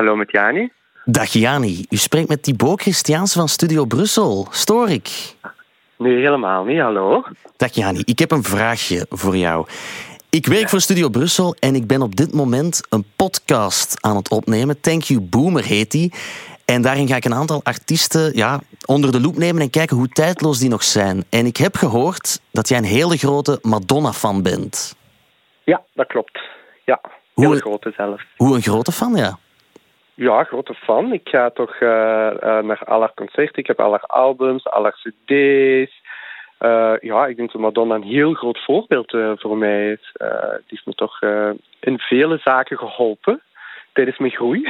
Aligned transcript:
Hallo 0.00 0.16
met 0.16 0.30
Jani. 0.30 0.70
Dag 1.04 1.28
Jani, 1.28 1.84
u 1.88 1.96
spreekt 1.96 2.28
met 2.28 2.42
Thibaut 2.42 2.80
Christiaans 2.80 3.32
van 3.32 3.48
Studio 3.48 3.84
Brussel. 3.84 4.46
Stoor 4.50 4.88
ik? 4.88 5.34
Nee, 5.98 6.16
helemaal 6.16 6.64
niet. 6.64 6.80
Hallo. 6.80 7.24
Dag 7.56 7.74
Jani, 7.74 8.02
ik 8.04 8.18
heb 8.18 8.30
een 8.30 8.42
vraagje 8.42 9.06
voor 9.08 9.36
jou. 9.36 9.66
Ik 10.30 10.46
werk 10.46 10.68
voor 10.68 10.80
Studio 10.80 11.08
Brussel 11.08 11.54
en 11.58 11.74
ik 11.74 11.86
ben 11.86 12.02
op 12.02 12.16
dit 12.16 12.34
moment 12.34 12.86
een 12.88 13.04
podcast 13.16 14.02
aan 14.02 14.16
het 14.16 14.30
opnemen. 14.30 14.80
Thank 14.80 15.02
You 15.02 15.20
Boomer 15.20 15.64
heet 15.64 15.90
die. 15.90 16.12
En 16.64 16.82
daarin 16.82 17.08
ga 17.08 17.16
ik 17.16 17.24
een 17.24 17.34
aantal 17.34 17.60
artiesten 17.64 18.36
ja, 18.36 18.60
onder 18.84 19.12
de 19.12 19.20
loep 19.20 19.36
nemen 19.36 19.62
en 19.62 19.70
kijken 19.70 19.96
hoe 19.96 20.08
tijdloos 20.08 20.58
die 20.58 20.68
nog 20.68 20.82
zijn. 20.82 21.24
En 21.30 21.46
ik 21.46 21.56
heb 21.56 21.76
gehoord 21.76 22.40
dat 22.52 22.68
jij 22.68 22.78
een 22.78 22.84
hele 22.84 23.16
grote 23.16 23.58
Madonna-fan 23.62 24.42
bent. 24.42 24.96
Ja, 25.64 25.82
dat 25.94 26.06
klopt. 26.06 26.40
Ja, 26.84 27.00
Hoe- 27.32 27.46
heel 27.46 27.56
grote 27.56 27.92
zelfs. 27.96 28.26
Hoe 28.36 28.54
een 28.54 28.62
grote 28.62 28.92
fan, 28.92 29.16
ja. 29.16 29.38
Ja, 30.26 30.44
grote 30.44 30.74
fan. 30.74 31.12
Ik 31.12 31.28
ga 31.28 31.50
toch 31.50 31.74
eh, 31.74 32.28
eh, 32.28 32.64
naar 32.64 32.82
al 32.84 33.00
haar 33.00 33.14
concerten. 33.14 33.58
Ik 33.58 33.66
heb 33.66 33.80
al 33.80 33.90
haar 33.90 34.06
albums, 34.06 34.66
al 34.66 34.82
haar 34.82 34.98
cd's. 35.02 35.92
Eh, 36.58 36.92
ja, 37.00 37.26
ik 37.26 37.36
denk 37.36 37.52
dat 37.52 37.60
Madonna 37.60 37.94
een 37.94 38.02
heel 38.02 38.32
groot 38.32 38.64
voorbeeld 38.64 39.16
voor 39.34 39.56
mij 39.56 39.90
is. 39.90 40.12
Die 40.14 40.66
heeft 40.66 40.86
me 40.86 40.94
toch 40.94 41.20
in 41.80 41.98
vele 41.98 42.38
zaken 42.44 42.78
geholpen 42.78 43.40
tijdens 43.92 44.18
mijn 44.18 44.32
groei. 44.32 44.62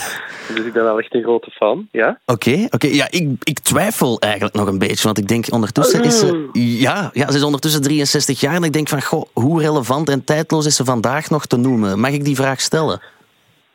dus 0.54 0.64
ik 0.64 0.72
ben 0.72 0.84
wel 0.84 0.98
echt 0.98 1.14
een 1.14 1.22
grote 1.22 1.50
fan, 1.50 1.88
ja. 1.92 2.18
Oké, 2.26 2.66
oké. 2.70 2.86
Ja, 2.86 3.06
ik, 3.10 3.28
ik 3.42 3.58
twijfel 3.58 4.20
eigenlijk 4.20 4.54
nog 4.54 4.66
een 4.66 4.78
beetje, 4.78 5.04
want 5.04 5.18
ik 5.18 5.28
denk 5.28 5.52
ondertussen 5.52 6.04
is 6.04 6.18
ze... 6.18 6.48
Ja, 6.52 7.10
ja, 7.12 7.30
ze 7.30 7.36
is 7.36 7.44
ondertussen 7.44 7.82
63 7.82 8.40
jaar 8.40 8.54
en 8.54 8.62
ik 8.62 8.72
denk 8.72 8.88
van, 8.88 9.02
goh, 9.02 9.24
hoe 9.32 9.60
relevant 9.60 10.08
en 10.08 10.24
tijdloos 10.24 10.66
is 10.66 10.76
ze 10.76 10.84
vandaag 10.84 11.30
nog 11.30 11.46
te 11.46 11.56
noemen? 11.56 12.00
Mag 12.00 12.10
ik 12.10 12.24
die 12.24 12.36
vraag 12.36 12.60
stellen? 12.60 13.00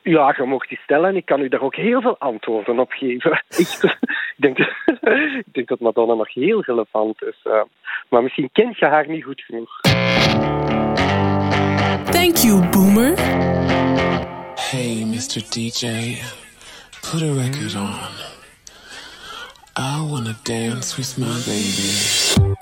Ja, 0.04 0.34
je 0.38 0.44
mocht 0.44 0.70
die 0.70 0.80
stellen 0.84 1.10
en 1.10 1.16
ik 1.16 1.26
kan 1.26 1.42
u 1.42 1.48
daar 1.48 1.62
ook 1.62 1.76
heel 1.76 2.02
veel 2.02 2.18
antwoorden 2.18 2.80
op 2.80 2.92
geven. 2.92 3.44
Ik, 3.58 3.98
denk, 4.38 4.58
ik 5.46 5.54
denk 5.54 5.68
dat 5.68 5.80
Madonna 5.80 6.14
nog 6.14 6.34
heel 6.34 6.62
relevant 6.62 7.24
is. 7.24 7.40
eh. 7.44 7.62
maar 8.10 8.24
misschien 8.24 8.50
kent 8.52 8.78
je 8.78 8.86
haar 8.86 9.08
niet 9.08 9.24
goed 9.24 9.42
genoeg. 9.42 9.80
Thank 12.12 12.36
you, 12.38 12.70
Boomer. 12.70 13.14
Hey, 14.72 15.04
Mr. 15.06 15.42
DJ, 15.50 16.18
put 17.02 17.22
a 17.22 17.34
record 17.34 17.76
on. 17.76 17.94
I 19.78 20.02
wanna 20.10 20.36
dance 20.44 20.96
with 20.98 21.18
my 21.18 21.26
baby. 21.46 22.53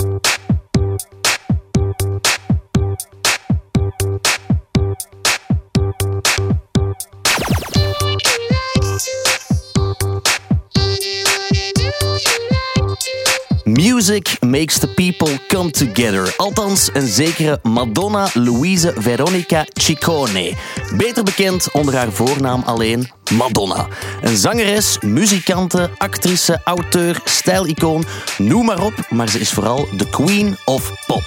Music 13.82 14.38
makes 14.42 14.80
the 14.80 14.88
people 14.88 15.38
come 15.48 15.72
together. 15.72 16.34
Althans, 16.38 16.90
een 16.94 17.08
zekere 17.08 17.60
Madonna 17.64 18.30
Louise 18.34 18.94
Veronica 18.96 19.66
Ciccone. 19.74 20.54
Beter 20.98 21.24
bekend 21.24 21.72
onder 21.72 21.96
haar 21.96 22.12
voornaam 22.12 22.62
alleen 22.66 23.10
Madonna. 23.34 23.88
Een 24.22 24.38
zangeres, 24.38 24.98
muzikante, 25.00 25.90
actrice, 25.98 26.62
auteur, 26.64 27.22
stijlicoon, 27.26 28.04
noem 28.38 28.66
maar 28.66 28.84
op. 28.84 28.94
Maar 29.10 29.30
ze 29.30 29.40
is 29.40 29.52
vooral 29.52 29.88
de 29.98 30.10
queen 30.10 30.58
of 30.66 30.94
pop. 31.08 31.24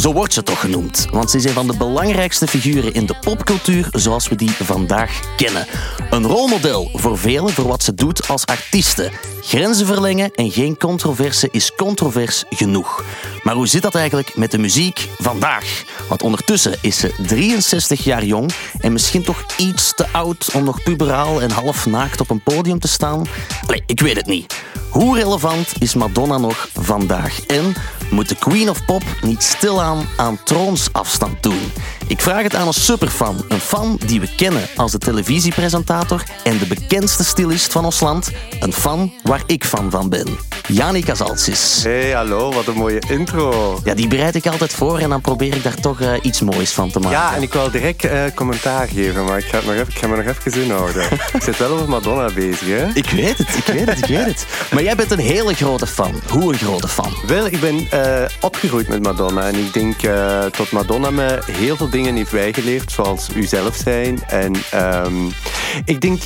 Zo 0.00 0.12
wordt 0.12 0.32
ze 0.32 0.42
toch 0.42 0.60
genoemd, 0.60 1.06
want 1.10 1.30
ze 1.30 1.36
is 1.36 1.44
een 1.44 1.52
van 1.52 1.66
de 1.66 1.76
belangrijkste 1.76 2.46
figuren 2.46 2.94
in 2.94 3.06
de 3.06 3.14
popcultuur 3.20 3.88
zoals 3.92 4.28
we 4.28 4.36
die 4.36 4.50
vandaag 4.50 5.36
kennen. 5.36 5.66
Een 6.10 6.26
rolmodel 6.26 6.90
voor 6.92 7.18
velen 7.18 7.52
voor 7.52 7.66
wat 7.66 7.82
ze 7.82 7.94
doet 7.94 8.28
als 8.28 8.46
artieste. 8.46 9.10
Grenzen 9.42 9.86
verlengen 9.86 10.30
en 10.34 10.50
geen 10.50 10.76
controverse 10.76 11.48
is 11.50 11.74
controvers 11.74 12.44
genoeg. 12.50 13.04
Maar 13.42 13.54
hoe 13.54 13.66
zit 13.66 13.82
dat 13.82 13.94
eigenlijk 13.94 14.36
met 14.36 14.50
de 14.50 14.58
muziek 14.58 15.08
vandaag? 15.18 15.84
Want 16.08 16.22
ondertussen 16.22 16.78
is 16.80 16.98
ze 16.98 17.14
63 17.26 18.04
jaar 18.04 18.24
jong 18.24 18.50
en 18.80 18.92
misschien 18.92 19.22
toch 19.22 19.44
iets 19.56 19.94
te 19.94 20.06
oud 20.12 20.50
om 20.54 20.64
nog 20.64 20.82
puberaal 20.82 21.42
en 21.42 21.50
half 21.50 21.86
naakt 21.86 22.20
op 22.20 22.30
een 22.30 22.42
podium 22.42 22.78
te 22.78 22.88
staan? 22.88 23.26
Allee, 23.66 23.82
ik 23.86 24.00
weet 24.00 24.16
het 24.16 24.26
niet. 24.26 24.54
Hoe 24.90 25.16
relevant 25.18 25.72
is 25.78 25.94
Madonna 25.94 26.38
nog 26.38 26.68
vandaag? 26.74 27.46
En 27.46 27.74
moet 28.10 28.28
de 28.28 28.34
Queen 28.34 28.70
of 28.70 28.84
Pop 28.84 29.02
niet 29.20 29.42
stilaan 29.42 30.08
aan 30.16 30.42
troonsafstand 30.44 31.42
doen? 31.42 31.72
Ik 32.06 32.20
vraag 32.20 32.42
het 32.42 32.54
aan 32.54 32.66
een 32.66 32.72
superfan. 32.72 33.44
Een 33.48 33.60
fan 33.60 33.98
die 34.06 34.20
we 34.20 34.34
kennen 34.34 34.68
als 34.76 34.92
de 34.92 34.98
televisiepresentator 34.98 36.22
en 36.44 36.58
de 36.58 36.66
bekendste 36.66 37.24
stylist 37.24 37.72
van 37.72 37.84
ons 37.84 38.00
land. 38.00 38.30
Een 38.60 38.72
fan 38.72 39.12
waar 39.30 39.42
ik 39.46 39.64
fan 39.64 39.90
van 39.90 40.08
ben. 40.08 40.26
Jani 40.66 41.02
Kazaltsis. 41.02 41.82
Hey, 41.82 42.10
hallo, 42.10 42.52
wat 42.52 42.66
een 42.66 42.74
mooie 42.74 43.02
intro. 43.08 43.80
Ja, 43.84 43.94
die 43.94 44.08
bereid 44.08 44.34
ik 44.34 44.46
altijd 44.46 44.72
voor 44.72 44.98
en 44.98 45.08
dan 45.08 45.20
probeer 45.20 45.54
ik 45.54 45.62
daar 45.62 45.74
toch 45.74 46.00
eh, 46.00 46.12
iets 46.22 46.40
moois 46.40 46.72
van 46.72 46.90
te 46.90 46.98
maken. 46.98 47.18
Ja, 47.18 47.34
en 47.34 47.42
ik 47.42 47.52
wil 47.52 47.70
direct 47.70 48.04
eh, 48.04 48.22
commentaar 48.34 48.88
geven, 48.88 49.24
maar 49.24 49.38
ik 49.38 49.44
ga, 49.44 49.56
het 49.56 49.66
nog 49.66 49.74
even, 49.74 49.88
ik 49.88 49.98
ga 49.98 50.06
me 50.06 50.16
nog 50.16 50.26
even 50.26 50.62
inhouden. 50.62 51.02
ik 51.36 51.42
zit 51.42 51.58
wel 51.58 51.70
over 51.70 51.88
Madonna 51.88 52.32
bezig, 52.32 52.68
hè? 52.68 52.86
Ik 52.94 53.10
weet 53.10 53.38
het, 53.38 53.56
ik 53.56 53.64
weet 53.64 53.86
het, 53.86 53.98
ik 53.98 54.04
weet 54.04 54.26
het. 54.26 54.46
Maar 54.72 54.82
jij 54.82 54.94
bent 54.94 55.10
een 55.10 55.18
hele 55.18 55.54
grote 55.54 55.86
fan. 55.86 56.14
Hoe 56.28 56.52
een 56.52 56.58
grote 56.58 56.88
fan? 56.88 57.12
Wel, 57.26 57.46
ik 57.46 57.60
ben 57.60 57.86
eh, 57.90 58.24
opgegroeid 58.40 58.88
met 58.88 59.02
Madonna 59.02 59.46
en 59.46 59.54
ik 59.54 59.72
denk 59.72 60.00
dat 60.56 60.70
Madonna 60.70 61.10
me 61.10 61.38
heel 61.52 61.76
veel 61.76 61.90
dingen 61.90 62.16
heeft 62.16 62.32
bijgeleerd, 62.32 62.92
zoals 62.92 63.28
u 63.34 63.42
zelf 63.42 63.76
zijn. 63.76 64.22
En 64.26 64.52
ehm, 64.70 65.26
ik 65.84 66.00
denk 66.00 66.22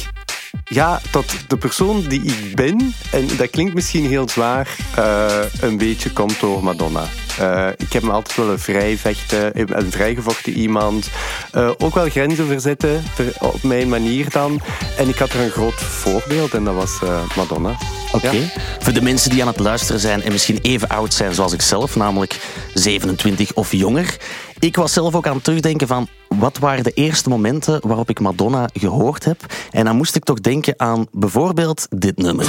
ja, 0.64 1.00
dat 1.10 1.24
de 1.48 1.56
persoon 1.56 2.04
die 2.08 2.22
ik 2.22 2.54
ben, 2.54 2.94
en 3.10 3.28
dat 3.36 3.50
klinkt 3.50 3.74
misschien 3.74 4.06
heel 4.06 4.28
zwaar, 4.28 4.76
eh, 4.96 5.26
een 5.60 5.76
beetje 5.76 6.10
komt 6.10 6.40
door 6.40 6.64
Madonna. 6.64 7.04
Eh, 7.38 7.68
ik 7.76 7.92
heb 7.92 8.02
me 8.02 8.10
altijd 8.10 8.36
wel 8.36 8.48
een 8.50 8.58
vrij 8.58 8.96
vechten, 8.96 9.60
een 9.78 9.90
vrijgevochten 9.92 10.52
iemand. 10.52 11.08
Eh, 11.52 11.70
ook 11.78 11.94
wel 11.94 12.08
grenzen 12.10 12.46
verzetten, 12.46 13.02
ver- 13.14 13.34
op 13.40 13.62
mijn 13.62 13.88
manier 13.88 14.30
dan. 14.30 14.60
En 14.96 15.08
ik 15.08 15.18
had 15.18 15.30
er 15.32 15.40
een 15.40 15.50
groot 15.50 15.74
voorbeeld 15.82 16.54
en 16.54 16.64
dat 16.64 16.74
was 16.74 16.98
Madonna. 17.36 17.76
Oké. 18.12 18.30
Ja. 18.30 18.40
Voor 18.78 18.92
de 18.92 19.02
mensen 19.02 19.30
die 19.30 19.40
aan 19.42 19.48
het 19.48 19.58
luisteren 19.58 20.00
zijn 20.00 20.22
en 20.22 20.32
misschien 20.32 20.58
even 20.62 20.88
oud 20.88 21.14
zijn 21.14 21.34
zoals 21.34 21.52
ik 21.52 21.62
zelf, 21.62 21.96
namelijk 21.96 22.36
27 22.74 23.52
of 23.54 23.72
jonger. 23.72 24.16
Ik 24.64 24.76
was 24.76 24.92
zelf 24.92 25.14
ook 25.14 25.26
aan 25.26 25.34
het 25.34 25.44
terugdenken 25.44 25.86
van 25.86 26.08
wat 26.28 26.58
waren 26.58 26.84
de 26.84 26.90
eerste 26.90 27.28
momenten 27.28 27.86
waarop 27.86 28.10
ik 28.10 28.20
Madonna 28.20 28.68
gehoord 28.72 29.24
heb. 29.24 29.46
En 29.70 29.84
dan 29.84 29.96
moest 29.96 30.16
ik 30.16 30.24
toch 30.24 30.40
denken 30.40 30.74
aan 30.76 31.06
bijvoorbeeld 31.12 31.86
dit 31.90 32.16
nummer. 32.16 32.46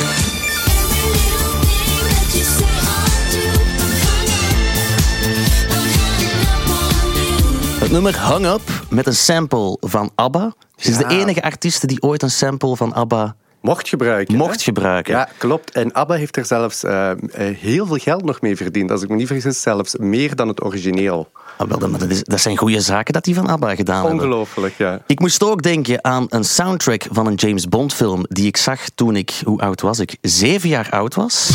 Het 7.79 7.91
nummer 7.91 8.27
Hung 8.27 8.45
Up 8.45 8.61
met 8.89 9.07
een 9.07 9.15
sample 9.15 9.77
van 9.79 10.11
ABBA. 10.15 10.53
Ze 10.75 10.89
is 10.89 10.97
Ja. 10.97 11.07
de 11.07 11.15
enige 11.15 11.41
artiest 11.41 11.87
die 11.87 12.01
ooit 12.01 12.23
een 12.23 12.31
sample 12.31 12.75
van 12.75 12.93
ABBA 12.93 13.35
Mocht 13.65 13.89
gebruiken. 13.89 14.35
mocht 14.35 14.55
hè? 14.57 14.63
gebruiken. 14.63 15.13
Ja, 15.13 15.29
klopt. 15.37 15.71
En 15.71 15.93
ABBA 15.93 16.15
heeft 16.15 16.37
er 16.37 16.45
zelfs 16.45 16.83
eh, 16.83 17.11
eh, 17.11 17.17
heel 17.57 17.85
veel 17.85 17.97
geld 17.97 18.23
nog 18.25 18.41
mee 18.41 18.55
verdiend. 18.55 18.91
Als 18.91 19.01
ik 19.01 19.09
me 19.09 19.15
niet 19.15 19.27
vergis, 19.27 19.61
zelfs 19.61 19.95
meer 19.97 20.35
dan 20.35 20.47
het 20.47 20.63
origineel. 20.63 21.31
Ah, 21.57 21.67
wel, 21.69 21.79
dat, 21.97 22.09
is- 22.09 22.23
dat 22.23 22.39
zijn 22.41 22.57
goede 22.57 22.81
zaken 22.81 23.13
dat 23.13 23.23
die 23.23 23.35
van 23.35 23.47
ABBA 23.47 23.75
gedaan 23.75 23.95
hebben. 24.05 24.13
Ongelooflijk, 24.13 24.73
ja. 24.77 25.01
Ik 25.07 25.19
moest 25.19 25.43
ook 25.43 25.61
denken 25.61 26.03
aan 26.03 26.25
een 26.29 26.43
soundtrack 26.45 27.05
van 27.11 27.27
een 27.27 27.35
James 27.35 27.67
Bond 27.69 27.93
film 27.93 28.25
die 28.29 28.47
ik 28.47 28.57
zag 28.57 28.81
toen 28.95 29.15
ik, 29.15 29.41
hoe 29.43 29.59
oud 29.61 29.81
was 29.81 29.99
ik? 29.99 30.17
Zeven 30.21 30.69
jaar 30.69 30.87
oud 30.89 31.15
was. 31.15 31.49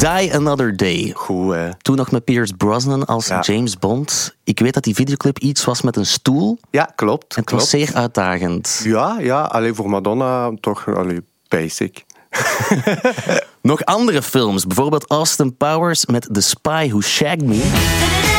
Die 0.00 0.34
Another 0.34 0.76
Day. 0.76 1.12
Goed, 1.16 1.52
hè. 1.54 1.68
Toen 1.82 1.96
nog 1.96 2.10
met 2.10 2.24
Pierce 2.24 2.54
Brosnan 2.54 3.04
als 3.06 3.26
Ja. 3.26 3.40
James 3.40 3.78
Bond. 3.78 4.36
Ik 4.44 4.58
weet 4.60 4.74
dat 4.74 4.82
die 4.84 4.94
videoclip 4.94 5.38
iets 5.38 5.64
was 5.64 5.82
met 5.82 5.96
een 5.96 6.06
stoel. 6.06 6.58
Ja, 6.70 6.84
klopt. 6.94 7.34
Het 7.36 7.44
klopt. 7.44 7.62
was 7.62 7.70
zeer 7.70 7.90
uitdagend. 7.94 8.80
Ja, 8.84 9.16
ja, 9.20 9.42
alleen 9.42 9.74
voor 9.74 9.90
Madonna 9.90 10.50
toch 10.60 10.88
allee, 10.94 11.20
basic. 11.48 12.04
Nog 13.62 13.84
andere 13.84 14.22
films, 14.22 14.66
bijvoorbeeld 14.66 15.10
Austin 15.10 15.56
Powers 15.56 16.06
met 16.06 16.28
The 16.32 16.40
Spy 16.40 16.88
Who 16.88 17.00
Shagged 17.00 17.42
Me. 17.42 18.29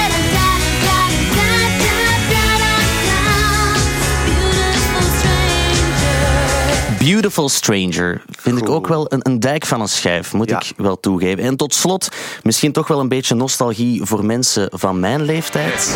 Beautiful 7.06 7.50
Stranger 7.50 8.22
vind 8.40 8.58
ik 8.58 8.70
ook 8.70 8.88
wel 8.88 9.06
een, 9.14 9.20
een 9.24 9.40
dijk 9.40 9.66
van 9.66 9.82
een 9.82 9.88
schijf, 9.90 10.34
moet 10.34 10.50
Ja. 10.50 10.60
ik 10.60 10.74
wel 10.78 11.00
toegeven. 11.00 11.44
En 11.44 11.56
tot 11.56 11.74
slot, 11.74 12.10
misschien 12.44 12.72
toch 12.72 12.88
wel 12.88 13.00
een 13.00 13.08
beetje 13.08 13.36
nostalgie 13.36 14.02
voor 14.04 14.26
mensen 14.26 14.68
van 14.74 15.00
mijn 15.00 15.22
leeftijd. 15.22 15.96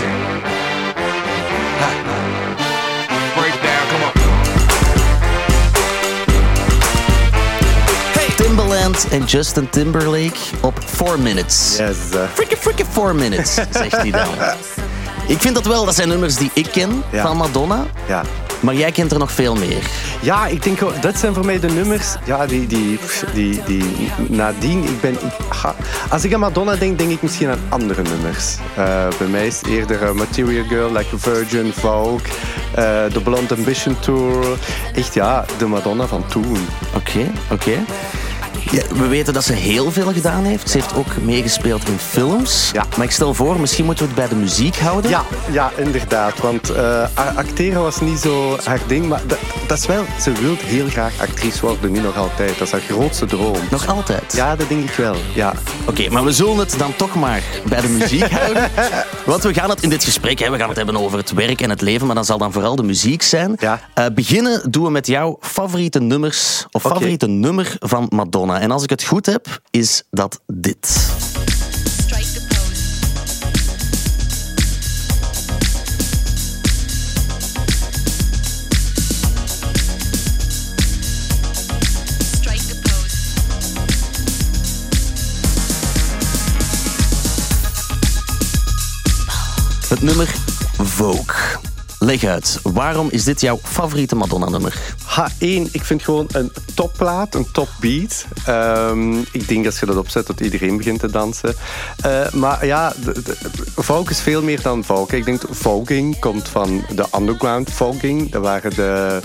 Weeknd 8.70 9.08
en 9.10 9.24
Justin 9.26 9.70
Timberlake 9.70 10.38
op 10.62 10.80
4 10.86 11.20
Minutes. 11.20 11.76
Yes. 11.78 11.96
Freaking, 12.34 12.60
freaking 12.60 12.88
4 12.92 13.16
Minutes, 13.16 13.54
zegt 13.54 13.92
hij 13.98 14.12
dan. 14.12 14.28
Ik 15.28 15.42
vind 15.42 15.56
dat 15.56 15.66
wel, 15.66 15.86
dat 15.86 15.96
zijn 15.96 16.08
nummers 16.08 16.36
die 16.36 16.52
ik 16.54 16.68
ken 16.72 17.04
Ja. 17.12 17.22
van 17.22 17.38
Madonna. 17.38 17.86
ja. 18.08 18.24
Maar 18.60 18.76
jij 18.76 18.92
kent 18.92 19.12
er 19.12 19.20
nog 19.20 19.32
veel 19.32 19.56
meer. 19.56 19.84
Ja, 20.22 20.48
ik 20.48 20.64
denk, 20.64 21.02
dat 21.02 21.18
zijn 21.18 21.34
voor 21.34 21.46
mij 21.46 21.60
de 21.60 21.68
nummers. 21.68 22.16
Ja, 22.26 22.46
die, 22.46 22.68
die, 22.68 23.00
die, 23.34 23.64
die 23.66 24.12
nadien. 24.30 24.84
Ik 24.84 25.02
ben, 25.02 25.18
als 26.10 26.24
ik 26.24 26.34
aan 26.34 26.40
Madonna 26.40 26.76
denk, 26.76 26.98
denk 26.98 27.12
ik 27.12 27.22
misschien 27.22 27.50
aan 27.50 27.60
andere 27.70 28.02
nummers. 28.02 28.56
Eh, 28.76 29.08
bij 29.18 29.28
mij 29.28 29.48
is 29.48 29.62
eerder 29.70 30.04
eh, 30.04 30.12
Material 30.12 30.66
Girl, 30.66 30.92
Like 30.92 31.16
a 31.16 31.18
Virgin, 31.18 31.74
Vogue, 31.74 32.20
eh, 32.76 33.14
de 33.14 33.22
Blonde 33.24 33.56
Ambition 33.56 34.00
Tour. 34.00 34.58
Echt 34.94 35.14
ja, 35.14 35.46
de 35.58 35.66
Madonna 35.66 36.08
van 36.08 36.28
toen. 36.28 36.58
Oké, 36.96 37.32
oké. 37.52 37.78
Ja, 38.72 38.84
we 38.96 39.08
weten 39.08 39.34
dat 39.34 39.44
ze 39.44 39.54
heel 39.54 39.92
veel 39.92 40.14
gedaan 40.14 40.44
heeft. 40.44 40.70
Ze 40.70 40.78
heeft 40.78 40.96
ook 40.96 41.18
meegespeeld 41.22 41.88
in 41.88 41.98
films. 41.98 42.70
Ja. 42.74 42.86
Maar 42.98 43.06
ik 43.06 43.12
stel 43.12 43.34
voor, 43.34 43.60
misschien 43.60 43.86
moeten 43.86 44.04
we 44.04 44.12
het 44.12 44.20
bij 44.20 44.30
de 44.38 44.44
muziek 44.44 44.78
houden. 44.78 45.12
Ja, 45.12 45.24
ja 45.52 45.72
inderdaad. 45.78 46.40
Want 46.40 46.70
eh, 46.70 47.08
acteren 47.36 47.82
was 47.82 48.00
niet 48.00 48.20
zo 48.20 48.58
haar 48.64 48.80
ding. 48.88 49.08
Maar 49.08 49.22
dat, 49.28 49.38
dat 49.68 49.78
is 49.78 49.86
wel, 49.86 50.04
ze 50.22 50.32
wil 50.32 50.56
heel 50.60 50.88
graag 50.88 51.20
actrice 51.22 51.62
worden, 51.62 51.92
nu 51.92 52.00
nog 52.00 52.18
altijd. 52.18 52.58
Dat 52.58 52.68
is 52.68 52.72
haar 52.72 52.82
grootste 52.82 53.26
droom. 53.26 53.58
Nog 53.72 53.88
altijd? 53.88 54.34
Ja, 54.36 54.56
dat 54.56 54.70
denk 54.70 54.90
ik 54.90 54.96
wel. 54.96 55.16
Ja. 55.34 55.54
Oké, 55.86 56.10
maar 56.10 56.24
we 56.24 56.32
zullen 56.32 56.58
het 56.58 56.76
dan 56.78 56.96
toch 56.96 57.16
maar 57.16 57.44
bij 57.68 57.82
de 57.82 57.88
muziek 57.88 58.30
houden. 58.32 58.70
Want 59.26 59.44
we 59.44 59.54
gaan 59.54 59.70
het 59.70 59.84
in 59.84 59.90
dit 59.90 60.04
gesprek 60.04 60.40
hè, 60.40 60.50
we 60.50 60.58
gaan 60.58 60.68
het 60.68 60.78
hebben 60.78 60.98
over 60.98 61.18
het 61.18 61.34
werk 61.34 61.62
en 61.62 61.70
het 61.70 61.82
leven, 61.82 62.06
maar 62.06 62.16
dan 62.16 62.26
zal 62.26 62.38
dan 62.38 62.52
vooral 62.52 62.76
de 62.76 62.84
muziek 62.84 63.22
zijn. 63.22 63.56
Ja. 63.60 63.80
Eh, 63.94 64.06
beginnen 64.14 64.72
doen 64.72 64.84
we 64.84 64.90
met 64.90 65.08
jouw 65.08 65.38
favoriete 65.40 66.00
nummers 66.00 66.66
of 66.72 66.82
favoriete 66.82 67.28
nummer 67.28 67.76
van 67.80 68.06
Madonna. 68.10 68.55
En 68.62 68.72
als 68.72 68.84
ik 68.84 68.90
het 68.90 69.04
goed 69.04 69.26
heb, 69.26 69.60
is 69.70 70.04
dat 70.12 70.42
dit. 70.48 71.14
Het 89.90 90.02
nummer 90.02 90.36
Vogue. 90.78 91.75
Leg 92.00 92.24
uit, 92.24 92.60
waarom 92.64 93.08
is 93.12 93.24
dit 93.24 93.42
jouw 93.42 93.60
favoriete 93.64 94.16
Madonna-nummer? 94.16 94.80
H1, 95.04 95.72
ik 95.72 95.84
vind 95.84 96.04
gewoon 96.04 96.28
een 96.32 96.52
topplaat, 96.74 97.36
een 97.36 97.52
topbeat. 97.52 98.26
Ehm 98.46 99.16
ik 99.32 99.48
denk 99.48 99.66
als 99.66 99.80
je 99.80 99.86
dat 99.86 99.98
opzet 99.98 100.28
dat 100.28 100.40
iedereen 100.40 100.78
begint 100.78 101.00
te 101.00 101.12
dansen. 101.12 101.56
Eh, 102.02 102.32
maar 102.32 102.66
ja, 102.66 102.94
de, 103.04 103.36
folk 103.76 104.10
is 104.10 104.22
veel 104.22 104.44
meer 104.44 104.62
dan 104.62 104.84
folk. 104.84 105.12
Ik 105.12 105.26
denk 105.26 105.42
voging 105.50 106.20
komt 106.20 106.48
van 106.48 106.86
de 106.96 107.06
underground 107.18 107.72
voging. 107.72 108.32
Dat 108.32 108.42
waren 108.42 108.76
de 108.76 109.20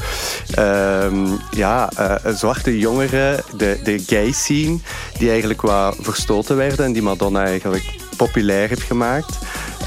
ehm, 0.55 1.27
ja, 1.51 1.91
eh, 1.97 2.35
zwarte 2.35 2.79
jongeren, 2.79 3.43
de, 3.57 3.81
de 3.85 4.03
gay 4.07 4.33
scene, 4.33 4.79
die 5.19 5.29
eigenlijk 5.29 5.63
wat 5.63 5.97
verstoten 6.01 6.57
werden 6.57 6.85
en 6.85 6.93
die 6.93 7.03
Madonna 7.03 7.45
eigenlijk 7.45 7.85
populair 8.27 8.69
heeft 8.69 8.83
gemaakt. 8.83 9.39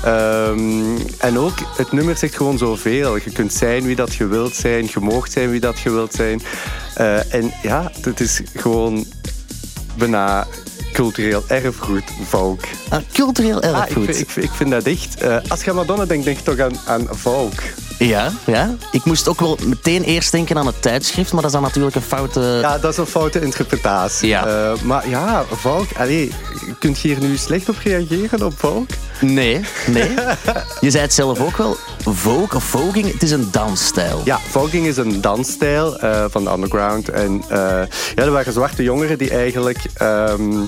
Ehm, 0.04 0.98
en 1.18 1.38
ook, 1.40 1.58
het 1.78 1.92
nummer 1.92 2.18
zegt 2.18 2.36
gewoon 2.36 2.58
zoveel. 2.58 3.16
Je 3.16 3.32
kunt 3.34 3.54
zijn 3.54 3.84
wie 3.84 3.96
dat 3.96 4.16
je 4.16 4.28
wilt 4.28 4.56
zijn, 4.56 4.86
je 4.94 5.00
moogt 5.00 5.32
zijn 5.32 5.50
wie 5.50 5.60
dat 5.60 5.80
je 5.80 5.92
wilt 5.92 6.14
zijn. 6.14 6.42
Eh, 6.96 7.34
en 7.34 7.52
ja, 7.64 7.92
het 8.02 8.20
is 8.20 8.42
gewoon 8.56 9.06
bijna 9.98 10.48
cultureel 10.94 11.44
erfgoed, 11.48 12.04
folk. 12.28 12.62
Ah, 12.90 13.00
cultureel 13.14 13.62
Ah, 13.62 13.70
ik, 13.70 13.76
erfgoed. 13.76 14.06
vind- 14.06 14.20
ik, 14.20 14.30
vind- 14.30 14.46
ik 14.46 14.52
vind 14.52 14.72
dat 14.72 14.84
echt... 14.84 15.16
eh, 15.18 15.38
als 15.48 15.64
je 15.64 15.70
aan 15.70 15.76
Madonna 15.76 16.06
denkt, 16.06 16.26
denk 16.26 16.38
je 16.38 16.44
toch 16.44 16.60
aan, 16.60 16.80
aan 16.86 17.08
folk. 17.18 17.62
Ja, 18.00 18.32
ja. 18.46 18.76
Ik 18.92 19.06
moest 19.06 19.28
ook 19.28 19.40
wel 19.40 19.58
meteen 19.66 20.04
eerst 20.04 20.32
denken 20.32 20.58
aan 20.58 20.66
het 20.66 20.82
tijdschrift, 20.82 21.32
maar 21.34 21.42
dat 21.42 21.52
is 21.52 21.58
dan 21.58 21.66
natuurlijk 21.66 21.96
een 21.96 22.02
foute... 22.02 22.58
Ja, 22.62 22.78
dat 22.78 22.92
is 22.92 22.98
een 22.98 23.06
foute 23.06 23.42
interpretatie. 23.42 24.28
Ja. 24.28 24.46
Eh, 24.46 24.82
maar 24.82 25.10
ja, 25.10 25.46
folk, 25.58 25.88
allee, 25.98 26.32
kunt 26.80 27.00
je 27.00 27.08
hier 27.08 27.20
nu 27.20 27.38
slecht 27.38 27.70
op 27.70 27.78
reageren, 27.84 28.46
op 28.46 28.54
folk? 28.58 28.90
Nee, 29.22 29.62
nee. 29.88 30.10
Je 30.80 30.92
zei 30.92 31.04
het 31.04 31.14
zelf 31.14 31.40
ook 31.40 31.58
wel. 31.58 31.78
Vogue 32.04 32.56
of 32.56 32.64
voging, 32.64 33.12
het 33.12 33.24
is 33.24 33.32
een 33.32 33.48
dansstijl. 33.52 34.22
Ja, 34.24 34.40
voging 34.50 34.86
is 34.86 34.98
een 34.98 35.22
dansstijl 35.22 36.00
eh, 36.00 36.26
van 36.30 36.44
de 36.44 36.52
underground. 36.52 37.10
En 37.10 37.44
eh, 37.50 37.58
ja, 38.16 38.24
er 38.24 38.32
waren 38.32 38.54
zwarte 38.54 38.84
jongeren 38.84 39.18
die 39.18 39.30
eigenlijk... 39.30 39.80
ehm, 39.94 40.62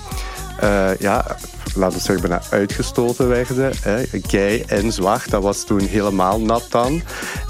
eh, 0.60 1.00
ja, 1.00 1.38
laten 1.76 1.98
we 1.98 2.04
zeggen, 2.04 2.30
bijna 2.30 2.44
uitgestoten 2.50 3.28
werden. 3.28 3.74
Hè. 3.82 4.04
Gay 4.28 4.64
en 4.68 4.92
zwart, 4.92 5.30
dat 5.30 5.44
was 5.44 5.64
toen 5.64 5.80
helemaal 5.80 6.40
nat 6.40 6.66
dan. 6.70 7.02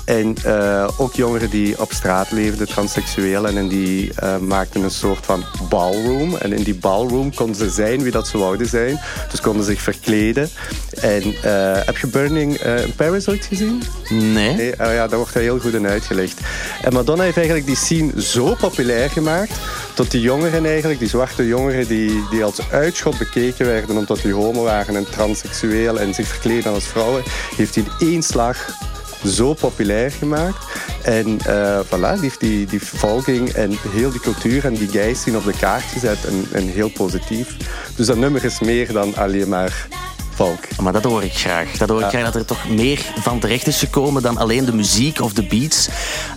En 0.05 0.35
eh, 0.43 0.87
ook 0.97 1.13
jongeren 1.13 1.49
die 1.49 1.81
op 1.81 1.91
straat 1.91 2.31
leefden, 2.31 2.67
transseksueel. 2.67 3.47
En 3.47 3.67
die 3.67 4.11
eh, 4.15 4.37
maakten 4.37 4.83
een 4.83 4.91
soort 4.91 5.25
van 5.25 5.43
ballroom. 5.69 6.35
En 6.35 6.53
in 6.53 6.63
die 6.63 6.75
ballroom 6.75 7.33
konden 7.33 7.55
ze 7.55 7.69
zijn 7.69 8.03
wie 8.03 8.11
dat 8.11 8.27
ze 8.27 8.37
wouden 8.37 8.67
zijn. 8.67 8.99
Dus 9.31 9.41
konden 9.41 9.65
zich 9.65 9.81
verkleden. 9.81 10.49
En 11.01 11.23
eh, 11.23 11.85
heb 11.85 11.97
je 11.97 12.07
Burning 12.07 12.57
in 12.57 12.95
Paris 12.95 13.27
ooit 13.27 13.45
gezien? 13.45 13.83
Nee? 14.09 14.55
Nee, 14.55 14.71
oh 14.71 14.93
ja, 14.93 15.07
daar 15.07 15.17
wordt 15.17 15.35
er 15.35 15.41
heel 15.41 15.59
goed 15.59 15.73
in 15.73 15.87
uitgelegd. 15.87 16.39
En 16.81 16.93
Madonna 16.93 17.23
heeft 17.23 17.37
eigenlijk 17.37 17.67
die 17.67 17.75
scene 17.75 18.21
zo 18.21 18.55
populair 18.55 19.09
gemaakt... 19.09 19.53
dat 19.95 20.11
die 20.11 20.21
jongeren 20.21 20.65
eigenlijk, 20.65 20.99
die 20.99 21.07
zwarte 21.07 21.47
jongeren... 21.47 21.87
die, 21.87 22.23
die 22.29 22.43
als 22.43 22.69
uitschot 22.71 23.17
bekeken 23.17 23.65
werden 23.65 23.97
omdat 23.97 24.21
die 24.21 24.33
homo 24.33 24.63
waren 24.63 24.95
en 24.95 25.09
transseksueel... 25.09 25.99
en 25.99 26.13
zich 26.13 26.27
verkleden 26.27 26.73
als 26.73 26.85
vrouwen... 26.85 27.23
heeft 27.55 27.75
hij 27.75 27.83
in 27.83 28.07
één 28.07 28.23
slag 28.23 28.69
zo 29.25 29.53
populair 29.53 30.11
gemaakt. 30.11 30.65
En 31.03 31.39
eh 31.45 31.79
voilà, 31.85 32.11
die 32.11 32.21
heeft 32.21 32.39
die, 32.39 32.65
die 32.65 32.81
volging 32.81 33.49
en 33.49 33.77
heel 33.89 34.11
die 34.11 34.19
cultuur 34.19 34.65
en 34.65 34.73
die 34.73 35.15
scene 35.15 35.37
op 35.37 35.45
de 35.45 35.57
kaart 35.59 35.83
gezet. 35.83 36.17
En 36.51 36.67
heel 36.67 36.89
positief. 36.89 37.57
Dus 37.95 38.07
dat 38.07 38.17
nummer 38.17 38.43
is 38.45 38.59
meer 38.59 38.93
dan 38.93 39.15
alleen 39.15 39.49
maar 39.49 39.87
volk. 40.35 40.79
Maar 40.81 40.93
dat 40.93 41.03
hoor 41.03 41.23
ik 41.23 41.33
graag. 41.33 41.71
Dat 41.77 41.89
hoor 41.89 42.01
ik 42.01 42.09
graag 42.09 42.23
dat 42.23 42.35
er 42.35 42.45
toch 42.45 42.69
meer 42.69 43.05
van 43.19 43.39
terecht 43.39 43.67
is 43.67 43.79
gekomen 43.79 44.21
dan 44.21 44.37
alleen 44.37 44.65
de 44.65 44.73
muziek 44.73 45.21
of 45.21 45.33
de 45.33 45.43
beats. 45.43 45.87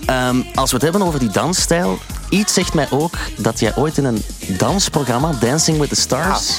Ehm, 0.07 0.37
als 0.55 0.71
we 0.71 0.77
het 0.77 0.85
hebben 0.85 1.03
over 1.03 1.19
die 1.19 1.31
dansstijl, 1.31 1.99
iets 2.29 2.55
zegt 2.55 2.75
mij 2.75 2.87
ook 2.91 3.15
dat 3.37 3.61
jij 3.61 3.77
ooit 3.77 3.99
in 3.99 4.05
een 4.05 4.25
dansprogramma, 4.47 5.33
Dancing 5.41 5.79
with 5.79 5.89
the 5.89 5.95
Stars, 5.95 6.59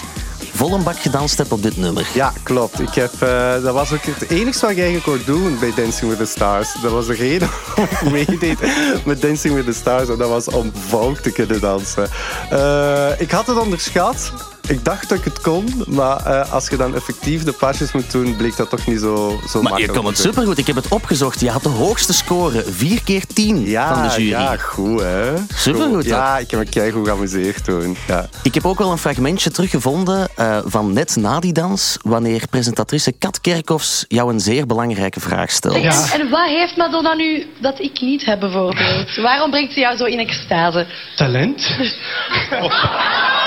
vol 0.54 0.74
een 0.74 0.84
bak 0.84 1.00
gedanst 1.00 1.38
hebt 1.38 1.52
op 1.52 1.64
dit 1.64 1.78
nummer. 1.78 2.08
Ja, 2.14 2.34
klopt. 2.44 2.80
Ik 2.80 2.94
heb, 2.94 3.22
eh, 3.22 3.64
dat 3.64 3.74
was 3.74 3.92
ook 3.92 4.04
het 4.04 4.30
enige 4.30 4.60
wat 4.60 4.70
ik 4.70 4.78
eigenlijk 4.78 5.08
ook 5.08 5.26
doen 5.26 5.60
bij 5.60 5.74
Dancing 5.76 6.10
with 6.10 6.20
the 6.20 6.26
Stars. 6.26 6.68
Dat 6.82 6.92
was 6.92 7.08
de 7.08 7.14
reden 7.14 7.50
waarom 7.76 8.16
ik 8.16 8.30
meedeed 8.30 8.60
met 9.06 9.22
Dancing 9.22 9.54
with 9.54 9.66
the 9.66 9.74
Stars. 9.74 10.10
En 10.10 10.18
dat 10.18 10.30
was 10.30 10.48
om 10.48 10.72
volk 10.88 11.18
te 11.18 11.32
kunnen 11.32 11.62
dansen. 11.62 12.10
Eh, 12.50 13.10
ik 13.18 13.32
had 13.32 13.48
het 13.48 13.58
onderschat. 13.58 14.32
Ik 14.70 14.86
dacht 14.86 15.10
dat 15.10 15.18
ik 15.18 15.24
het 15.24 15.42
kon. 15.42 15.84
Maar 15.88 16.26
eh, 16.26 16.54
als 16.54 16.68
je 16.68 16.78
dan 16.78 16.96
effectief 16.96 17.44
de 17.44 17.52
pasjes 17.52 17.92
moet 17.92 18.12
doen, 18.12 18.36
bleek 18.36 18.56
dat 18.58 18.70
toch 18.70 18.86
niet 18.88 19.00
zo, 19.00 19.40
zo 19.50 19.62
Maar 19.62 19.64
je 19.64 19.70
makkelijk. 19.70 19.94
kon 19.94 20.06
het 20.06 20.18
supergoed. 20.18 20.58
Ik 20.58 20.68
heb 20.68 20.76
het 20.76 20.88
opgezocht. 20.88 21.40
Je 21.40 21.50
had 21.50 21.64
de 21.64 21.70
hoogste 21.70 22.14
score. 22.14 22.64
4 22.68 23.04
keer 23.04 23.26
10 23.34 23.66
Ja, 23.66 23.94
van 23.94 24.04
de 24.04 24.10
jury. 24.10 24.30
ja, 24.30 24.58
goed 24.58 25.00
hè. 25.02 25.34
Supergoed, 25.56 25.94
Goed. 25.96 26.06
Ja, 26.06 26.38
ik 26.38 26.52
heb 26.52 26.60
me 26.60 26.66
keigoed 26.70 27.08
geamuseerd 27.08 27.64
toen. 27.64 27.98
Ja. 28.08 28.30
Ik 28.44 28.54
heb 28.54 28.66
ook 28.66 28.78
wel 28.78 28.92
een 28.92 28.98
fragmentje 28.98 29.52
teruggevonden 29.52 30.28
eh, 30.36 30.58
van 30.66 30.94
net 30.94 31.16
na 31.16 31.40
die 31.40 31.54
dans, 31.54 31.98
wanneer 32.02 32.44
presentatrice 32.50 33.12
Kat 33.12 33.42
Kerkhoffs 33.42 34.06
jou 34.08 34.34
een 34.34 34.40
zeer 34.40 34.66
belangrijke 34.66 35.20
vraag 35.20 35.52
stelt. 35.52 35.76
En, 35.76 36.20
en 36.22 36.30
wat 36.30 36.48
heeft 36.50 36.78
Madonna 36.78 37.14
nu 37.14 37.46
dat 37.62 37.80
ik 37.80 38.02
niet 38.02 38.26
heb 38.26 38.40
bijvoorbeeld? 38.40 39.16
Waarom 39.16 39.50
brengt 39.52 39.74
ze 39.74 39.80
jou 39.80 39.98
zo 39.98 40.04
in 40.04 40.20
extase? 40.20 40.88
Talent? 41.16 41.68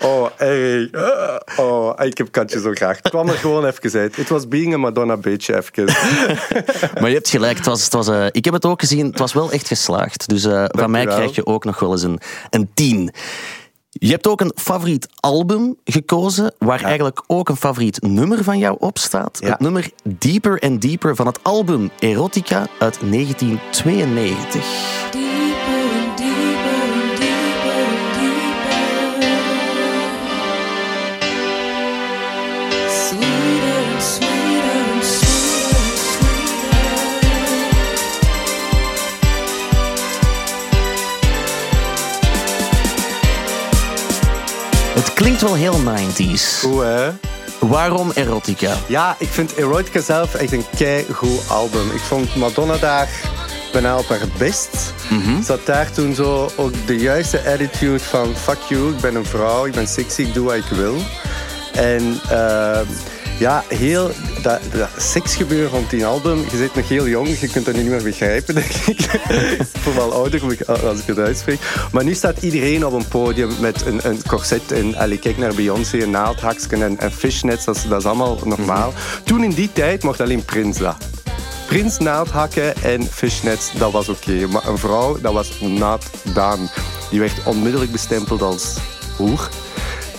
Oh, 0.00 0.26
erg. 0.36 0.88
Oh, 1.56 1.92
ik 1.98 2.18
heb 2.18 2.30
Katje 2.30 2.60
zo 2.60 2.72
graag. 2.72 2.96
Het 2.96 3.08
kwam 3.08 3.28
er 3.28 3.34
gewoon 3.34 3.64
even 3.64 4.00
uit. 4.00 4.16
Het 4.16 4.28
was 4.28 4.48
being 4.48 4.74
a 4.74 4.76
Madonna 4.76 5.16
bitch 5.16 5.48
even. 5.48 5.84
Maar 7.00 7.08
je 7.08 7.14
hebt 7.14 7.28
gelijk, 7.28 7.56
het 7.56 7.66
was, 7.66 7.84
het 7.84 7.92
was, 7.92 8.08
eh, 8.08 8.26
ik 8.30 8.44
heb 8.44 8.54
het 8.54 8.66
ook 8.66 8.80
gezien, 8.80 9.06
het 9.06 9.18
was 9.18 9.32
wel 9.32 9.52
echt 9.52 9.66
geslaagd. 9.66 10.28
Dus 10.28 10.44
eh, 10.44 10.64
van 10.66 10.90
mij 10.90 11.06
krijg 11.06 11.34
je 11.34 11.46
ook 11.46 11.64
nog 11.64 11.80
wel 11.80 11.92
eens 11.92 12.02
een, 12.02 12.20
een 12.50 12.70
10. 12.74 13.12
Je 13.90 14.10
hebt 14.10 14.26
ook 14.26 14.40
een 14.40 14.52
favoriet 14.54 15.08
album 15.20 15.76
gekozen, 15.84 16.54
waar 16.58 16.82
eigenlijk 16.82 17.22
ook 17.26 17.48
een 17.48 17.56
favoriet 17.56 18.02
nummer 18.02 18.44
van 18.44 18.58
jou 18.58 18.76
op 18.78 18.98
staat. 18.98 19.38
Ja. 19.40 19.48
Het 19.48 19.60
nummer 19.60 19.90
Deeper 20.02 20.60
and 20.60 20.82
Deeper 20.82 21.16
van 21.16 21.26
het 21.26 21.38
album 21.42 21.90
Erotica 21.98 22.66
uit 22.78 22.98
1992. 23.00 25.47
Klinkt 45.18 45.40
wel 45.40 45.54
heel 45.54 45.80
90s. 45.80 46.60
Goed, 46.60 46.82
hè? 46.82 47.10
Waarom 47.60 48.10
erotica? 48.14 48.76
Ja, 48.86 49.16
ik 49.18 49.28
vind 49.28 49.54
Erotica 49.54 50.00
zelf 50.00 50.34
echt 50.34 50.52
een 50.52 50.64
keigoed 50.76 51.48
album. 51.48 51.90
Ik 51.90 52.00
vond 52.00 52.34
Madonna 52.34 52.76
daar 52.76 53.08
bijna 53.72 53.98
op 53.98 54.08
haar 54.08 54.20
best. 54.38 54.92
Zat 55.44 55.66
daar 55.66 55.92
toen 55.92 56.14
zo 56.14 56.50
ook 56.56 56.72
de 56.86 56.96
juiste 56.96 57.50
attitude 57.52 58.00
van... 58.00 58.36
Fuck 58.36 58.58
you, 58.68 58.94
ik 58.94 59.00
ben 59.00 59.14
een 59.14 59.24
vrouw, 59.24 59.66
ik 59.66 59.72
ben 59.72 59.88
sexy, 59.88 60.22
ik 60.22 60.34
doe 60.34 60.44
wat 60.44 60.54
ik 60.54 60.64
wil. 60.70 60.96
En 61.72 62.20
ehm, 62.30 62.86
ja, 63.38 63.64
heel 63.68 64.10
dat, 64.42 64.60
dat 64.72 64.88
seksgebeuren 64.96 65.70
rond 65.70 65.90
die 65.90 66.06
album... 66.06 66.38
Je 66.50 66.56
zit 66.56 66.74
nog 66.74 66.88
heel 66.88 67.08
jong, 67.08 67.38
je 67.38 67.48
kunt 67.48 67.64
dat 67.64 67.74
niet 67.74 67.86
meer 67.86 68.02
begrijpen, 68.02 68.54
denk 68.64 68.70
ik. 68.70 69.00
ik 69.60 69.66
voel 69.78 69.94
me 69.94 70.00
al 70.00 70.12
ouder 70.12 70.66
als 70.66 71.00
ik 71.00 71.06
het 71.06 71.18
uitspreek. 71.18 71.58
Maar 71.92 72.04
nu 72.04 72.14
staat 72.14 72.42
iedereen 72.42 72.86
op 72.86 72.92
een 72.92 73.08
podium 73.08 73.50
met 73.60 73.86
een, 73.86 74.00
een 74.02 74.22
corset. 74.26 74.72
En 74.72 74.96
allee, 74.96 75.18
kijk 75.18 75.38
naar 75.38 75.54
Beyoncé, 75.54 76.02
een 76.02 76.10
naaldhaksken 76.10 76.82
en, 76.82 76.98
en 76.98 77.12
fishnets. 77.12 77.64
Dat 77.64 77.76
is, 77.76 77.82
dat 77.88 77.98
is 77.98 78.06
allemaal 78.06 78.38
normaal. 78.44 78.92
Toen 79.24 79.44
in 79.44 79.50
die 79.50 79.72
tijd 79.72 80.02
mocht 80.02 80.20
alleen 80.20 80.44
Prins 80.44 80.78
dat. 80.78 80.96
Prins 81.66 81.98
naaldhakken 81.98 82.76
en 82.82 83.02
fishnets, 83.02 83.70
dat 83.78 83.92
was 83.92 84.08
oké. 84.08 84.46
Maar 84.46 84.68
een 84.68 84.78
vrouw, 84.78 85.18
dat 85.20 85.32
was 85.32 85.60
not 85.60 86.04
done. 86.34 86.68
Die 87.10 87.20
werd 87.20 87.44
onmiddellijk 87.44 87.92
bestempeld 87.92 88.42
als 88.42 88.76
hoer. 89.16 89.48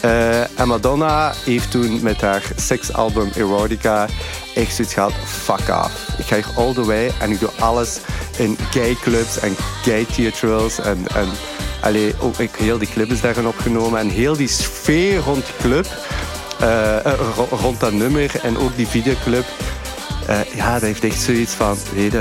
Eh, 0.01 0.59
en 0.59 0.67
Madonna 0.67 1.33
heeft 1.45 1.71
toen 1.71 1.99
met 2.01 2.21
haar 2.21 2.41
seksalbum 2.55 3.31
Erotica 3.35 4.07
echt 4.55 4.75
zoiets 4.75 4.93
gehad, 4.93 5.11
fuck 5.25 5.69
off. 5.83 5.91
Ik 6.17 6.25
ga 6.25 6.35
hier 6.35 6.45
all 6.55 6.73
the 6.73 6.85
way 6.85 7.11
en 7.19 7.31
ik 7.31 7.39
doe 7.39 7.49
alles 7.59 7.97
in 8.37 8.57
gay 8.71 8.95
clubs 9.01 9.39
en 9.39 9.55
gay 9.83 10.05
theatrals. 10.15 10.79
En, 10.79 11.05
en 11.15 11.27
allee, 11.81 12.13
ook 12.19 12.37
ik, 12.37 12.49
heel 12.57 12.77
die 12.77 12.89
clip 12.93 13.11
is 13.11 13.21
daarin 13.21 13.47
opgenomen. 13.47 13.99
En 13.99 14.09
heel 14.09 14.35
die 14.37 14.47
sfeer 14.47 15.17
rond 15.19 15.45
die 15.45 15.55
club, 15.61 15.87
eh, 16.59 17.05
eh, 17.05 17.13
ro- 17.35 17.57
rond 17.61 17.79
dat 17.79 17.91
nummer 17.91 18.31
en 18.43 18.57
ook 18.57 18.75
die 18.75 18.87
videoclub. 18.87 19.45
ja, 20.55 20.73
dat 20.73 20.81
heeft 20.81 21.03
echt 21.03 21.21
zoiets 21.21 21.53
van, 21.53 21.77
weet 21.93 22.13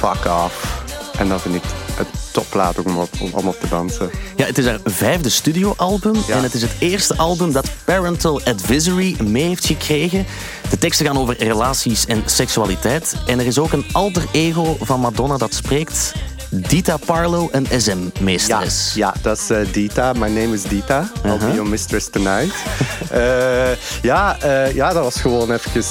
fuck 0.00 0.24
off. 0.24 0.81
En 1.18 1.28
dat 1.28 1.40
vind 1.42 1.54
ik 1.54 1.62
een 1.98 2.06
topplaat 2.30 2.78
om 2.84 2.96
op, 2.98 3.08
om 3.20 3.48
op 3.48 3.60
te 3.60 3.68
dansen. 3.68 4.10
Ja, 4.36 4.46
het 4.46 4.58
is 4.58 4.66
haar 4.66 4.78
vijfde 4.84 5.28
studioalbum 5.28 6.14
Ja. 6.26 6.36
en 6.36 6.42
het 6.42 6.54
is 6.54 6.62
het 6.62 6.72
eerste 6.78 7.16
album 7.16 7.52
dat 7.52 7.70
Parental 7.84 8.40
Advisory 8.44 9.16
mee 9.22 9.44
heeft 9.44 9.66
gekregen. 9.66 10.26
De 10.70 10.78
teksten 10.78 11.06
gaan 11.06 11.18
over 11.18 11.36
relaties 11.38 12.06
en 12.06 12.22
seksualiteit. 12.26 13.14
En 13.26 13.38
er 13.40 13.46
is 13.46 13.58
ook 13.58 13.72
een 13.72 13.84
alter 13.92 14.24
ego 14.32 14.76
van 14.80 15.00
Madonna 15.00 15.36
dat 15.36 15.54
spreekt. 15.54 16.12
Dita 16.54 16.96
Parlo, 17.06 17.48
een 17.52 17.66
Ja, 17.70 17.78
SM-meesteres. 17.78 18.92
ja, 18.94 19.14
dat 19.22 19.38
is 19.38 19.50
eh, 19.50 19.58
Dita. 19.72 20.12
My 20.12 20.28
name 20.28 20.52
is 20.54 20.62
Dita. 20.62 20.98
I'll 21.00 21.22
be 21.22 21.28
Uh-huh. 21.28 21.54
your 21.54 21.68
mistress 21.68 22.08
tonight. 22.10 22.54
Eh, 23.12 23.70
ja, 24.02 24.36
eh, 24.40 24.74
ja, 24.74 24.92
dat 24.92 25.02
was 25.04 25.20
gewoon 25.20 25.50
even... 25.52 25.84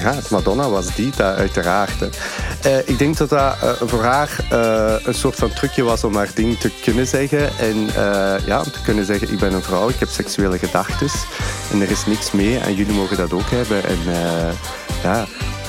ja, 0.00 0.14
Madonna 0.30 0.68
was 0.68 0.94
Dita, 0.94 1.34
uiteraard. 1.34 2.02
ik 2.84 2.98
denk 2.98 3.16
dat 3.16 3.28
dat 3.28 3.56
voor 3.84 4.02
haar 4.04 4.30
een 5.04 5.14
soort 5.14 5.34
van 5.34 5.50
trucje 5.52 5.82
was 5.82 6.04
om 6.04 6.16
haar 6.16 6.28
ding 6.34 6.58
te 6.58 6.70
kunnen 6.82 7.06
zeggen. 7.06 7.58
En 7.58 7.76
ja, 8.46 8.58
om 8.58 8.70
te 8.72 8.80
kunnen 8.84 9.04
zeggen, 9.04 9.32
ik 9.32 9.38
ben 9.38 9.52
een 9.52 9.62
vrouw, 9.62 9.88
ik 9.88 9.98
heb 9.98 10.08
seksuele 10.08 10.58
gedachten. 10.58 11.08
En 11.72 11.80
er 11.80 11.90
is 11.90 12.06
niks 12.06 12.30
mee 12.32 12.58
en 12.58 12.74
jullie 12.74 12.94
mogen 12.94 13.16
dat 13.16 13.32
ook 13.32 13.50
hebben. 13.50 13.84
En 13.84 13.98
ja, 15.02 15.26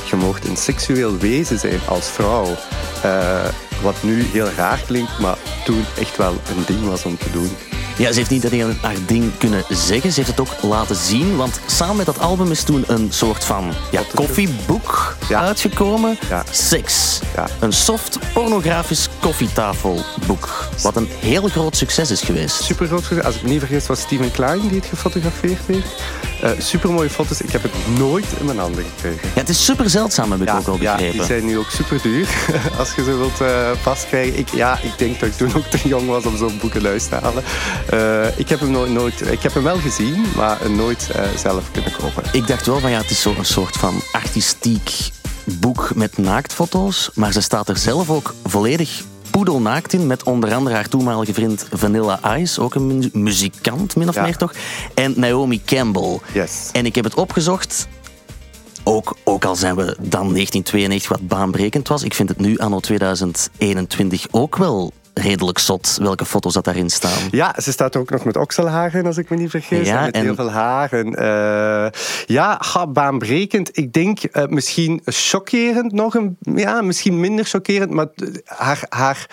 je 0.09 0.15
mocht 0.15 0.45
een 0.47 0.57
seksueel 0.57 1.17
wezen 1.17 1.59
zijn 1.59 1.79
als 1.87 2.05
vrouw. 2.09 2.55
Wat 3.81 4.03
nu 4.03 4.23
heel 4.23 4.49
raar 4.49 4.79
klinkt, 4.85 5.19
maar 5.19 5.37
toen 5.65 5.85
echt 5.99 6.17
wel 6.17 6.31
een 6.31 6.63
ding 6.65 6.85
was 6.85 7.05
om 7.05 7.17
te 7.17 7.31
doen. 7.31 7.49
Ja, 7.97 8.11
ze 8.11 8.17
heeft 8.17 8.29
niet 8.29 8.45
alleen 8.45 8.77
haar 8.81 8.95
ding 9.05 9.31
kunnen 9.37 9.63
zeggen, 9.69 10.11
ze 10.11 10.19
heeft 10.19 10.37
het 10.37 10.39
ook 10.39 10.61
laten 10.61 10.95
zien. 10.95 11.35
Want 11.35 11.59
samen 11.65 11.95
met 11.95 12.05
dat 12.05 12.19
album 12.19 12.51
is 12.51 12.63
toen 12.63 12.83
een 12.87 13.07
soort 13.11 13.43
van 13.43 13.73
ja, 13.91 14.01
koffieboek 14.13 15.15
Ja. 15.29 15.41
uitgekomen. 15.41 16.17
Ja. 16.29 16.43
Sex. 16.51 17.19
Ja. 17.35 17.47
Een 17.59 17.73
soft 17.73 18.19
pornografisch 18.33 19.09
koffietafelboek. 19.19 20.67
Wat 20.81 20.95
een 20.95 21.09
heel 21.19 21.47
groot 21.47 21.75
succes 21.77 22.11
is 22.11 22.21
geweest. 22.21 22.63
Super 22.63 22.87
groot. 22.87 23.23
Als 23.23 23.35
ik 23.35 23.41
me 23.41 23.49
niet 23.49 23.59
vergis, 23.59 23.87
was 23.87 23.99
Steven 23.99 24.31
Klein 24.31 24.59
die 24.67 24.79
het 24.79 24.85
gefotografeerd 24.85 25.59
heeft. 25.65 25.87
Eh 26.41 26.51
super 26.59 26.91
mooie 26.91 27.09
foto's. 27.09 27.41
Ik 27.41 27.51
heb 27.51 27.63
het 27.63 27.71
nooit 27.97 28.25
in 28.39 28.45
mijn 28.45 28.57
handen 28.59 28.83
gekregen. 28.95 29.29
Ja, 29.33 29.39
het 29.39 29.49
is 29.49 29.65
super 29.65 29.89
zeldzaam, 29.89 30.31
heb 30.31 30.41
ik 30.41 30.49
ook 30.53 30.67
al 30.67 30.77
ja, 30.79 30.91
begrepen. 30.91 31.17
die 31.17 31.27
zijn 31.27 31.45
nu 31.45 31.57
ook 31.57 31.69
super 31.69 32.01
duur. 32.01 32.27
Als 32.79 32.95
je 32.95 33.03
ze 33.03 33.17
wilt 33.17 33.41
eh 33.41 33.71
vastkrijgen. 33.81 34.37
Ik, 34.39 34.49
ja, 34.49 34.79
ik 34.81 34.97
denk 34.97 35.19
dat 35.19 35.29
ik 35.29 35.35
toen 35.35 35.55
ook 35.55 35.65
te 35.65 35.79
jong 35.83 36.07
was 36.07 36.25
om 36.25 36.37
zo'n 36.37 36.57
boeken 36.61 36.81
te 36.81 37.15
halen. 37.21 37.43
Eh, 37.89 38.39
ik 38.39 38.49
heb 38.49 38.59
hem 38.59 38.71
nooit, 38.71 38.91
nooit, 38.91 39.31
ik 39.31 39.41
heb 39.41 39.53
hem 39.53 39.63
wel 39.63 39.77
gezien, 39.77 40.25
maar 40.35 40.71
nooit 40.71 41.09
eh, 41.11 41.23
zelf 41.37 41.71
kunnen 41.71 41.91
kopen. 41.99 42.23
Ik 42.31 42.47
dacht 42.47 42.65
wel 42.65 42.79
van 42.79 42.89
ja, 42.91 42.97
het 43.01 43.09
is 43.09 43.21
zo'n 43.21 43.35
soort 43.41 43.75
van 43.77 44.01
artistiek 44.11 44.91
boek 45.43 45.91
met 45.95 46.17
naaktfoto's. 46.17 47.09
Maar 47.13 47.31
ze 47.31 47.41
staat 47.41 47.69
er 47.69 47.77
zelf 47.77 48.09
ook 48.09 48.33
volledig 48.45 49.01
poedelnaakt 49.31 49.93
in. 49.93 50.07
Met 50.07 50.23
onder 50.23 50.53
andere 50.53 50.75
haar 50.75 50.87
toenmalige 50.87 51.33
vriend 51.33 51.65
Vanilla 51.71 52.37
Ice. 52.37 52.61
Ook 52.61 52.75
een 52.75 52.87
mu- 52.87 53.09
muzikant, 53.13 53.95
min 53.95 54.09
of 54.09 54.15
Ja. 54.15 54.21
meer 54.23 54.37
toch. 54.37 54.53
En 54.93 55.13
Naomi 55.15 55.61
Campbell. 55.65 56.19
Yes. 56.33 56.69
En 56.71 56.85
ik 56.85 56.95
heb 56.95 57.03
het 57.03 57.15
opgezocht. 57.15 57.87
Ook, 58.83 59.15
ook 59.23 59.45
al 59.45 59.55
zijn 59.55 59.75
we 59.75 59.83
dan 59.99 60.33
1992 60.33 61.09
wat 61.09 61.27
baanbrekend 61.27 61.87
was. 61.87 62.03
Ik 62.03 62.13
vind 62.13 62.29
het 62.29 62.39
nu 62.39 62.57
anno 62.57 62.79
2021 62.79 64.27
ook 64.31 64.57
wel 64.57 64.91
redelijk 65.21 65.59
zot 65.59 65.97
welke 66.01 66.25
foto's 66.25 66.53
dat 66.53 66.63
daarin 66.63 66.89
staan. 66.89 67.27
Ja, 67.31 67.55
ze 67.61 67.71
staat 67.71 67.95
ook 67.95 68.09
nog 68.09 68.23
met 68.25 68.37
okselharen, 68.37 69.05
als 69.05 69.17
ik 69.17 69.29
me 69.29 69.37
niet 69.37 69.49
vergis. 69.49 69.87
Ja, 69.87 69.97
en 69.99 70.05
met 70.05 70.15
en- 70.15 70.23
heel 70.23 70.35
veel 70.35 70.51
haren. 70.51 71.15
Eh, 71.15 71.91
ja, 72.25 72.57
ga, 72.59 72.87
baanbrekend. 72.87 73.77
Ik 73.77 73.93
denk 73.93 74.23
eh, 74.23 74.45
misschien 74.45 75.01
chockerend 75.05 75.91
nog. 75.91 76.15
Een, 76.15 76.37
ja, 76.41 76.81
misschien 76.81 77.19
minder 77.19 77.45
chockerend, 77.45 77.91
maar 77.91 78.07
haar... 78.45 78.85
haar 78.89 79.27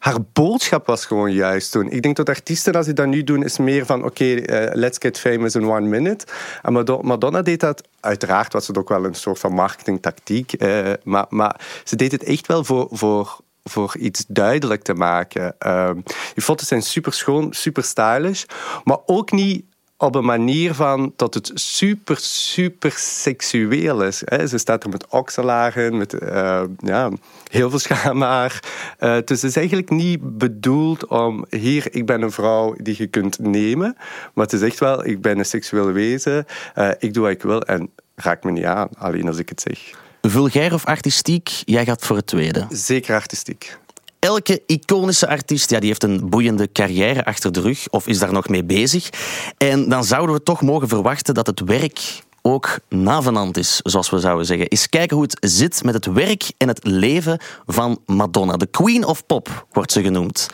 haar 0.00 0.16
boodschap 0.32 0.86
was 0.86 1.04
gewoon 1.06 1.32
juist 1.32 1.72
toen. 1.72 1.90
Ik 1.90 2.02
denk 2.02 2.16
dat 2.16 2.28
artiesten, 2.28 2.74
als 2.74 2.84
die 2.86 2.94
dat 2.94 3.06
nu 3.06 3.24
doen, 3.24 3.44
is 3.44 3.58
meer 3.58 3.86
van... 3.86 4.04
oké, 4.04 4.34
eh, 4.34 4.74
let's 4.74 4.98
get 5.00 5.18
famous 5.18 5.54
in 5.54 5.64
one 5.70 5.86
minute. 5.86 6.26
En 6.62 6.72
Mado- 6.72 7.02
Madonna 7.02 7.42
deed 7.42 7.60
dat... 7.60 7.88
Uiteraard 8.00 8.52
was 8.52 8.66
het 8.66 8.78
ook 8.78 8.88
wel 8.88 9.04
een 9.04 9.14
soort 9.14 9.38
van 9.38 9.52
marketingtactiek. 9.52 10.52
eh, 10.52 10.92
maar, 11.04 11.26
maar 11.28 11.60
ze 11.84 11.96
deed 11.96 12.12
het 12.12 12.22
echt 12.24 12.46
wel 12.46 12.64
voor... 12.64 12.88
voor 12.90 13.38
voor 13.70 13.96
iets 13.98 14.24
duidelijk 14.28 14.82
te 14.82 14.94
maken. 14.94 15.54
Ehm 15.58 15.94
die 16.34 16.42
foto's 16.44 16.68
zijn 16.68 16.82
super 16.82 17.12
schoon, 17.12 17.52
super 17.52 17.84
stylish, 17.84 18.44
maar 18.84 18.98
ook 19.06 19.32
niet 19.32 19.64
op 19.96 20.14
een 20.14 20.24
manier 20.24 20.74
van 20.74 21.12
dat 21.16 21.34
het 21.34 21.50
super, 21.54 22.16
super 22.20 22.92
seksueel 22.96 24.02
is. 24.02 24.22
Hè. 24.24 24.46
Ze 24.46 24.58
staat 24.58 24.84
er 24.84 24.90
met 24.90 25.06
okselaren, 25.08 25.96
met 25.96 26.12
eh, 26.12 26.62
ja, 26.78 27.10
heel 27.50 27.70
veel 27.70 27.78
schaamhaar. 27.78 28.62
Eh, 28.98 29.16
dus 29.24 29.42
het 29.42 29.50
is 29.50 29.56
eigenlijk 29.56 29.90
niet 29.90 30.38
bedoeld 30.38 31.06
om... 31.06 31.44
Hier, 31.50 31.94
ik 31.94 32.06
ben 32.06 32.22
een 32.22 32.32
vrouw 32.32 32.74
die 32.76 32.94
je 32.98 33.06
kunt 33.06 33.38
nemen. 33.38 33.96
Maar 34.34 34.44
het 34.44 34.52
is 34.52 34.62
echt 34.62 34.78
wel, 34.78 35.06
ik 35.06 35.20
ben 35.20 35.38
een 35.38 35.44
seksueel 35.44 35.92
wezen. 35.92 36.46
eh, 36.74 36.90
ik 36.98 37.14
doe 37.14 37.22
wat 37.22 37.32
ik 37.32 37.42
wil 37.42 37.62
en 37.62 37.90
raak 38.14 38.44
me 38.44 38.50
niet 38.50 38.64
aan, 38.64 38.88
alleen 38.98 39.26
als 39.26 39.38
ik 39.38 39.48
het 39.48 39.60
zeg. 39.60 39.99
Vulgair 40.22 40.74
of 40.74 40.84
artistiek? 40.84 41.62
Jij 41.64 41.84
gaat 41.84 42.06
voor 42.06 42.16
het 42.16 42.26
tweede. 42.26 42.66
Zeker 42.70 43.14
artistiek. 43.14 43.78
Elke 44.18 44.62
iconische 44.66 45.28
artiest 45.28 45.70
ja, 45.70 45.78
die 45.78 45.88
heeft 45.88 46.02
een 46.02 46.28
boeiende 46.28 46.72
carrière 46.72 47.24
achter 47.24 47.52
de 47.52 47.60
rug 47.60 47.88
of 47.88 48.06
is 48.06 48.18
daar 48.18 48.32
nog 48.32 48.48
mee 48.48 48.64
bezig. 48.64 49.10
En 49.56 49.88
dan 49.88 50.04
zouden 50.04 50.34
we 50.34 50.42
toch 50.42 50.62
mogen 50.62 50.88
verwachten 50.88 51.34
dat 51.34 51.46
het 51.46 51.60
werk 51.60 52.22
ook 52.42 52.78
navenant 52.88 53.56
is, 53.56 53.80
zoals 53.82 54.10
we 54.10 54.18
zouden 54.18 54.46
zeggen. 54.46 54.68
Eens 54.68 54.88
kijken 54.88 55.16
hoe 55.16 55.26
het 55.30 55.50
zit 55.50 55.84
met 55.84 55.94
het 55.94 56.06
werk 56.06 56.52
en 56.56 56.68
het 56.68 56.84
leven 56.86 57.40
van 57.66 58.00
Madonna. 58.06 58.56
De 58.56 58.66
Queen 58.66 59.04
of 59.04 59.26
Pop 59.26 59.66
wordt 59.72 59.92
ze 59.92 60.02
genoemd. 60.02 60.48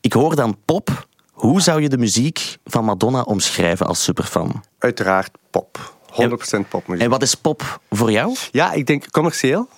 Ik 0.00 0.12
hoor 0.12 0.36
dan 0.36 0.56
pop. 0.64 1.06
Hoe 1.32 1.60
zou 1.60 1.82
je 1.82 1.88
de 1.88 1.98
muziek 1.98 2.56
van 2.64 2.84
Madonna 2.84 3.22
omschrijven 3.22 3.86
als 3.86 4.02
superfan? 4.02 4.64
Uiteraard 4.78 5.30
pop. 5.50 5.96
100% 6.22 6.68
popmuziek. 6.68 7.04
En 7.04 7.10
wat 7.10 7.22
is 7.22 7.34
pop 7.34 7.80
voor 7.90 8.10
jou? 8.10 8.36
Ja, 8.50 8.72
ik 8.72 8.86
denk 8.86 9.10
commercieel. 9.10 9.68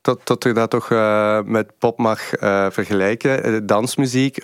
Dat, 0.00 0.20
dat 0.24 0.44
je 0.44 0.52
dat 0.52 0.70
toch 0.70 0.90
eh, 0.90 1.40
met 1.44 1.78
pop 1.78 1.98
mag 1.98 2.34
eh, 2.34 2.66
vergelijken. 2.70 3.44
Eh, 3.44 3.60
dansmuziek, 3.62 4.40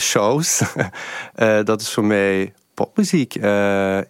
shows. 0.00 0.62
Dat 1.64 1.80
is 1.80 1.92
voor 1.92 2.04
mij 2.04 2.52
popmuziek. 2.74 3.32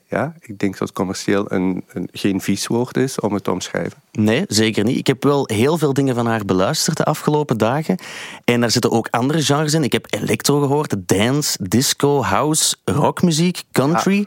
Ja, 0.09 0.35
ik 0.41 0.59
denk 0.59 0.79
dat 0.79 0.93
commercieel 0.93 1.52
een, 1.52 1.85
een, 1.93 2.09
geen 2.12 2.41
vies 2.41 2.67
woord 2.67 2.97
is 2.97 3.21
om 3.21 3.35
het 3.35 3.45
te 3.45 3.50
omschrijven. 3.50 4.02
Nee, 4.12 4.45
zeker 4.49 4.85
niet. 4.85 4.99
Ik 4.99 5.07
heb 5.07 5.23
wel 5.23 5.49
heel 5.52 5.79
veel 5.79 5.93
dingen 5.93 6.14
van 6.14 6.26
haar 6.26 6.45
beluisterd 6.45 6.97
de 6.97 7.05
afgelopen 7.05 7.59
dagen. 7.59 7.99
En 8.45 8.61
daar 8.61 8.71
zitten 8.71 8.91
ook 8.91 9.09
andere 9.11 9.43
genres 9.43 9.75
in. 9.75 9.85
Ik 9.85 9.93
heb 9.93 10.07
electro 10.11 10.61
gehoord, 10.61 10.95
dance, 10.99 11.59
disco, 11.61 12.23
house, 12.23 12.76
rockmuziek, 12.85 13.62
country. 13.73 14.26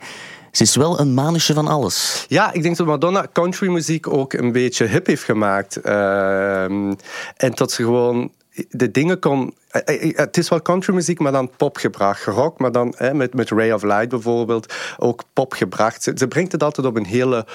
Ze 0.56 0.64
is 0.64 0.76
wel 0.76 1.00
een 1.00 1.14
manusje 1.14 1.54
van 1.54 1.68
alles. 1.68 2.26
Ja, 2.28 2.54
ik 2.54 2.64
denk 2.64 2.78
dat 2.78 2.88
Madonna 2.88 3.28
countrymuziek 3.34 4.08
ook 4.08 4.34
een 4.34 4.52
beetje 4.52 4.86
hip 4.86 5.06
heeft 5.06 5.24
gemaakt. 5.24 5.82
Ehm, 5.82 6.94
en 7.38 7.52
dat 7.54 7.72
ze 7.72 7.84
gewoon 7.84 8.32
de 8.70 8.92
dingen 8.92 9.20
kon... 9.20 9.54
eh, 9.70 10.04
eh, 10.10 10.18
Het 10.18 10.38
is 10.38 10.50
wel 10.50 10.62
countrymuziek, 10.62 11.20
maar 11.20 11.32
dan 11.32 11.52
pop 11.58 11.78
gebracht. 11.78 12.24
Rock, 12.24 12.60
maar 12.60 12.72
dan 12.72 12.94
hè, 12.98 13.14
met, 13.14 13.34
met 13.34 13.50
Ray 13.50 13.72
of 13.72 13.84
Light 13.84 14.10
bijvoorbeeld 14.10 14.74
ook 14.98 15.24
pop 15.34 15.54
gebracht. 15.54 16.04
Ze, 16.04 16.12
ze 16.16 16.28
brengt 16.28 16.52
het 16.52 16.64
altijd 16.64 16.88
op 16.88 16.96
een 16.96 17.06
hele 17.06 17.46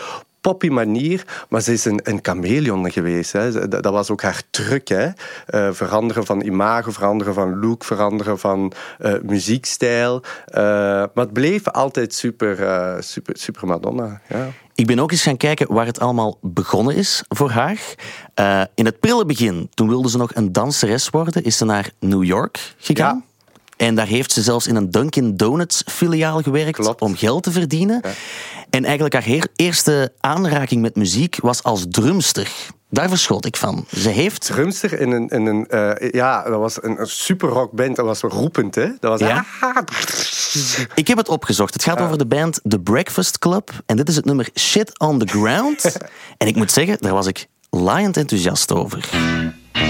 poppy 0.41 0.69
manier, 0.69 1.45
maar 1.49 1.61
ze 1.61 1.73
is 1.73 1.85
een, 1.85 2.01
een 2.03 2.19
chameleon 2.23 2.91
geweest. 2.91 3.33
Hè. 3.33 3.69
Dat 3.69 3.83
dat 3.83 3.93
was 3.93 4.11
ook 4.11 4.23
haar 4.23 4.43
truc. 4.51 4.89
Hè. 4.89 5.09
Eh, 5.47 5.69
veranderen 5.73 6.27
van 6.27 6.41
imago, 6.41 6.91
veranderen 6.91 7.35
van 7.35 7.59
look, 7.59 7.85
veranderen 7.85 8.39
van 8.39 8.73
eh, 8.99 9.15
muziekstijl. 9.23 10.23
Eh, 10.45 10.63
maar 11.15 11.25
het 11.25 11.33
bleef 11.33 11.69
altijd 11.69 12.15
super, 12.15 12.57
super, 13.03 13.37
super 13.39 13.67
Madonna. 13.67 14.21
Ja. 14.29 14.49
Ik 14.75 14.87
ben 14.87 14.99
ook 14.99 15.11
eens 15.11 15.23
gaan 15.23 15.37
kijken 15.37 15.73
waar 15.73 15.87
het 15.87 16.01
allemaal 16.01 16.39
begonnen 16.41 16.95
is 16.95 17.23
voor 17.29 17.51
haar. 17.51 17.81
In 18.75 18.85
het 18.85 19.01
prille 19.01 19.25
begin, 19.25 19.71
toen 19.75 19.89
wilde 19.89 20.11
ze 20.11 20.17
nog 20.17 20.35
een 20.35 20.53
danseres 20.53 21.09
worden, 21.09 21.45
is 21.45 21.57
ze 21.57 21.65
naar 21.65 21.91
New 21.99 22.25
York 22.25 22.75
gegaan. 22.79 23.25
En 23.81 23.95
daar 23.95 24.07
heeft 24.07 24.33
ze 24.33 24.43
zelfs 24.43 24.67
in 24.67 24.77
een 24.77 24.91
Dunkin' 24.91 25.37
Donuts 25.37 25.83
filiaal 25.87 26.43
gewerkt 26.43 26.79
Klopt. 26.79 27.01
om 27.01 27.17
geld 27.17 27.43
te 27.43 27.51
verdienen. 27.51 28.03
En 28.71 28.85
eigenlijk 28.85 29.15
haar 29.15 29.47
eerste 29.57 30.13
aanraking 30.21 30.83
met 30.83 30.97
muziek 30.97 31.39
was 31.43 31.63
als 31.63 31.85
drumster. 31.89 32.51
Daar 32.91 33.09
verschot 33.09 33.47
ik 33.47 33.57
van. 33.57 33.87
Ze 33.97 34.09
heeft... 34.09 34.47
Drumster 34.47 35.01
in 35.01 35.11
een, 35.11 35.29
in 35.29 35.47
een 35.47 35.69
eh, 35.69 36.11
ja, 36.11 36.43
dat 36.43 36.59
was 36.59 36.83
een, 36.83 37.01
een 37.01 37.07
super 37.07 37.49
rockband. 37.49 37.97
Dat 37.97 38.05
was 38.05 38.21
roepend, 38.21 38.75
hè? 38.75 38.87
Dat 39.01 39.19
was 39.19 39.21
Ja? 39.21 39.45
Ik 40.95 41.09
heb 41.09 41.17
het 41.17 41.29
opgezocht. 41.29 41.75
Het 41.75 41.83
gaat 41.83 42.01
over 42.01 42.19
de 42.19 42.27
band 42.27 42.61
The 42.69 42.81
Breakfast 42.81 43.39
Club. 43.39 43.71
En 43.87 43.97
dit 43.97 44.09
is 44.09 44.17
het 44.17 44.25
nummer 44.25 44.49
Shit 44.59 44.99
on 44.99 45.19
the 45.19 45.27
Ground. 45.27 45.97
en 46.39 46.47
ik 46.47 46.57
moet 46.57 46.73
zeggen, 46.73 46.97
daar 47.01 47.15
was 47.15 47.27
ik 47.27 47.47
laaiend 47.71 48.17
enthousiast 48.17 48.73
over. 48.73 49.09
I 49.13 49.83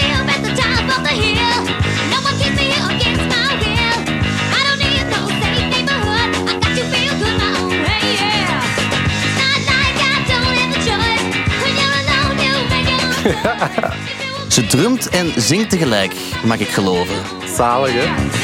live 0.00 0.28
at 0.28 0.44
the 0.44 0.52
top 0.62 0.98
of 0.98 1.08
the 1.08 1.14
hill. 1.14 1.53
Ze 14.48 14.66
drumt 14.66 15.08
en 15.08 15.32
zingt 15.36 15.70
tegelijk, 15.70 16.14
mag 16.44 16.58
ik 16.58 16.68
geloven. 16.68 17.16
zalig, 17.56 17.92
hè? 17.92 18.43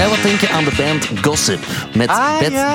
Mij 0.00 0.08
wat 0.08 0.22
denken 0.22 0.50
aan 0.50 0.64
de 0.64 0.70
band 0.76 1.08
Gossip 1.22 1.58
met 1.94 2.08
Ah, 2.08 2.38
Bette 2.38 2.52
ja, 2.54 2.74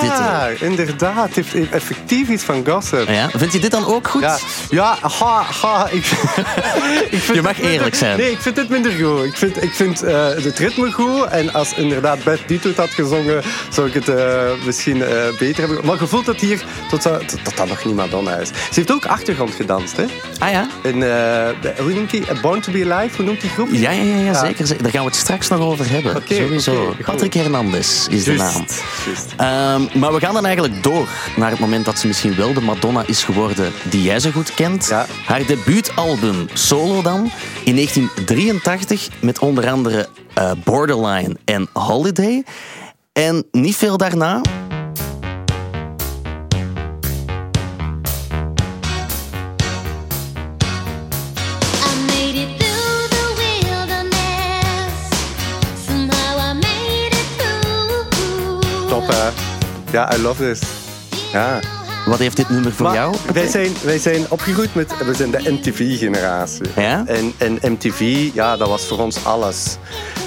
Ditter. 0.50 0.68
inderdaad. 0.68 1.36
Het 1.36 1.36
heeft 1.36 1.70
effectief 1.72 2.30
iets 2.30 2.44
van 2.44 2.66
gossip. 2.68 3.08
Ja, 3.10 3.30
vind 3.36 3.54
je 3.54 3.60
dit 3.60 3.72
dan 3.72 3.86
ook 3.86 4.08
goed? 4.08 4.22
Ja, 4.22 4.38
ja 4.70 4.98
ha, 5.02 5.44
ha, 5.62 5.88
ik, 5.92 6.06
ik 7.16 7.20
vind 7.22 7.36
Je 7.38 7.42
mag 7.42 7.54
minder- 7.58 7.72
eerlijk 7.74 7.96
zijn. 7.96 8.18
Nee, 8.18 8.32
ik 8.32 8.40
vind 8.42 8.58
het 8.58 8.70
minder 8.70 8.92
goed. 8.92 9.24
Ik 9.24 9.38
vind, 9.38 9.64
ik 9.64 9.74
vind 9.74 10.04
eh, 10.04 10.28
het 10.28 10.58
ritme 10.60 10.92
goed. 10.92 11.24
En 11.26 11.54
als 11.54 11.74
inderdaad 11.74 12.24
Beth 12.24 12.40
Dito 12.48 12.68
het 12.68 12.78
had 12.78 12.90
gezongen, 12.90 13.42
zou 13.70 13.88
ik 13.88 13.94
het 13.94 14.08
eh, 14.10 14.44
misschien 14.66 15.02
eh, 15.04 15.10
beter 15.40 15.68
hebben. 15.68 15.86
Maar 15.86 16.00
je 16.00 16.08
voelt 16.08 16.26
het 16.26 16.42
hier 16.42 16.64
tot, 16.90 17.04
dat- 17.04 17.28
tot, 17.28 17.44
tot 17.44 17.58
dat 17.58 17.68
nog 17.68 17.86
niet 17.86 17.96
Madonna 17.96 18.36
is. 18.36 18.48
Ze 18.48 18.54
heeft 18.74 18.92
ook 18.92 19.06
achtergrond 19.06 19.54
gedanst, 19.56 19.98
hè? 19.98 20.06
Ah 20.40 20.52
ja? 20.52 20.68
In, 20.84 21.02
hoe 21.84 21.94
noemt 21.94 22.10
die? 22.12 22.24
Born 22.42 22.62
to 22.62 22.72
be 22.72 22.94
Alive, 22.94 23.16
hoe 23.16 23.26
noemt 23.26 23.42
die 23.42 23.50
groep? 23.50 23.68
Ja, 23.72 23.92
ja, 23.92 24.04
ja, 24.04 24.16
ja, 24.18 24.34
zeker. 24.46 24.68
Daar 24.82 24.92
gaan 24.92 25.02
we 25.04 25.08
het 25.08 25.16
straks 25.16 25.48
nog 25.48 25.60
over 25.60 25.90
hebben. 25.90 26.16
Oké, 26.16 26.34
Sowieso. 26.36 26.96
Patrick 27.16 27.34
Hernandez 27.34 28.08
is 28.08 28.24
de 28.24 28.34
naam. 28.34 28.66
Ehm, 29.38 30.00
maar 30.00 30.14
we 30.14 30.20
gaan 30.20 30.34
dan 30.34 30.46
eigenlijk 30.46 30.84
door 30.84 31.08
naar 31.36 31.50
het 31.50 31.60
moment 31.60 31.86
dat 31.86 32.00
ze 32.00 32.08
misschien 32.08 32.36
wel 32.36 32.54
de 32.54 32.62
Madonna 32.62 33.04
is 33.06 33.24
geworden 33.24 33.72
die 33.90 34.02
jij 34.02 34.20
zo 34.20 34.32
goed 34.32 34.54
kent. 34.54 34.88
Ja. 34.88 35.06
Haar 35.26 35.46
debuutalbum 35.46 36.48
Solo 36.54 37.02
dan, 37.02 37.32
in 37.64 37.76
1983 37.76 39.10
met 39.20 39.40
onder 39.40 39.70
andere 39.70 40.08
eh, 40.34 40.52
Borderline 40.64 41.36
en 41.46 41.70
Holiday. 41.74 42.44
En 43.14 43.46
niet 43.52 43.76
veel 43.76 43.98
daarna 43.98 44.42
Ja, 59.96 60.16
I 60.16 60.22
love 60.22 60.52
this. 60.52 60.62
Ja. 61.32 61.60
Wat 62.06 62.20
heeft 62.20 62.36
dit 62.36 62.50
nummer 62.50 62.72
voor 62.72 62.86
Maar 62.86 62.96
jou? 62.96 63.16
Wij 63.34 63.48
zijn, 63.48 63.72
wij 63.84 63.98
zijn 63.98 64.26
opgegroeid 64.30 64.76
met... 64.76 64.98
We 65.06 65.14
zijn 65.14 65.32
de 65.32 65.52
MTV-generatie. 65.52 66.66
Ja? 66.76 67.04
En, 67.08 67.34
en 67.38 67.60
MTV, 67.62 68.30
ja, 68.34 68.58
dat 68.58 68.68
was 68.68 68.86
voor 68.86 69.00
ons 69.00 69.26
alles. 69.26 69.78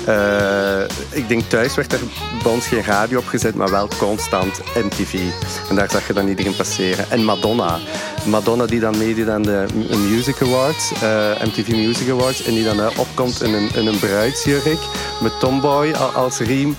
Eh, 0.08 0.82
ik 1.10 1.28
denk 1.28 1.42
thuis 1.48 1.74
werd 1.74 1.92
er 1.92 2.00
bij 2.42 2.52
ons 2.52 2.66
geen 2.66 2.82
radio 2.82 3.18
opgezet, 3.18 3.54
maar 3.54 3.70
wel 3.70 3.88
constant 3.98 4.60
MTV. 4.74 5.14
En 5.68 5.74
daar 5.74 5.90
zag 5.90 6.06
je 6.06 6.12
dan 6.12 6.28
iedereen 6.28 6.56
passeren. 6.56 7.10
En 7.10 7.24
Madonna. 7.24 7.78
Madonna 8.24 8.66
die 8.66 8.80
dan 8.80 8.98
meedeed 8.98 9.28
aan 9.28 9.42
de 9.42 9.66
Music 10.10 10.42
Awards, 10.42 10.92
eh, 10.92 11.44
MTV 11.44 11.68
Music 11.68 12.10
Awards. 12.10 12.44
En 12.44 12.54
die 12.54 12.64
dan 12.64 12.80
eh, 12.80 12.98
opkomt 12.98 13.42
in 13.42 13.54
een, 13.54 13.68
in 13.74 13.86
een 13.86 13.98
bruidsjurk 13.98 14.78
met 15.22 15.40
Tomboy 15.40 15.92
als 16.14 16.38
riem. 16.38 16.76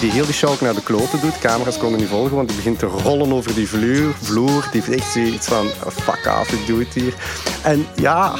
die 0.00 0.10
heel 0.10 0.26
de 0.26 0.32
show 0.32 0.60
naar 0.60 0.74
de 0.74 0.82
kloten 0.82 1.20
doet. 1.20 1.38
Camera's 1.38 1.78
konden 1.78 2.00
niet 2.00 2.08
volgen, 2.08 2.36
want 2.36 2.48
die 2.48 2.56
begint 2.56 2.78
te 2.78 2.86
rollen 2.86 3.32
over 3.32 3.54
die 3.54 3.68
vloer. 3.68 4.14
vloer. 4.22 4.68
Die 4.72 4.82
heeft 4.82 5.00
echt 5.00 5.12
zoiets 5.12 5.46
van, 5.46 5.66
fuck 5.92 6.38
off, 6.40 6.52
ik 6.52 6.66
doe 6.66 6.78
het 6.78 6.94
hier. 6.94 7.14
En 7.62 7.86
ja, 7.94 8.34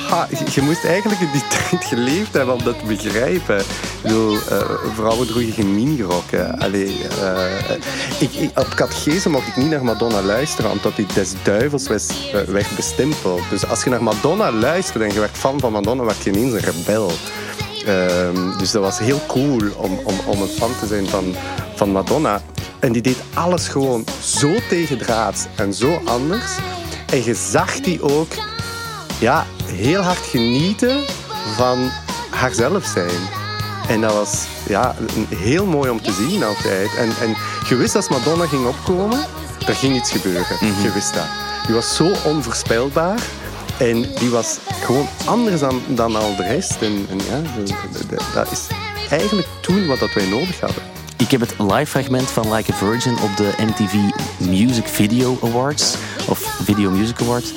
je, 0.54 0.62
moest 0.62 0.84
eigenlijk 0.84 1.20
in 1.20 1.28
die 1.32 1.42
tijd 1.68 1.84
geleefd 1.84 2.32
hebben 2.32 2.54
om 2.54 2.64
dat 2.64 2.78
te 2.78 2.84
begrijpen. 2.84 3.58
Ik 3.58 4.02
bedoel, 4.02 4.34
eh, 4.34 4.70
vrouwen 4.94 5.26
droegen 5.26 5.52
geen 5.52 5.74
minirokken. 5.74 6.58
Eh, 6.58 6.74
ik, 8.18 8.58
op 8.58 8.68
catechese 8.74 9.30
mocht 9.30 9.46
ik 9.46 9.56
niet 9.56 9.70
naar 9.70 9.84
Madonna 9.84 10.22
luisteren, 10.22 10.70
omdat 10.70 10.96
die 10.96 11.06
des 11.14 11.32
duivels 11.42 11.86
eh, 11.86 12.40
werd 12.46 12.76
bestempeld. 12.76 13.42
Dus 13.50 13.66
als 13.66 13.84
je 13.84 13.90
naar 13.90 14.02
Madonna 14.02 14.52
luisterde 14.52 15.04
en 15.04 15.12
je 15.12 15.20
werd 15.20 15.36
fan 15.36 15.60
van 15.60 15.72
Madonna, 15.72 16.04
werd 16.04 16.22
je 16.22 16.30
ineens 16.30 16.52
een 16.52 16.72
rebel. 16.72 17.10
Ehm, 17.86 18.58
dus 18.58 18.70
dat 18.70 18.82
was 18.82 18.98
heel 18.98 19.20
cool 19.26 19.60
om, 19.76 20.00
om, 20.04 20.14
om 20.26 20.42
een 20.42 20.48
fan 20.48 20.70
te 20.80 20.86
zijn 20.86 21.08
van, 21.08 21.34
van 21.74 21.90
Madonna. 21.90 22.42
En 22.78 22.92
die 22.92 23.02
deed 23.02 23.22
alles 23.34 23.68
gewoon 23.68 24.04
zo 24.22 24.54
tegendraads 24.68 25.46
en 25.56 25.74
zo 25.74 26.00
anders. 26.04 26.56
En 27.06 27.24
je 27.24 27.34
zag 27.34 27.80
die 27.80 28.02
ook 28.02 28.32
ja, 29.20 29.46
heel 29.64 30.00
hard 30.00 30.18
genieten 30.18 31.04
van 31.56 31.90
haarzelf 32.30 32.84
zijn. 32.84 33.20
En 33.88 34.00
dat 34.00 34.12
was 34.12 34.46
ja, 34.68 34.94
heel 35.28 35.66
mooi 35.66 35.90
om 35.90 36.02
te 36.02 36.12
zien 36.12 36.44
altijd. 36.44 36.96
En, 36.96 37.12
en 37.20 37.36
je 37.68 37.76
wist 37.76 37.96
als 37.96 38.08
Madonna 38.08 38.46
ging 38.46 38.66
opkomen, 38.66 39.18
er 39.66 39.74
ging 39.74 39.96
iets 39.96 40.10
gebeuren. 40.10 40.56
Je 40.82 40.90
wist 40.94 41.14
dat. 41.14 41.26
Die 41.66 41.74
was 41.74 41.96
zo 41.96 42.12
onvoorspelbaar. 42.24 43.18
En 43.78 44.02
die 44.18 44.30
was 44.30 44.58
gewoon 44.82 45.08
anders 45.24 45.60
dan, 45.60 45.82
dan 45.86 46.16
al 46.16 46.36
de 46.36 46.42
rest. 46.42 46.82
En, 46.82 47.06
en 47.10 47.18
ja, 47.18 47.40
dat 48.34 48.50
is 48.50 48.66
eigenlijk 49.10 49.48
toen 49.60 49.86
wat 49.86 49.98
dat 49.98 50.12
wij 50.12 50.26
nodig 50.26 50.60
hadden. 50.60 50.82
Ik 51.16 51.30
heb 51.30 51.40
het 51.40 51.54
live 51.58 51.86
fragment 51.86 52.30
van 52.30 52.54
Like 52.54 52.72
a 52.72 52.74
Virgin 52.74 53.12
op 53.12 53.36
de 53.36 53.52
MTV 53.58 53.94
Music 54.38 54.86
Video 54.86 55.38
Awards. 55.42 55.96
Of 56.28 56.38
Video 56.64 56.90
Music 56.90 57.20
Awards. 57.20 57.52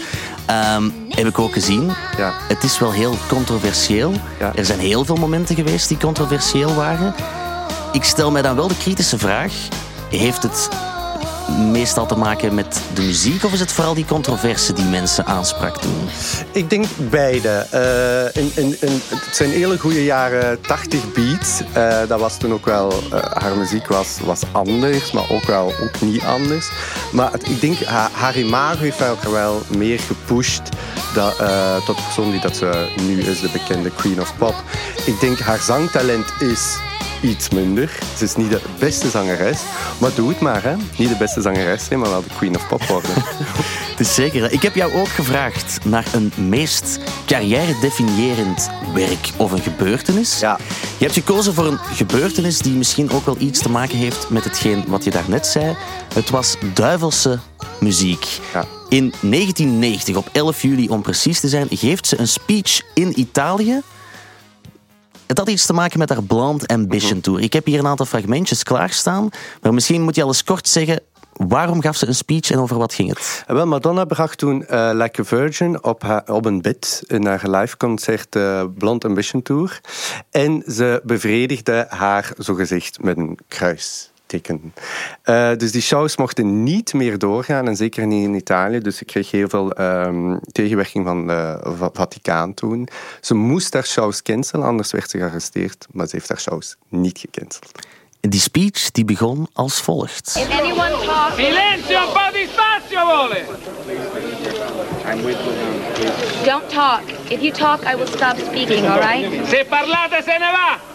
Ehm, 0.45 0.89
heb 1.09 1.27
ik 1.27 1.39
ook 1.39 1.53
gezien. 1.53 1.91
Ja. 2.17 2.33
Het 2.47 2.63
is 2.63 2.79
wel 2.79 2.91
heel 2.91 3.15
controversieel. 3.27 4.13
Ja. 4.39 4.51
Er 4.55 4.65
zijn 4.65 4.79
heel 4.79 5.05
veel 5.05 5.15
momenten 5.15 5.55
geweest 5.55 5.87
die 5.87 5.97
controversieel 5.97 6.75
waren. 6.75 7.13
Ik 7.91 8.03
stel 8.03 8.31
mij 8.31 8.41
dan 8.41 8.55
wel 8.55 8.67
de 8.67 8.77
kritische 8.77 9.17
vraag: 9.17 9.53
heeft 10.09 10.43
het 10.43 10.69
meestal 11.47 12.05
te 12.05 12.15
maken 12.15 12.53
met 12.53 12.81
de 12.93 13.01
muziek 13.01 13.43
of 13.43 13.53
is 13.53 13.59
het 13.59 13.71
vooral 13.71 13.93
die 13.93 14.05
controverse 14.05 14.73
die 14.73 14.85
mensen 14.85 15.25
aansprak 15.25 15.77
toen? 15.77 16.09
Ik 16.51 16.69
denk 16.69 16.85
beide. 16.97 17.49
Eh, 17.49 18.43
het 19.09 19.35
zijn 19.35 19.49
hele 19.49 19.79
goede 19.79 20.03
jaren 20.03 20.61
80 20.61 21.13
beats. 21.13 21.61
Eh, 21.73 21.97
dat 22.07 22.19
was 22.19 22.37
toen 22.37 22.53
ook 22.53 22.65
wel... 22.65 22.93
eh, 23.11 23.19
haar 23.33 23.57
muziek 23.57 23.87
was, 23.87 24.17
was 24.23 24.41
anders, 24.51 25.11
maar 25.11 25.29
ook 25.29 25.45
wel 25.45 25.73
ook 25.81 26.01
niet 26.01 26.23
anders. 26.23 26.69
Maar 27.11 27.31
ik 27.33 27.61
denk, 27.61 27.83
haar, 27.83 28.09
haar 28.11 28.37
imago 28.37 28.81
heeft 28.81 29.29
wel 29.31 29.61
meer 29.77 29.99
gepusht 29.99 30.61
dat, 31.13 31.35
tot 31.85 31.97
de 31.97 32.03
persoon 32.03 32.31
die 32.31 32.39
dat 32.39 32.57
ze 32.57 32.89
nu 33.01 33.21
is, 33.21 33.39
de 33.39 33.49
bekende 33.51 33.89
Queen 33.89 34.21
of 34.21 34.37
Pop. 34.37 34.55
Ik 35.05 35.19
denk, 35.19 35.39
haar 35.39 35.59
zangtalent 35.59 36.25
is 36.39 36.77
iets 37.23 37.49
minder. 37.49 37.99
Ze 38.17 38.23
is 38.23 38.35
niet 38.35 38.49
de 38.49 38.61
beste 38.79 39.09
zangeres. 39.09 39.59
Maar 39.97 40.11
doe 40.15 40.29
het 40.29 40.39
maar, 40.39 40.63
hè. 40.63 40.75
Niet 40.97 41.09
de 41.09 41.15
beste 41.17 41.41
zangeres 41.41 41.85
zijn, 41.85 41.99
maar 41.99 42.09
wel 42.09 42.23
de 42.23 42.35
Queen 42.37 42.55
of 42.55 42.67
Pop 42.67 42.83
worden. 42.83 43.11
Het 43.93 43.99
is 43.99 44.13
zeker. 44.13 44.51
Ik 44.51 44.61
heb 44.61 44.75
jou 44.75 44.93
ook 44.93 45.07
gevraagd 45.07 45.85
naar 45.85 46.05
een 46.13 46.31
meest 46.35 46.99
carrière-definiërend 47.25 48.69
werk 48.93 49.29
of 49.37 49.51
een 49.51 49.61
gebeurtenis. 49.61 50.39
Ja. 50.39 50.57
Je 50.59 50.65
Je 50.97 51.03
hebt 51.09 51.13
gekozen 51.13 51.53
voor 51.53 51.65
een 51.65 51.79
gebeurtenis 51.79 52.57
die 52.57 52.73
misschien 52.73 53.11
ook 53.11 53.25
wel 53.25 53.35
iets 53.39 53.61
te 53.61 53.69
maken 53.69 53.97
heeft 53.97 54.29
met 54.29 54.43
hetgeen 54.43 54.83
wat 54.87 55.03
je 55.03 55.11
daarnet 55.11 55.47
zei. 55.47 55.75
Het 56.13 56.29
was 56.29 56.55
duivelse 56.73 57.39
muziek. 57.79 58.27
Ja. 58.53 58.65
In 58.89 59.13
1990, 59.21 60.15
op 60.15 60.29
11 60.31 60.61
juli 60.61 60.89
om 60.89 61.01
precies 61.01 61.39
te 61.39 61.47
zijn, 61.47 61.67
geeft 61.69 62.07
ze 62.07 62.19
een 62.19 62.27
speech 62.27 62.81
in 62.93 63.19
Italië. 63.19 63.81
Het 65.33 65.41
had 65.41 65.51
iets 65.51 65.65
te 65.65 65.73
maken 65.73 65.99
met 65.99 66.09
haar 66.09 66.23
Blonde 66.23 66.67
Ambition 66.67 67.21
Tour. 67.21 67.39
Ik 67.41 67.53
heb 67.53 67.65
hier 67.65 67.79
een 67.79 67.87
aantal 67.87 68.05
fragmentjes 68.05 68.63
klaarstaan, 68.63 69.29
maar 69.61 69.73
misschien 69.73 70.01
moet 70.01 70.15
je 70.15 70.21
al 70.21 70.27
eens 70.27 70.43
kort 70.43 70.67
zeggen 70.67 70.99
waarom 71.31 71.81
gaf 71.81 71.95
ze 71.95 72.07
een 72.07 72.15
speech 72.15 72.51
en 72.51 72.59
over 72.59 72.77
wat 72.77 72.93
ging 72.93 73.09
het? 73.09 73.43
En 73.47 73.55
Wel, 73.55 73.65
Madonna 73.65 74.05
bracht 74.05 74.37
toen 74.37 74.65
eh, 74.65 74.89
Like 74.93 75.21
a 75.21 75.23
Virgin 75.23 75.83
op, 75.83 76.01
haar, 76.01 76.23
op 76.25 76.45
een 76.45 76.61
bed 76.61 77.03
in 77.07 77.25
haar 77.25 77.49
liveconcert 77.49 78.35
uh, 78.35 78.63
Blonde 78.77 79.07
Ambition 79.07 79.41
Tour. 79.41 79.81
En 80.31 80.63
ze 80.67 81.01
bevredigde 81.03 81.85
haar 81.89 82.31
zogezegd 82.37 83.03
met 83.03 83.17
een 83.17 83.39
Eh, 85.23 85.51
dus 85.57 85.71
die 85.71 85.81
shows 85.81 86.17
mochten 86.17 86.63
niet 86.63 86.93
meer 86.93 87.17
doorgaan, 87.17 87.67
en 87.67 87.75
zeker 87.75 88.05
niet 88.07 88.23
in 88.27 88.33
Italië. 88.33 88.79
Dus 88.79 88.97
ze 88.97 89.05
kreeg 89.05 89.31
heel 89.31 89.49
veel 89.49 89.71
ehm, 89.71 90.37
tegenwerking 90.51 91.05
van 91.05 91.27
de 91.27 91.59
Va- 91.77 91.89
Vaticaan 91.93 92.53
toen. 92.53 92.87
Ze 93.21 93.33
moest 93.33 93.73
haar 93.73 93.85
shows 93.85 94.21
cancelen, 94.21 94.65
anders 94.65 94.91
werd 94.91 95.09
ze 95.09 95.17
gearresteerd. 95.17 95.87
Maar 95.91 96.07
ze 96.07 96.15
heeft 96.15 96.29
haar 96.29 96.39
shows 96.39 96.75
niet 96.89 97.17
gecanceld. 97.19 97.71
Die 98.19 98.39
speech 98.39 98.91
die 98.91 99.05
begon 99.05 99.47
als 99.53 99.81
volgt. 99.81 100.27
Silenzio, 101.35 101.99
un 101.99 102.13
po' 102.13 102.31
di 102.33 102.47
spazio 102.51 103.05
vuole! 103.05 103.41
don't 106.45 106.69
talk. 106.69 107.01
If 107.29 107.41
you 107.41 107.51
talk, 107.51 107.81
I 107.85 107.95
will 107.95 108.07
stop 108.07 108.37
speaking, 108.37 108.85
all 108.87 108.99
right? 108.99 109.47
Se 109.47 109.65
parlate 109.69 110.21
se 110.23 110.31
ne 110.39 110.51
va! 110.51 110.92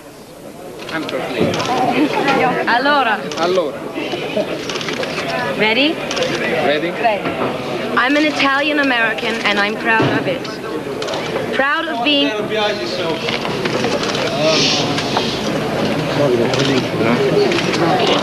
Allora, 2.66 3.18
Allora, 3.38 3.77
ready? 5.59 5.94
vedi? 6.64 6.92
I'm 7.96 8.16
an 8.16 8.24
Italian 8.24 8.79
American 8.79 9.35
and 9.44 9.59
I'm 9.59 9.77
proud 9.77 10.18
of 10.18 10.27
it. 10.27 10.40
Proud 11.55 11.88
of 11.88 12.03
being 12.05 12.31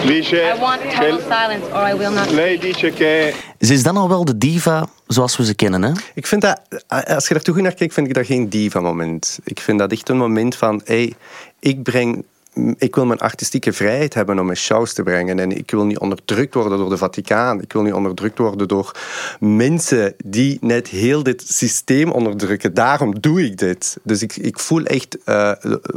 Dice 0.07 0.33
I 0.33 0.59
want 0.59 0.81
total 0.91 1.19
silence 1.19 1.65
or 1.71 1.83
I 1.83 1.93
will 1.93 2.11
not 2.11 2.31
lei 2.31 2.57
dice 2.57 2.91
che 2.91 3.33
Ze 3.59 3.73
is 3.73 3.83
dan 3.83 3.97
al 3.97 4.07
wel 4.09 4.25
de 4.25 4.37
diva 4.37 4.87
zoals 5.07 5.37
we 5.37 5.45
ze 5.45 5.55
kennen, 5.55 5.83
hè? 5.83 5.91
Ik 6.13 6.27
vind 6.27 6.41
dat, 6.41 6.61
als 6.87 7.27
je 7.27 7.33
daar 7.33 7.43
toe 7.43 7.61
naar 7.61 7.73
kijkt, 7.73 7.93
vind 7.93 8.07
ik 8.07 8.13
dat 8.13 8.25
geen 8.25 8.49
diva-moment. 8.49 9.39
Ik 9.43 9.59
vind 9.59 9.79
dat 9.79 9.91
echt 9.91 10.09
een 10.09 10.17
moment 10.17 10.55
van, 10.55 10.81
hey, 10.85 11.13
ik 11.59 11.83
breng... 11.83 12.25
Ik 12.77 12.95
wil 12.95 13.05
mijn 13.05 13.19
artistieke 13.19 13.73
vrijheid 13.73 14.13
hebben 14.13 14.39
om 14.39 14.45
mijn 14.45 14.57
shows 14.57 14.93
te 14.93 15.03
brengen. 15.03 15.39
En 15.39 15.57
ik 15.57 15.71
wil 15.71 15.85
niet 15.85 15.99
onderdrukt 15.99 16.53
worden 16.53 16.77
door 16.77 16.89
de 16.89 16.97
Vaticaan. 16.97 17.61
Ik 17.61 17.73
wil 17.73 17.81
niet 17.81 17.93
onderdrukt 17.93 18.37
worden 18.37 18.67
door 18.67 18.91
mensen 19.39 20.15
die 20.25 20.57
net 20.61 20.87
heel 20.87 21.23
dit 21.23 21.43
systeem 21.47 22.11
onderdrukken. 22.11 22.73
Daarom 22.73 23.19
doe 23.19 23.45
ik 23.45 23.57
dit. 23.57 23.97
Dus 24.03 24.21
ik, 24.21 24.35
ik 24.35 24.59
voel 24.59 24.83
echt 24.83 25.17
eh, 25.23 25.51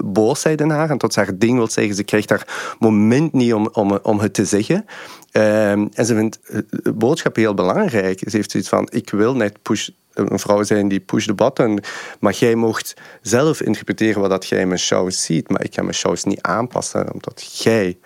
boosheid 0.04 0.60
in 0.60 0.70
haar. 0.70 0.90
En 0.90 0.98
tot 0.98 1.12
ze 1.12 1.20
haar 1.20 1.38
ding 1.38 1.56
wil 1.56 1.68
zeggen, 1.68 1.94
ze 1.94 2.02
krijgt 2.02 2.30
haar 2.30 2.76
moment 2.78 3.32
niet 3.32 3.54
om, 3.54 3.68
om, 3.72 3.98
om 4.02 4.20
het 4.20 4.34
te 4.34 4.44
zeggen. 4.44 4.84
Ehm, 5.30 5.86
en 5.92 6.06
ze 6.06 6.14
vindt 6.14 6.40
eh, 6.42 6.58
de 6.68 6.92
boodschap 6.92 7.36
heel 7.36 7.54
belangrijk. 7.54 8.18
Ze 8.18 8.36
heeft 8.36 8.50
zoiets 8.50 8.68
van, 8.68 8.88
ik 8.92 9.10
wil 9.10 9.34
net 9.34 9.62
push, 9.62 9.88
een 10.12 10.38
vrouw 10.38 10.62
zijn 10.62 10.88
die 10.88 11.00
push 11.00 11.26
the 11.26 11.34
button. 11.34 11.80
Maar 12.20 12.34
jij 12.34 12.54
mocht 12.54 12.94
zelf 13.22 13.60
interpreteren 13.60 14.20
wat 14.20 14.30
dat 14.30 14.46
jij 14.46 14.60
in 14.60 14.68
mijn 14.68 14.80
shows 14.80 15.22
ziet. 15.22 15.48
Maar 15.48 15.64
ik 15.64 15.74
ga 15.74 15.82
mijn 15.82 15.94
shows 15.94 16.24
niet 16.24 16.42
aanpassen, 16.42 17.12
omdat 17.12 17.62
jij, 17.62 17.98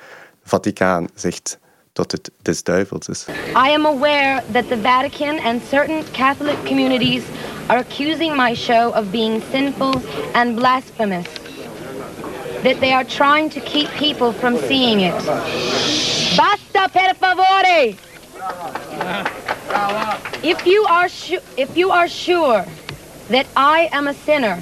Vaticaan, 0.44 1.08
zegt 1.14 1.58
dat 1.92 2.12
het 2.12 2.30
des 2.42 2.62
duivels 2.62 3.08
is. 3.08 3.26
I 3.66 3.74
am 3.74 3.86
aware 3.86 4.42
that 4.52 4.68
the 4.68 4.78
Vatican 4.82 5.38
and 5.40 5.62
certain 5.68 6.02
Catholic 6.12 6.56
communities 6.64 7.22
are 7.66 7.78
accusing 7.78 8.36
my 8.36 8.54
show 8.54 8.96
of 8.96 9.10
being 9.10 9.42
sinful 9.52 10.00
and 10.32 10.54
blasphemous. 10.54 11.26
That 12.62 12.80
they 12.80 12.92
are 12.92 13.04
trying 13.04 13.50
to 13.52 13.60
keep 13.60 13.88
people 13.98 14.32
from 14.32 14.56
seeing 14.56 15.00
it. 15.00 15.14
Basta 16.36 16.88
per 16.92 17.14
favore! 17.18 17.94
If 20.40 20.64
you 20.64 20.86
are 20.88 21.08
if 21.54 21.68
you 21.74 21.92
are 21.92 22.08
sure 22.08 22.64
that 23.28 23.46
I 23.56 23.88
am 23.90 24.06
a 24.06 24.14
sinner, 24.24 24.58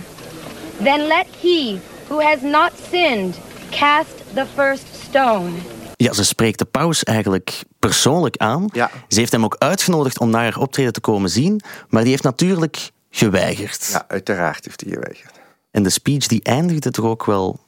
then 0.83 1.07
let 1.07 1.27
he 1.41 1.79
who 2.09 2.21
has 2.21 2.43
not 2.43 2.73
sinned 2.91 3.39
cast 3.71 4.35
the 4.35 4.47
first 4.55 4.87
stone. 5.09 5.53
Ja, 5.97 6.13
ze 6.13 6.25
spreekt 6.25 6.59
de 6.59 6.65
paus 6.65 7.05
eigenlijk 7.05 7.63
persoonlijk 7.79 8.37
aan. 8.37 8.69
Ja. 8.73 8.91
Ze 9.09 9.19
heeft 9.19 9.33
hem 9.33 9.45
ook 9.45 9.57
uitgenodigd 9.59 10.21
om 10.21 10.31
naar 10.31 10.43
haar 10.43 10.59
optreden 10.59 10.93
te 10.93 11.01
komen 11.01 11.31
zien, 11.31 11.61
maar 11.89 12.03
die 12.03 12.11
heeft 12.11 12.23
natuurlijk 12.23 12.91
geweigerd. 13.11 13.89
Ja, 13.93 14.05
uiteraard 14.09 14.65
heeft 14.65 14.81
hij 14.81 14.93
geweigerd. 14.93 15.41
En 15.71 15.83
de 15.83 15.91
speech 15.91 16.27
die 16.27 16.43
eindigde 16.43 16.91
toch 16.91 17.05
ook 17.05 17.25
wel 17.25 17.61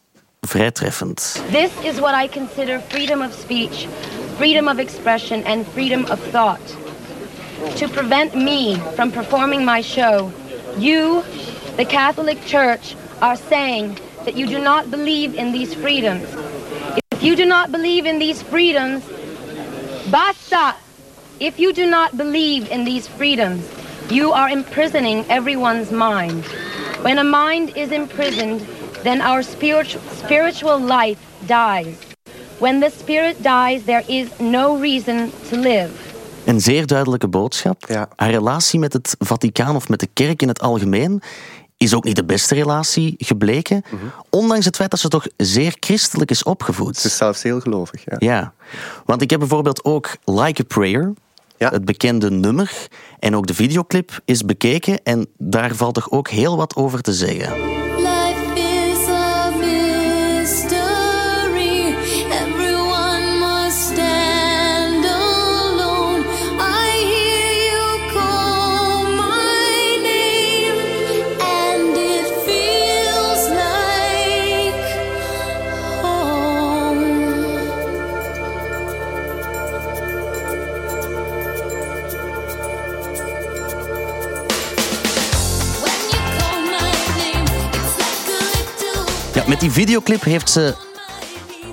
vrij 0.47 0.71
treffend. 0.71 1.43
This 1.51 1.71
is 1.83 2.01
what 2.01 2.15
I 2.15 2.29
consider 2.29 2.81
freedom 2.81 3.23
of 3.23 3.33
speech, 3.33 3.87
freedom 4.37 4.69
of 4.69 4.79
expression, 4.79 5.45
and 5.45 5.67
freedom 5.67 6.05
of 6.11 6.21
thought. 6.31 6.77
To 7.77 7.89
prevent 7.89 8.35
me 8.35 8.77
from 8.97 9.11
performing 9.11 9.65
my 9.65 9.83
show, 9.83 10.31
you, 10.79 11.23
the 11.77 11.85
Catholic 11.85 12.45
Church, 12.45 12.97
are 13.21 13.37
saying 13.37 13.99
that 14.25 14.35
you 14.35 14.47
do 14.47 14.59
not 14.59 14.91
believe 14.91 15.35
in 15.35 15.53
these 15.53 15.75
freedoms. 15.75 16.29
If 17.13 17.23
you 17.23 17.37
do 17.37 17.47
not 17.47 17.71
believe 17.71 18.05
in 18.05 18.19
these 18.19 18.43
freedoms, 18.43 19.03
basta! 20.11 20.75
If 21.39 21.59
you 21.59 21.73
do 21.73 21.87
not 21.87 22.17
believe 22.17 22.71
in 22.71 22.85
these 22.85 23.09
freedoms, 23.09 23.65
you 24.11 24.33
are 24.33 24.51
imprisoning 24.51 25.25
everyone's 25.29 25.91
mind. 25.91 26.45
When 27.03 27.19
a 27.19 27.25
mind 27.25 27.77
is 27.77 27.91
imprisoned, 27.91 28.61
then 29.03 29.21
our 29.21 29.43
spiritual 29.43 30.03
spiritual 30.25 30.81
life 30.81 31.19
dies. 31.47 31.95
When 32.59 32.81
the 32.81 32.91
spirit 33.01 33.37
dies, 33.43 33.81
there 33.85 34.03
is 34.07 34.27
no 34.39 34.81
reason 34.81 35.31
to 35.51 35.57
live. 35.57 35.89
Een 36.45 36.61
zeer 36.61 36.87
duidelijke 36.87 37.29
boodschap. 37.29 37.85
Ja. 37.89 38.09
Haar 38.17 38.31
relatie 38.31 38.79
met 38.79 38.93
het 38.93 39.17
Vaticaan 39.19 39.77
of 39.77 39.89
met 39.89 40.01
de 40.01 40.09
kerk 40.13 40.43
in 40.43 40.49
het 40.49 40.61
algemeen 40.61 41.23
is 41.77 41.95
ook 41.95 42.05
niet 42.05 42.17
de 42.17 42.25
beste 42.25 42.55
relatie 42.55 43.15
gebleken. 43.19 43.83
Ondanks 44.31 44.65
het 44.65 44.77
feit 44.77 44.91
dat 44.91 45.01
ze 45.01 45.09
toch 45.09 45.27
zeer 45.37 45.77
christelijk 45.81 46.31
is 46.31 46.43
opgevoed. 46.43 46.97
Ze 46.97 47.07
is 47.07 47.17
zelfs 47.17 47.43
heel 47.43 47.61
gelovig. 47.61 48.03
Ja. 48.05 48.17
Ja, 48.19 48.53
want 49.05 49.23
ik 49.23 49.31
heb 49.31 49.39
bijvoorbeeld 49.39 49.85
ook 49.85 50.17
Like 50.25 50.61
a 50.63 50.65
Prayer, 50.65 51.13
Ja. 51.57 51.69
het 51.71 51.85
bekende 51.85 52.31
nummer, 52.31 52.87
en 53.19 53.37
ook 53.37 53.47
de 53.47 53.55
videoclip 53.55 54.21
is 54.25 54.45
bekeken 54.45 55.01
en 55.03 55.27
daar 55.39 55.75
valt 55.75 55.95
toch 55.95 56.11
ook 56.11 56.29
heel 56.29 56.57
wat 56.57 56.77
over 56.77 57.01
te 57.01 57.13
zeggen. 57.13 57.53
Die 89.63 89.71
videoclip 89.71 90.23
heeft 90.23 90.51
ze, 90.51 90.75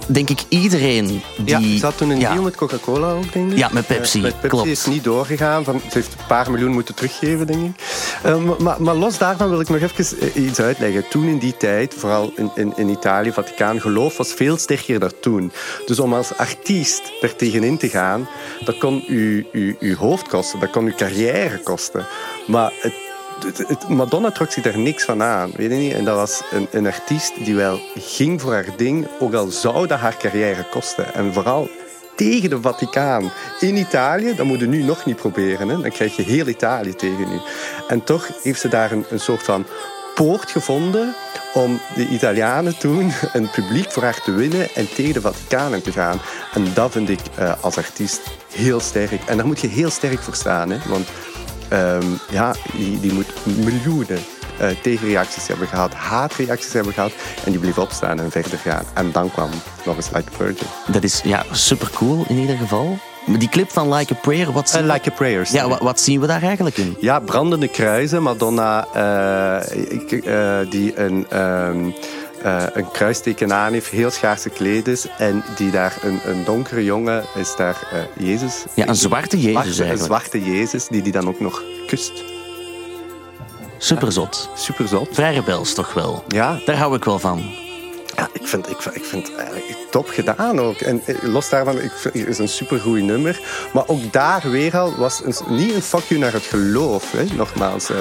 denk 0.08 0.30
ik, 0.30 0.39
iedereen 0.49 1.06
die... 1.08 1.21
Ja, 1.45 1.78
ze 1.78 1.86
had 1.86 1.97
toen 1.97 2.10
een 2.10 2.19
ja, 2.19 2.32
deal 2.32 2.43
met 2.43 2.56
Coca-Cola 2.56 3.12
ook, 3.12 3.34
denk 3.34 3.52
ik. 3.52 3.58
Ja, 3.58 3.69
met 3.71 3.88
Pepsi, 3.88 4.19
met 4.21 4.34
Pepsi 4.34 4.47
klopt. 4.47 4.67
is 4.67 4.86
niet 4.86 5.04
doorgegaan. 5.04 5.63
Van, 5.63 5.80
ze 5.80 5.97
heeft 5.97 6.12
een 6.19 6.25
paar 6.28 6.52
miljoen 6.52 6.71
moeten 6.71 6.95
teruggeven, 6.95 7.47
denk 7.47 7.65
ik. 7.65 7.82
Eh, 8.23 8.38
maar- 8.58 8.82
maar, 8.82 8.95
los 8.95 9.17
daarvan 9.17 9.49
wil 9.49 9.60
ik 9.60 9.69
nog 9.69 9.80
even 9.82 10.19
eh, 10.36 10.45
iets 10.45 10.60
uitleggen. 10.60 11.08
Toen 11.10 11.28
in 11.28 11.38
die 11.38 11.58
tijd, 11.58 11.93
vooral 11.97 12.32
in, 12.36 12.52
in, 12.56 12.73
in 12.75 12.89
Italië, 12.89 13.32
Vaticaan, 13.32 13.82
geloof 13.82 14.17
was 14.17 14.34
veel 14.34 14.58
sterker 14.58 14.99
dan 14.99 15.12
toen. 15.21 15.52
Dus 15.86 15.99
om 15.99 16.13
als 16.13 16.38
artiest 16.38 17.02
er 17.21 17.36
tegenin 17.36 17.78
te 17.78 17.89
gaan, 17.89 18.28
dat 18.65 18.78
kon 18.78 19.04
uw, 19.08 19.43
uw, 19.52 19.75
uw 19.80 19.95
hoofd 19.95 20.28
kosten, 20.28 20.60
dat 20.60 20.69
kon 20.69 20.86
uw 20.86 20.95
carrière 20.95 21.60
kosten. 21.63 22.06
Maar 22.47 22.71
het- 22.80 23.08
Madonna 23.88 24.32
trok 24.32 24.52
zich 24.52 24.63
daar 24.63 24.80
niks 24.80 25.04
van 25.04 25.23
aan, 25.23 25.52
weet 25.56 25.71
je 25.71 25.78
niet? 25.78 25.93
En 25.93 26.06
dat 26.06 26.15
was 26.15 26.41
een, 26.52 26.67
een 26.71 26.86
artiest 26.86 27.45
die 27.45 27.56
wel 27.56 27.80
ging 27.95 28.41
voor 28.41 28.54
haar 28.54 28.78
ding, 28.78 29.08
ook 29.19 29.34
al 29.34 29.47
zou 29.47 29.88
dat 29.88 29.99
haar 29.99 30.17
carrière 30.17 30.65
kosten. 30.69 31.13
En 31.13 31.34
vooral 31.34 31.69
tegen 32.15 32.49
de 32.49 32.62
Vaticaan 32.62 33.32
in 33.60 33.78
Italië, 33.78 34.36
dat 34.36 34.45
moet 34.45 34.60
je 34.60 34.67
nu 34.67 34.84
nog 34.84 35.06
niet 35.06 35.15
proberen. 35.15 35.69
Hè? 35.69 35.82
Dan 35.82 35.91
krijg 35.91 36.15
je 36.15 36.23
heel 36.23 36.47
Italië 36.47 36.95
tegen 36.95 37.32
u. 37.32 37.39
En 37.88 38.04
toch 38.04 38.30
heeft 38.43 38.60
ze 38.60 38.67
daar 38.67 38.91
een, 38.91 39.06
een 39.10 39.19
soort 39.19 39.43
van 39.43 39.65
poort 40.15 40.52
gevonden 40.52 41.15
om 41.54 41.80
de 41.95 42.08
Italianen 42.08 42.78
toen 42.78 43.12
een 43.34 43.49
publiek 43.49 43.91
voor 43.91 44.04
haar 44.04 44.21
te 44.21 44.32
winnen 44.32 44.67
en 44.75 44.93
tegen 44.93 45.13
de 45.13 45.21
Vaticaan 45.21 45.73
in 45.73 45.82
te 45.82 45.91
gaan. 45.91 46.19
En 46.54 46.73
dat 46.73 46.91
vind 46.91 47.10
ik 47.10 47.19
eh, 47.36 47.63
als 47.63 47.78
artiest 47.78 48.21
heel 48.54 48.80
sterk. 48.80 49.21
En 49.25 49.38
daar 49.38 49.45
moet 49.45 49.60
je 49.60 49.67
heel 49.67 49.89
sterk 49.89 50.19
voor 50.19 50.36
staan. 50.36 50.69
Hè? 50.69 50.78
Want 50.89 51.08
ehm, 51.70 52.06
ja, 52.32 52.56
die, 52.78 53.00
die 53.00 53.14
moet 53.14 53.34
miljoenen 53.46 54.20
eh, 54.60 54.70
tegenreacties 54.82 55.48
hebben 55.48 55.68
gehad, 55.68 55.94
haatreacties 55.94 56.74
hebben 56.74 56.94
gehad. 56.94 57.12
En 57.46 57.52
die 57.52 57.60
bleef 57.60 57.78
opstaan 57.78 58.20
en 58.20 58.32
verder 58.32 58.58
gaan. 58.58 58.84
En 58.94 59.12
dan 59.12 59.32
kwam 59.32 59.50
nog 59.86 59.96
eens 59.96 60.10
Like 60.14 60.32
a 60.34 60.38
Virgin. 60.38 60.68
Dat 60.88 61.04
is 61.04 61.22
ja, 61.24 61.44
super 61.52 61.90
cool 61.96 62.26
in 62.28 62.38
ieder 62.38 62.58
geval. 62.58 62.98
Maar 63.26 63.40
die 63.40 63.50
clip 63.50 63.70
van 63.72 63.94
Like 63.94 64.14
a 64.14 64.18
Prayer, 64.22 64.52
wat 64.52 64.70
zien, 64.70 64.80
En 64.82 64.88
Like 64.88 65.10
a 65.10 65.14
Prayer. 65.14 65.48
ja, 65.52 65.68
wat, 65.68 65.80
wat 65.80 66.00
zien 66.00 66.20
we 66.20 66.28
daar 66.28 66.42
eigenlijk 66.42 66.78
in? 66.78 66.98
Ja, 67.00 67.20
brandende 67.20 67.68
kruisen. 67.68 68.24
Madonna 68.24 68.88
eh, 68.94 70.60
eh, 70.62 70.70
die 70.70 71.00
een, 71.00 71.26
ehm, 71.30 71.90
eh, 72.43 72.63
een 72.73 72.91
kruisteken 72.91 73.54
aan 73.54 73.73
heeft, 73.73 73.88
heel 73.89 74.10
schaars 74.12 74.41
gekleed 74.41 74.88
is. 74.88 75.06
En 75.17 75.43
die 75.56 75.71
daar 75.71 75.97
een, 76.02 76.19
een 76.25 76.43
donkere 76.43 76.84
jongen 76.84 77.23
is 77.36 77.56
daar 77.56 77.88
eh, 77.91 78.25
Jezus. 78.25 78.63
Ja, 78.75 78.88
een 78.88 78.95
zwarte 78.95 79.38
Jezus 79.41 79.52
Zwarte- 79.54 79.82
Een 79.82 79.88
eigenlijk. 79.89 80.21
zwarte 80.23 80.52
Jezus 80.52 80.88
die 80.88 81.02
die 81.02 81.12
dan 81.12 81.28
ook 81.28 81.39
nog 81.39 81.63
kust. 81.88 82.12
Super 83.78 84.12
zot. 84.12 84.49
Super 84.56 84.88
zot. 84.88 85.10
Vrij 85.12 85.34
rebels 85.34 85.73
toch 85.73 85.93
wel. 85.93 86.23
Ja, 86.28 86.60
Daar 86.65 86.75
hou 86.75 86.95
ik 86.95 87.04
wel 87.04 87.19
van. 87.19 87.43
Ja 88.20 88.30
ik, 88.32 88.48
vind, 88.48 88.70
ik, 88.70 88.86
ik 88.94 89.04
vind 89.04 89.36
eigenlijk 89.36 89.78
top 89.90 90.08
gedaan 90.10 90.60
ook. 90.60 90.78
En 90.78 91.02
eh, 91.06 91.16
los 91.24 91.50
daarvan, 91.50 91.80
ik 91.80 91.92
het 92.02 92.16
is 92.16 92.38
een 92.38 92.48
supergoeie 92.48 93.04
nummer. 93.04 93.42
Maar 93.74 93.88
ook 93.88 94.14
daar 94.14 94.50
weer 94.50 94.78
al 94.78 94.96
was 94.96 95.22
een, 95.24 95.56
niet 95.56 95.74
een 95.74 95.82
fuck 95.82 96.04
you 96.04 96.20
naar 96.20 96.34
het 96.34 96.44
geloof. 96.44 97.12
Hè? 97.12 97.24
Nogmaals, 97.36 97.90
eh, 97.90 97.98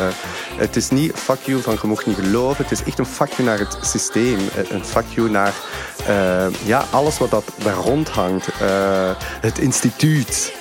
het 0.56 0.76
is 0.76 0.90
niet 0.90 1.12
fuck 1.14 1.40
you 1.44 1.62
van 1.62 1.78
je 1.82 1.86
mocht 1.86 2.06
niet 2.06 2.16
geloven. 2.16 2.62
Het 2.62 2.72
is 2.72 2.84
echt 2.84 2.98
een 2.98 3.06
fuck 3.06 3.30
you 3.32 3.48
naar 3.48 3.58
het 3.58 3.78
systeem. 3.80 4.38
Eh, 4.38 4.70
Een 4.70 4.84
fuck 4.84 5.04
you 5.14 5.30
naar 5.30 5.52
ja, 6.64 6.84
alles 6.90 7.18
wat 7.18 7.30
dat 7.30 7.44
daar 7.64 7.74
rondhangt. 7.74 8.48
Eh, 8.60 9.10
het 9.40 9.58
instituut. 9.58 10.52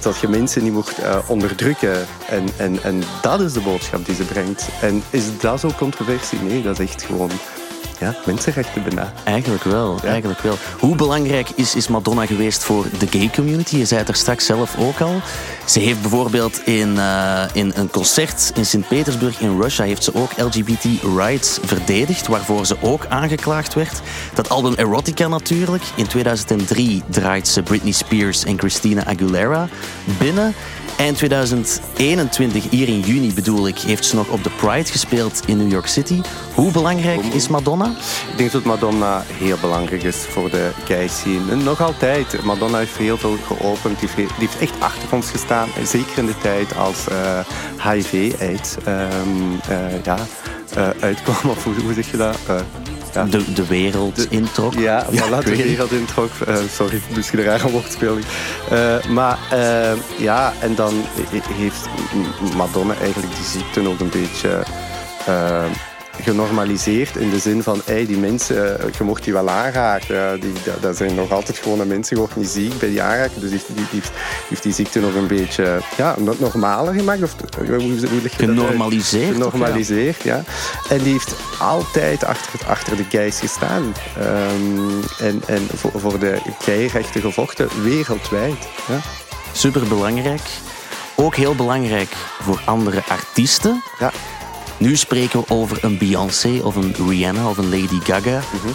Dat 0.00 0.18
je 0.18 0.28
mensen 0.28 0.62
niet 0.62 0.72
mocht 0.72 0.98
onderdrukken. 1.26 2.06
En, 2.28 2.48
en, 2.56 2.82
en 2.82 3.02
dat 3.22 3.40
is 3.40 3.52
de 3.52 3.60
boodschap 3.60 4.06
die 4.06 4.14
ze 4.14 4.22
brengt. 4.24 4.68
En 4.80 5.02
is 5.10 5.24
dat 5.40 5.60
zo 5.60 5.70
controversie? 5.78 6.38
Nee, 6.40 6.62
dat 6.62 6.78
is 6.78 6.86
echt 6.86 7.02
gewoon 7.02 7.30
ja, 7.98 8.14
mensenrechten 8.26 8.82
bijna. 8.82 9.12
Eigenlijk 9.24 9.64
wel, 9.64 9.98
eigenlijk 10.04 10.40
wel. 10.40 10.56
Hoe 10.78 10.96
belangrijk 10.96 11.48
is, 11.54 11.74
is 11.74 11.88
Madonna 11.88 12.26
geweest 12.26 12.64
voor 12.64 12.86
de 12.98 13.06
gay 13.06 13.30
community? 13.34 13.76
Je 13.76 13.84
zei 13.84 14.00
het 14.00 14.08
er 14.08 14.16
straks 14.16 14.46
zelf 14.46 14.78
ook 14.78 15.00
al. 15.00 15.20
Ze 15.64 15.80
heeft 15.80 16.00
bijvoorbeeld 16.00 16.66
in, 16.66 16.98
eh, 16.98 17.42
in 17.52 17.72
een 17.74 17.90
concert 17.90 18.52
in 18.54 18.66
Sint-Petersburg 18.66 19.40
in 19.40 19.60
Russia... 19.60 19.84
heeft 19.84 20.04
ze 20.04 20.14
ook 20.14 20.30
LGBT 20.36 20.84
rights 21.16 21.58
verdedigd, 21.62 22.26
waarvoor 22.26 22.66
ze 22.66 22.76
ook 22.80 23.06
aangeklaagd 23.06 23.74
werd. 23.74 24.00
Dat 24.34 24.48
album 24.48 24.74
Erotica 24.74 25.28
natuurlijk. 25.28 25.82
In 25.94 26.06
2003 26.06 27.02
draait 27.10 27.48
ze 27.48 27.62
Britney 27.62 27.92
Spears 27.92 28.44
en 28.44 28.58
Christina 28.58 29.04
Aguilera 29.06 29.68
binnen... 30.18 30.54
Eind 30.96 31.16
2021, 31.16 32.70
hier 32.70 32.88
in 32.88 33.00
juni 33.00 33.34
bedoel 33.34 33.68
ik, 33.68 33.78
heeft 33.78 34.04
ze 34.04 34.14
nog 34.14 34.28
op 34.28 34.44
de 34.44 34.50
Pride 34.50 34.90
gespeeld 34.90 35.42
in 35.46 35.56
New 35.56 35.70
York 35.70 35.86
City. 35.86 36.20
Hoe 36.54 36.72
belangrijk 36.72 37.24
is 37.24 37.48
Madonna? 37.48 37.85
Ik 38.30 38.36
denk 38.38 38.52
dat 38.52 38.64
Madonna 38.64 39.22
heel 39.32 39.56
belangrijk 39.60 40.02
is 40.02 40.16
voor 40.16 40.50
de 40.50 40.70
gay 40.84 41.08
scene. 41.08 41.50
En 41.50 41.64
nog 41.64 41.80
altijd. 41.82 42.42
Madonna 42.42 42.78
heeft 42.78 42.96
heel 42.96 43.16
veel 43.18 43.36
geopend. 43.46 44.00
Die 44.00 44.08
heeft, 44.14 44.38
die 44.38 44.48
heeft 44.48 44.58
echt 44.58 44.80
achter 44.80 45.08
ons 45.10 45.30
gestaan. 45.30 45.68
Zeker 45.84 46.18
in 46.18 46.26
de 46.26 46.38
tijd 46.42 46.76
als 46.76 46.96
eh, 47.08 47.38
HIV-AIDS 47.90 48.74
ehm, 48.84 49.00
eh, 49.68 50.04
ja, 50.04 50.16
eh, 50.74 50.88
uitkwam. 51.00 51.50
Of 51.50 51.64
hoe, 51.64 51.74
hoe 51.84 51.94
zeg 51.94 52.10
je 52.10 52.16
dat? 52.16 52.36
Eh, 52.48 52.56
ja. 53.14 53.24
de, 53.24 53.52
de 53.52 53.66
wereld 53.66 54.26
introk. 54.30 54.74
Ja, 54.74 55.06
voilà, 55.12 55.44
de 55.44 55.56
wereld 55.56 55.92
introk. 55.92 56.30
Eh, 56.46 56.54
sorry, 56.74 57.00
misschien 57.14 57.38
een 57.38 57.44
rare 57.44 57.70
woordspeling. 57.70 58.24
Eh, 58.70 59.04
maar 59.08 59.38
eh, 59.50 59.92
ja, 60.18 60.52
en 60.60 60.74
dan 60.74 60.92
he- 61.30 61.54
heeft 61.54 61.88
Madonna 62.56 62.94
eigenlijk 63.00 63.34
die 63.36 63.44
ziekte 63.44 63.88
ook 63.88 64.00
een 64.00 64.08
beetje 64.10 64.62
eh, 65.26 65.64
genormaliseerd. 66.22 67.16
In 67.16 67.30
de 67.30 67.38
zin 67.38 67.62
van, 67.62 67.80
hey, 67.84 68.06
die 68.06 68.16
mensen, 68.18 68.80
eh, 68.80 68.92
je 68.98 69.04
mocht 69.04 69.24
die 69.24 69.32
wel 69.32 69.48
aanraken. 69.50 70.32
Eh, 70.32 70.40
die, 70.40 70.52
dat, 70.64 70.82
dat 70.82 70.96
zijn 70.96 71.14
nog 71.14 71.30
altijd 71.32 71.58
gewone 71.58 71.84
mensen, 71.84 72.16
je 72.16 72.22
wordt 72.22 72.36
niet 72.36 72.48
ziek 72.48 72.78
bij 72.78 72.88
die 72.88 73.02
aanraken. 73.02 73.40
Dus 73.40 73.50
die, 73.50 73.60
die, 73.66 73.74
die, 73.76 73.86
heeft- 73.90 74.12
heeft 74.48 74.62
die 74.62 74.72
ziekte 74.72 75.00
nog 75.00 75.14
een 75.14 75.26
beetje 75.26 75.78
ja, 75.96 76.14
no- 76.18 76.34
normaler 76.38 76.94
gemaakt. 76.94 77.22
Of, 77.22 77.34
hoe, 77.58 77.66
hoe, 77.66 77.80
hoe? 78.08 78.28
Genormaliseerd, 78.36 79.32
Genormaliseerd, 79.32 80.22
ja. 80.22 80.42
En 80.88 80.98
die 81.02 81.12
heeft 81.12 81.34
altijd 81.58 82.24
achter, 82.24 82.60
achter 82.68 82.96
de 82.96 83.04
gays 83.08 83.38
gestaan. 83.38 83.94
Ehm, 84.18 84.90
en 85.18 85.42
en 85.46 85.66
voor, 85.74 85.90
voor 85.94 86.18
de 86.18 86.38
gayrechten 86.60 87.20
gevochten 87.20 87.68
wereldwijd. 87.82 88.68
Ja. 88.88 88.98
Super 89.52 89.86
belangrijk. 89.86 90.40
Ook 91.14 91.34
heel 91.36 91.54
belangrijk 91.54 92.12
voor 92.42 92.60
andere 92.64 93.02
artiesten. 93.08 93.82
Ja. 93.98 94.12
Nu 94.78 94.96
spreken 94.96 95.40
we 95.40 95.48
over 95.48 95.84
een 95.84 95.98
Beyoncé 95.98 96.60
of 96.62 96.76
een 96.76 96.94
Rihanna 97.08 97.48
of 97.48 97.58
een 97.58 97.70
Lady 97.70 98.00
Gaga. 98.00 98.40
Mhm. 98.52 98.68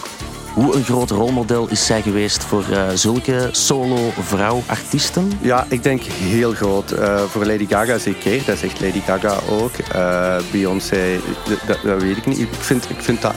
Hoe 0.54 0.76
een 0.76 0.84
groot 0.84 1.10
rolmodel 1.10 1.70
is 1.70 1.86
zij 1.86 2.02
geweest 2.02 2.44
voor 2.44 2.64
eh, 2.72 2.90
zulke 2.94 3.50
solo-vrouw-artiesten? 3.52 5.32
ja, 5.42 5.66
ik 5.70 5.84
denk 5.84 6.02
heel 6.04 6.54
groot. 6.54 6.92
Eh, 6.92 7.24
voor 7.24 7.46
Lady 7.46 7.68
Gaga 7.68 7.98
zeker, 7.98 8.46
dat 8.46 8.58
zegt 8.58 8.82
Lady 8.82 9.02
Gaga 9.02 9.40
ook. 9.50 9.78
Eh, 9.78 10.36
Beyoncé, 10.52 11.20
dat, 11.68 11.78
dat 11.84 12.02
weet 12.02 12.18
ik 12.18 12.26
niet. 12.26 12.40
Ik 12.40 12.54
vind, 12.54 12.90
ik 12.90 13.02
vind 13.02 13.22
dat 13.22 13.34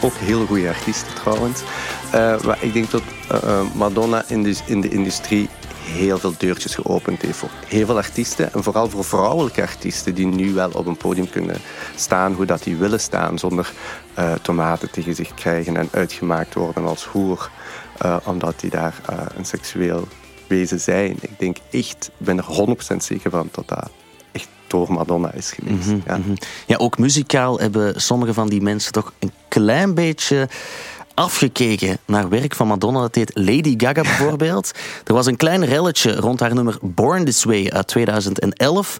ook 0.00 0.14
heel 0.18 0.46
goede 0.46 0.68
artiesten 0.68 1.14
trouwens. 1.14 1.62
Maar 2.44 2.58
ik 2.60 2.72
denk 2.72 2.90
dat 2.90 3.02
Madonna 3.74 4.24
in 4.26 4.42
de, 4.42 4.56
in 4.66 4.80
de 4.80 4.88
industrie 4.88 5.48
heel 5.84 6.18
veel 6.18 6.34
deurtjes 6.38 6.74
geopend 6.74 7.22
heeft 7.22 7.36
voor 7.38 7.48
heel 7.66 7.86
veel 7.86 7.96
artiesten. 7.96 8.52
En 8.52 8.62
vooral 8.62 8.90
voor 8.90 9.04
vrouwelijke 9.04 9.62
artiesten 9.62 10.14
die 10.14 10.26
nu 10.26 10.52
wel 10.52 10.70
op 10.70 10.86
een 10.86 10.96
podium 10.96 11.30
kunnen 11.30 11.56
staan 11.96 12.32
hoe 12.32 12.46
dat 12.46 12.62
die 12.62 12.76
willen 12.76 13.00
staan. 13.00 13.38
Zonder 13.38 13.72
eh, 14.14 14.32
tomaten 14.42 14.90
tegen 14.90 15.14
zich 15.14 15.34
krijgen 15.34 15.76
en 15.76 15.88
uitgemaakt 15.92 16.54
worden 16.54 16.86
als 16.86 17.04
hoer. 17.04 17.50
eh, 17.98 18.16
omdat 18.24 18.60
die 18.60 18.70
daar 18.70 18.94
eh, 19.08 19.18
een 19.36 19.44
seksueel 19.44 20.08
wezen 20.46 20.80
zijn. 20.80 21.16
Ik 21.20 21.38
denk 21.38 21.56
echt, 21.70 22.10
ik 22.18 22.26
ben 22.26 22.38
er 22.38 22.76
100% 22.92 22.96
zeker 22.96 23.30
van 23.30 23.48
dat 23.52 23.68
dat 23.68 23.90
echt 24.32 24.48
door 24.66 24.92
Madonna 24.92 25.32
is 25.32 25.52
geweest. 25.52 25.88
ja. 26.06 26.16
Mhm. 26.16 26.34
Ja, 26.66 26.76
ook 26.76 26.98
muzikaal 26.98 27.58
hebben 27.58 28.00
sommige 28.02 28.34
van 28.34 28.48
die 28.48 28.60
mensen 28.62 28.92
toch 28.92 29.12
een 29.18 29.32
klein 29.48 29.94
beetje 29.94 30.48
afgekeken 31.14 31.98
naar 32.04 32.28
werk 32.28 32.54
van 32.54 32.66
Madonna. 32.66 33.00
Dat 33.00 33.14
deed 33.14 33.30
Lady 33.34 33.74
Gaga 33.76 34.02
bijvoorbeeld. 34.16 34.70
er 35.04 35.14
was 35.14 35.26
een 35.26 35.36
klein 35.36 35.64
relletje 35.64 36.14
rond 36.14 36.40
haar 36.40 36.54
nummer 36.54 36.78
Born 36.82 37.24
This 37.24 37.44
Way 37.44 37.68
uit 37.68 37.86
2011. 37.86 38.98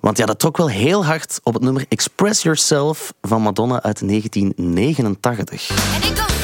Want 0.00 0.18
ja, 0.18 0.26
dat 0.26 0.38
trok 0.38 0.56
wel 0.56 0.68
heel 0.68 1.04
hard 1.04 1.40
op 1.42 1.54
het 1.54 1.62
nummer 1.62 1.84
Express 1.88 2.42
Yourself 2.42 3.12
van 3.22 3.42
Madonna 3.42 3.82
uit 3.82 4.08
1989. 4.08 6.35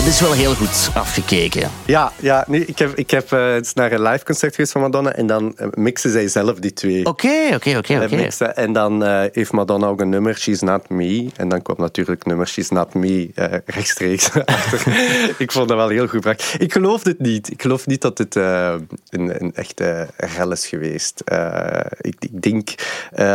Dat 0.00 0.08
is 0.08 0.20
wel 0.20 0.32
heel 0.32 0.54
goed 0.54 0.90
afgekeken. 0.94 1.70
Ja, 1.86 2.12
ja 2.20 2.44
nee, 2.46 2.64
ik 2.64 2.78
heb, 2.78 2.94
ik 2.94 3.10
heb 3.10 3.32
eh, 3.32 3.54
eens 3.54 3.74
naar 3.74 3.92
een 3.92 4.02
live 4.02 4.24
concert 4.24 4.54
geweest 4.54 4.72
van 4.72 4.80
Madonna 4.80 5.12
en 5.12 5.26
dan 5.26 5.56
eh, 5.56 5.66
mixen 5.74 6.10
zij 6.10 6.28
zelf 6.28 6.58
die 6.58 6.72
twee. 6.72 7.06
Oké, 7.06 7.54
oké, 7.54 7.76
oké. 7.76 8.28
En 8.54 8.72
dan 8.72 9.04
eh, 9.04 9.24
heeft 9.32 9.52
Madonna 9.52 9.86
ook 9.86 10.00
een 10.00 10.08
nummer, 10.08 10.38
She's 10.38 10.60
Not 10.60 10.88
Me. 10.88 11.28
En 11.36 11.48
dan 11.48 11.62
kwam 11.62 11.76
natuurlijk 11.78 12.24
nummer 12.24 12.48
She's 12.48 12.70
Not 12.70 12.94
Me 12.94 13.30
rechtstreeks 13.64 14.30
achter. 14.44 14.92
ik 15.38 15.52
vond 15.52 15.68
dat 15.68 15.76
wel 15.76 15.88
heel 15.88 16.00
goed 16.00 16.10
gebracht. 16.10 16.54
Ik 16.58 16.72
geloof 16.72 17.02
dit 17.02 17.18
niet. 17.18 17.50
Ik 17.50 17.62
geloof 17.62 17.86
niet 17.86 18.00
dat 18.00 18.16
dit 18.16 18.34
een, 18.34 18.90
een 19.10 19.54
echte 19.54 20.08
rel 20.16 20.52
is 20.52 20.66
geweest. 20.66 21.22
Ik, 22.00 22.14
ik 22.18 22.42
denk, 22.42 22.74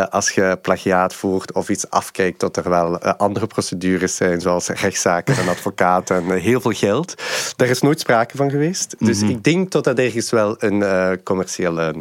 als 0.09 0.29
je 0.29 0.57
plagiaat 0.61 1.13
voert 1.13 1.53
of 1.53 1.69
iets 1.69 1.89
afkijkt, 1.89 2.39
dat 2.39 2.57
er 2.57 2.69
wel 2.69 2.99
andere 2.99 3.47
procedures 3.47 4.15
zijn, 4.15 4.41
zoals 4.41 4.67
rechtszaken 4.67 5.37
en 5.37 5.47
advocaten 5.47 6.15
en 6.15 6.37
heel 6.37 6.54
veel 6.61 6.71
geld. 6.71 7.13
Daar 7.55 7.67
is 7.67 7.81
nooit 7.81 7.99
sprake 7.99 8.37
van 8.37 8.49
geweest. 8.49 8.95
Dus 8.99 9.21
Mhm. 9.21 9.29
ik 9.29 9.43
denk 9.43 9.71
dat 9.71 9.83
dat 9.83 9.97
ergens 9.99 10.29
wel 10.31 10.55
een 10.59 10.83
eh, 10.83 11.11
commerciële 11.23 11.93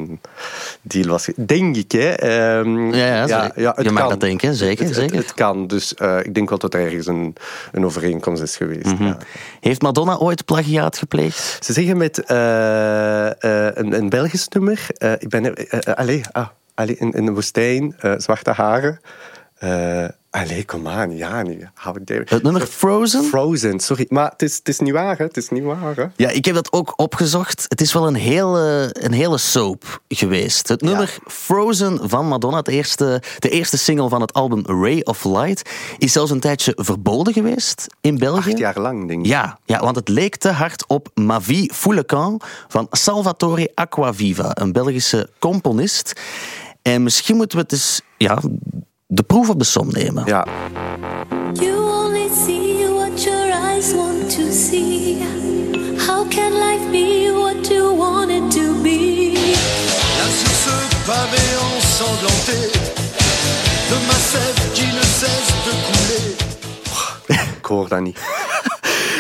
deal 0.83 1.09
was. 1.09 1.29
Denk 1.37 1.77
ik, 1.77 1.93
hè. 1.93 2.09
Ehm, 2.11 2.95
Ja, 2.95 3.07
ja, 3.07 3.27
zeker. 3.27 3.67
het 3.75 3.85
Je 3.85 3.91
mag 3.91 4.01
kan. 4.01 4.09
dat 4.11 4.21
denken, 4.21 4.55
zeker, 4.55 4.85
Het, 4.85 4.95
zeker. 4.95 5.17
het 5.17 5.35
kan, 5.35 5.67
dus 5.67 5.95
eh, 5.95 6.19
ik 6.23 6.35
denk 6.35 6.49
wel 6.49 6.59
dat 6.59 6.75
er 6.75 6.81
ergens 6.81 7.07
een, 7.07 7.35
een 7.73 7.85
overeenkomst 7.85 8.43
is 8.43 8.57
geweest. 8.57 8.85
Mhm. 8.85 9.05
ja. 9.05 9.17
Heeft 9.61 9.83
Madonna 9.83 10.17
ooit 10.17 10.45
plagiaat 10.45 10.99
gepleegd? 10.99 11.59
Ze 11.65 11.73
zeggen 11.73 11.97
met 11.97 12.19
eh, 12.25 13.25
een, 13.75 13.93
een 13.93 14.09
Belgisch 14.09 14.49
nummer. 14.49 14.87
ik 15.19 15.29
ben 15.29 15.55
allee, 15.95 16.21
ah, 16.33 16.47
allee, 16.75 16.97
in, 16.99 17.13
in 17.13 17.25
de 17.25 17.33
woestijn, 17.33 17.97
zwarte 18.17 18.51
haren. 18.51 19.01
Allee, 20.35 20.65
kom 20.65 20.89
aan, 20.89 21.17
ja, 21.17 21.43
nu. 21.43 21.69
Hou 21.75 21.99
het 21.99 22.11
even. 22.11 22.27
Het 22.29 22.43
nummer 22.43 22.67
Frozen? 22.67 23.25
Frozen, 23.25 23.81
sorry. 23.81 24.07
Maar 24.09 24.31
het 24.31 24.43
is, 24.43 24.57
het 24.57 24.69
is 24.69 24.79
niet 24.79 24.93
waar, 24.93 25.19
hè? 25.19 25.25
Het 25.25 25.37
is 25.37 25.49
niet 25.49 25.63
waar, 25.63 25.97
hè? 25.97 26.05
Ja, 26.17 26.29
ik 26.29 26.45
heb 26.45 26.55
dat 26.55 26.73
ook 26.73 26.93
opgezocht. 26.97 27.65
Het 27.69 27.81
is 27.81 27.93
wel 27.93 28.07
een 28.07 28.15
hele, 28.15 28.89
een 28.93 29.13
hele 29.13 29.39
soap 29.39 30.01
geweest. 30.09 30.69
Het 30.69 30.81
nummer 30.81 31.19
Frozen 31.27 32.09
van 32.09 32.27
Madonna, 32.27 32.57
het 32.57 32.69
eerste, 32.69 33.23
de 33.39 33.49
eerste 33.49 33.79
single 33.79 34.09
van 34.09 34.21
het 34.21 34.33
album 34.33 34.63
Ray 34.67 35.01
of 35.01 35.25
Light, 35.25 35.71
is 35.99 36.13
zelfs 36.13 36.31
een 36.31 36.41
tijdje 36.41 36.73
verboden 36.77 37.33
geweest 37.33 37.87
in 38.01 38.19
België. 38.19 38.51
Acht 38.51 38.59
jaar 38.59 38.81
lang, 38.81 39.09
denk 39.09 39.21
ik. 39.21 39.27
Ja, 39.27 39.59
ja, 39.65 39.81
want 39.81 39.97
het 39.97 40.09
leek 40.09 40.37
te 40.37 40.51
hard 40.51 40.87
op 40.87 41.09
Ma 41.15 41.41
vie 41.41 41.73
Foulecan 41.75 42.41
van 42.69 42.87
Salvatore 42.91 43.71
Acquaviva, 43.75 44.51
een 44.55 44.73
Belgische 44.73 45.31
componist. 45.39 46.21
En 46.83 47.03
misschien 47.03 47.37
moeten 47.37 47.59
we 47.59 47.63
het 47.63 47.73
eens 47.73 48.01
ja, 48.17 48.39
de 49.15 49.23
proef 49.23 49.49
op 49.49 49.59
de 49.59 49.65
som 49.65 49.89
nemen. 49.91 50.23
Ja. 50.27 50.47
You 51.53 52.05
only 52.05 52.29
see 52.47 52.89
what 52.89 53.23
your 53.23 53.53
eyes 53.71 53.93
want 53.95 54.31
to 54.37 54.53
see. 54.53 55.23
How 56.07 56.29
can 56.29 56.53
life 56.53 56.91
be 56.91 57.31
what 57.33 57.69
you 57.69 57.97
want 57.97 58.31
it 58.31 58.51
to 58.51 58.83
be? 58.83 59.33
Là 60.19 60.27
sur 60.39 60.55
ce 60.65 60.75
pavé 61.07 61.45
ensanglanté 61.77 62.59
De 63.89 63.97
ma 64.07 64.19
sève 64.33 64.73
qui 64.75 64.87
ne 64.87 65.03
cesse 65.03 65.55
de 65.67 65.73
couler 65.87 66.35
Ik 67.59 67.65
hoor 67.65 67.89
dat 67.89 68.01
niet. 68.01 68.19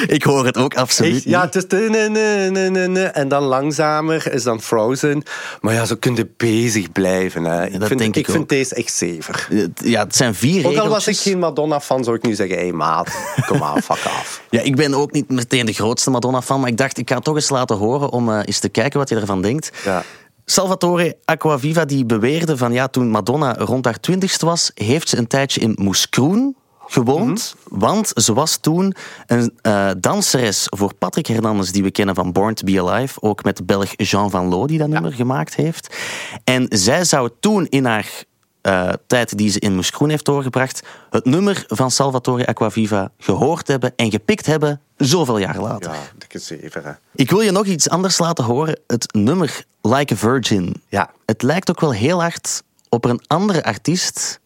Ik 0.06 0.22
hoor 0.22 0.46
het 0.46 0.56
ook 0.56 0.74
absoluut 0.74 1.14
Echt? 1.14 1.24
Ja, 1.24 1.40
het 1.40 1.54
is... 1.54 1.64
ne- 1.68 3.10
En 3.12 3.28
dan 3.28 3.42
langzamer 3.42 4.32
is 4.32 4.42
dan 4.42 4.60
Frozen. 4.60 5.22
Maar 5.60 5.74
ja, 5.74 5.84
zo 5.84 5.94
kun 5.98 6.16
je 6.16 6.28
bezig 6.36 6.92
blijven. 6.92 7.44
Hè. 7.44 7.66
Ik 7.66 7.78
dat 7.78 7.88
vind, 7.88 8.00
denk 8.00 8.16
ik 8.16 8.30
vind 8.30 8.48
deze 8.48 8.74
echt 8.74 8.92
zever. 8.92 9.48
Ja, 9.74 10.04
het 10.04 10.16
zijn 10.16 10.34
vier 10.34 10.66
Ook 10.66 10.76
al 10.76 10.88
was 10.88 11.08
ik 11.08 11.16
geen 11.16 11.38
Madonna-fan, 11.38 12.04
zou 12.04 12.16
ik 12.16 12.22
nu 12.22 12.34
zeggen... 12.34 12.56
Hé, 12.56 12.62
hey, 12.62 12.72
maat, 12.72 13.10
kom 13.46 13.62
aan, 13.62 13.82
fuck 13.82 14.04
af. 14.04 14.42
Ja, 14.50 14.60
ik 14.60 14.76
ben 14.76 14.94
ook 14.94 15.12
niet 15.12 15.30
meteen 15.30 15.66
de 15.66 15.72
grootste 15.72 16.10
Madonna-fan, 16.10 16.60
maar 16.60 16.68
ik 16.68 16.76
dacht, 16.76 16.98
ik 16.98 17.08
ga 17.08 17.14
het 17.14 17.24
toch 17.24 17.34
eens 17.34 17.48
laten 17.48 17.76
horen 17.76 18.10
om 18.10 18.30
eh, 18.30 18.40
eens 18.44 18.58
te 18.58 18.68
kijken 18.68 18.98
wat 18.98 19.08
je 19.08 19.16
ervan 19.16 19.42
denkt. 19.42 19.70
Ja. 19.84 20.02
Salvatore 20.44 21.16
Acquaviva 21.24 21.84
die 21.84 22.04
beweerde 22.04 22.56
van 22.56 22.72
ja, 22.72 22.88
toen 22.88 23.08
Madonna 23.10 23.54
rond 23.58 23.84
haar 23.84 24.00
twintigste 24.00 24.46
was, 24.46 24.70
heeft 24.74 25.08
ze 25.08 25.16
een 25.16 25.26
tijdje 25.26 25.60
in 25.60 25.72
Moeskroen 25.80 26.56
gewoond. 26.86 27.54
Want 27.68 28.12
ze 28.14 28.34
was 28.34 28.56
toen 28.56 28.94
een 29.26 29.58
eh, 29.62 29.90
danseres 29.98 30.66
voor 30.68 30.94
Patrick 30.94 31.26
Hernandez, 31.26 31.70
die 31.70 31.82
we 31.82 31.90
kennen 31.90 32.14
van 32.14 32.32
Born 32.32 32.54
to 32.54 32.64
Be 32.64 32.82
Alive. 32.82 33.22
Ook 33.22 33.44
met 33.44 33.56
de 33.56 33.64
Belg 33.64 33.90
Jean 33.96 34.30
Van 34.30 34.48
Loo, 34.48 34.66
die 34.66 34.78
dat 34.78 34.88
nummer 34.88 35.12
gemaakt 35.12 35.54
heeft. 35.54 35.96
En 36.44 36.66
zij 36.68 37.04
zou 37.04 37.30
toen 37.40 37.66
in 37.68 37.84
haar 37.84 38.24
eh, 38.60 38.92
tijd 39.06 39.38
die 39.38 39.50
ze 39.50 39.58
in 39.58 39.74
Moeskroen 39.74 40.08
heeft 40.08 40.24
doorgebracht, 40.24 40.82
het 41.10 41.24
nummer 41.24 41.64
van 41.68 41.90
Salvatore 41.90 42.46
Acquaviva 42.46 43.10
gehoord 43.18 43.68
hebben 43.68 43.92
en 43.96 44.10
gepikt 44.10 44.46
hebben 44.46 44.80
zoveel 44.96 45.38
jaar 45.38 45.60
later. 45.60 45.92
Ja, 45.92 45.98
dikke 46.18 46.38
zever, 46.38 46.84
hè. 46.84 46.92
Ik 47.14 47.30
wil 47.30 47.40
je 47.40 47.50
nog 47.50 47.66
iets 47.66 47.88
anders 47.88 48.18
laten 48.18 48.44
horen. 48.44 48.78
Het 48.86 49.12
nummer 49.12 49.64
Like 49.82 50.14
a 50.14 50.16
Virgin. 50.16 50.82
Ja. 50.88 51.10
Het 51.26 51.42
lijkt 51.42 51.70
ook 51.70 51.80
wel 51.80 51.92
heel 51.92 52.20
hard 52.20 52.62
op 52.88 53.04
een 53.04 53.20
andere 53.26 53.64
artiest. 53.64 54.40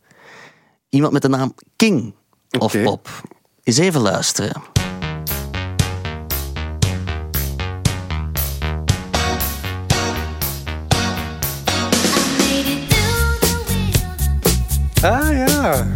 Iemand 0.89 1.13
met 1.13 1.23
de 1.23 1.29
naam 1.29 1.55
King 1.77 2.15
of. 2.59 2.83
Pop. 2.83 3.09
Eens 3.63 3.79
even 3.79 4.01
luisteren. 4.01 4.63
Ah, 15.03 15.33
ja. 15.33 15.87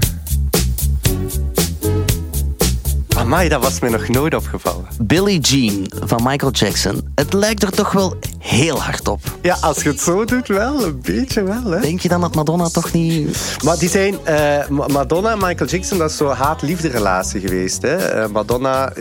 Amai, 3.17 3.49
dat 3.49 3.63
was 3.63 3.81
me 3.81 3.89
nog 3.89 4.09
nooit 4.09 4.35
opgevallen. 4.35 4.87
Billie 5.01 5.41
Jean 5.41 5.87
van 6.05 6.23
Michael 6.23 6.53
Jackson. 6.53 7.13
Het 7.15 7.33
lijkt 7.33 7.63
er 7.63 7.71
toch 7.71 7.93
wel 7.93 8.17
heel 8.43 8.81
hard 8.83 9.09
op. 9.09 9.21
Ja, 9.43 9.57
als 9.61 9.83
je 9.83 9.89
het 9.89 10.01
zo 10.01 10.25
doet, 10.25 10.49
wel. 10.49 10.85
Een 10.85 11.01
beetje 11.03 11.43
wel, 11.43 11.65
hè. 11.65 11.81
Denk 11.81 12.01
je 12.01 12.09
dan 12.09 12.21
dat 12.21 12.35
Madonna 12.35 12.69
toch 12.69 12.93
niet... 12.93 13.39
Maar 13.65 13.79
die 13.79 13.89
zijn... 13.89 14.27
eh, 14.27 14.69
Ma- 14.69 14.87
Madonna 14.87 15.31
en 15.33 15.39
Michael 15.39 15.71
Jackson, 15.71 15.99
dat 15.99 16.11
is 16.11 16.17
zo'n 16.17 16.29
haat-liefde 16.31 16.89
relatie 16.89 17.41
geweest, 17.41 17.83
hè. 17.83 17.97
Eh, 17.97 18.29
Madonna, 18.29 18.93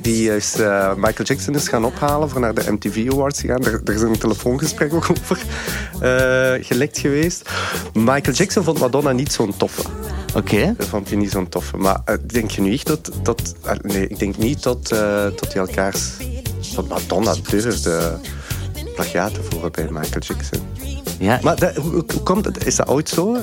die 0.00 0.36
is... 0.36 0.54
eh, 0.54 0.94
Michael 0.94 1.24
Jackson 1.28 1.54
is 1.54 1.68
gaan 1.68 1.84
ophalen 1.84 2.28
voor 2.30 2.40
naar 2.40 2.54
de 2.54 2.72
MTV 2.72 3.06
Awards 3.10 3.40
te 3.40 3.46
gaan. 3.46 3.60
Daar 3.84 3.94
is 3.94 4.00
een 4.00 4.18
telefoongesprek 4.18 4.94
ook 4.94 5.10
over 5.10 5.38
gelekt 6.64 6.98
geweest. 6.98 7.50
Michael 7.92 8.36
Jackson 8.36 8.64
vond 8.64 8.78
Madonna 8.78 9.12
niet 9.12 9.32
zo'n 9.32 9.56
toffe. 9.56 9.82
Oké. 10.34 10.74
Dat 10.76 10.86
vond 10.86 11.08
hij 11.08 11.18
niet 11.18 11.30
zo'n 11.30 11.48
toffe. 11.48 11.76
Maar 11.76 12.00
denk 12.26 12.50
je 12.50 12.60
nu 12.60 12.72
echt 12.72 12.86
dat... 12.86 13.10
dat 13.22 13.54
nee, 13.82 14.08
ik 14.08 14.18
denk 14.18 14.36
niet 14.36 14.62
dat, 14.62 14.88
dat 14.88 15.46
die 15.52 15.60
elkaars... 15.60 16.02
Dat 16.74 16.88
Madonna 16.88 17.34
durfde 17.50 18.18
plagiaat 18.94 19.34
te 19.34 19.40
voeren 19.50 19.72
bij 19.72 19.84
Michael 19.90 20.20
Jackson. 20.26 20.60
Ja, 21.18 21.38
Maar 21.42 21.56
dat, 21.56 21.76
hoe, 21.76 21.90
hoe 21.92 22.04
komt 22.22 22.44
het? 22.44 22.66
Is 22.66 22.76
dat 22.76 22.88
ooit 22.88 23.08
zo? 23.08 23.36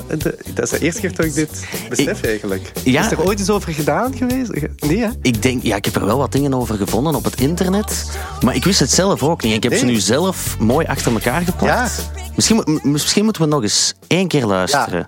Dat 0.54 0.64
is 0.64 0.70
de 0.70 0.80
eerste 0.80 1.02
keer 1.02 1.16
dat 1.16 1.26
ik 1.26 1.34
dit 1.34 1.66
besef 1.90 2.24
eigenlijk. 2.24 2.72
Ja. 2.84 3.06
Is 3.06 3.12
er 3.12 3.26
ooit 3.26 3.40
eens 3.40 3.50
over 3.50 3.74
gedaan 3.74 4.16
geweest? 4.18 4.52
Nee, 4.80 5.00
hè? 5.00 5.10
Ik 5.22 5.42
denk, 5.42 5.64
ja, 5.64 5.76
ik 5.76 5.86
heb 5.86 5.96
er 5.96 6.06
wel 6.06 6.18
wat 6.18 6.32
dingen 6.32 6.54
over 6.54 6.76
gevonden 6.76 7.16
op 7.16 7.24
het 7.24 7.42
internet. 7.42 8.10
Maar 8.46 8.56
ik 8.56 8.64
wist 8.64 8.80
het 8.80 8.92
zelf 8.92 9.24
ook 9.24 9.44
niet. 9.44 9.54
Ik 9.54 9.64
heb 9.64 9.74
ze 9.74 9.86
nu 9.86 10.00
zelf 10.00 10.60
mooi 10.60 10.86
achter 10.88 11.12
elkaar 11.14 11.42
geplakt. 11.42 12.10
Misschien, 12.36 12.64
m- 12.84 12.92
misschien 12.92 13.24
moeten 13.24 13.42
we 13.42 13.48
nog 13.48 13.62
eens 13.62 13.94
één 14.08 14.28
keer 14.28 14.46
luisteren. 14.46 15.08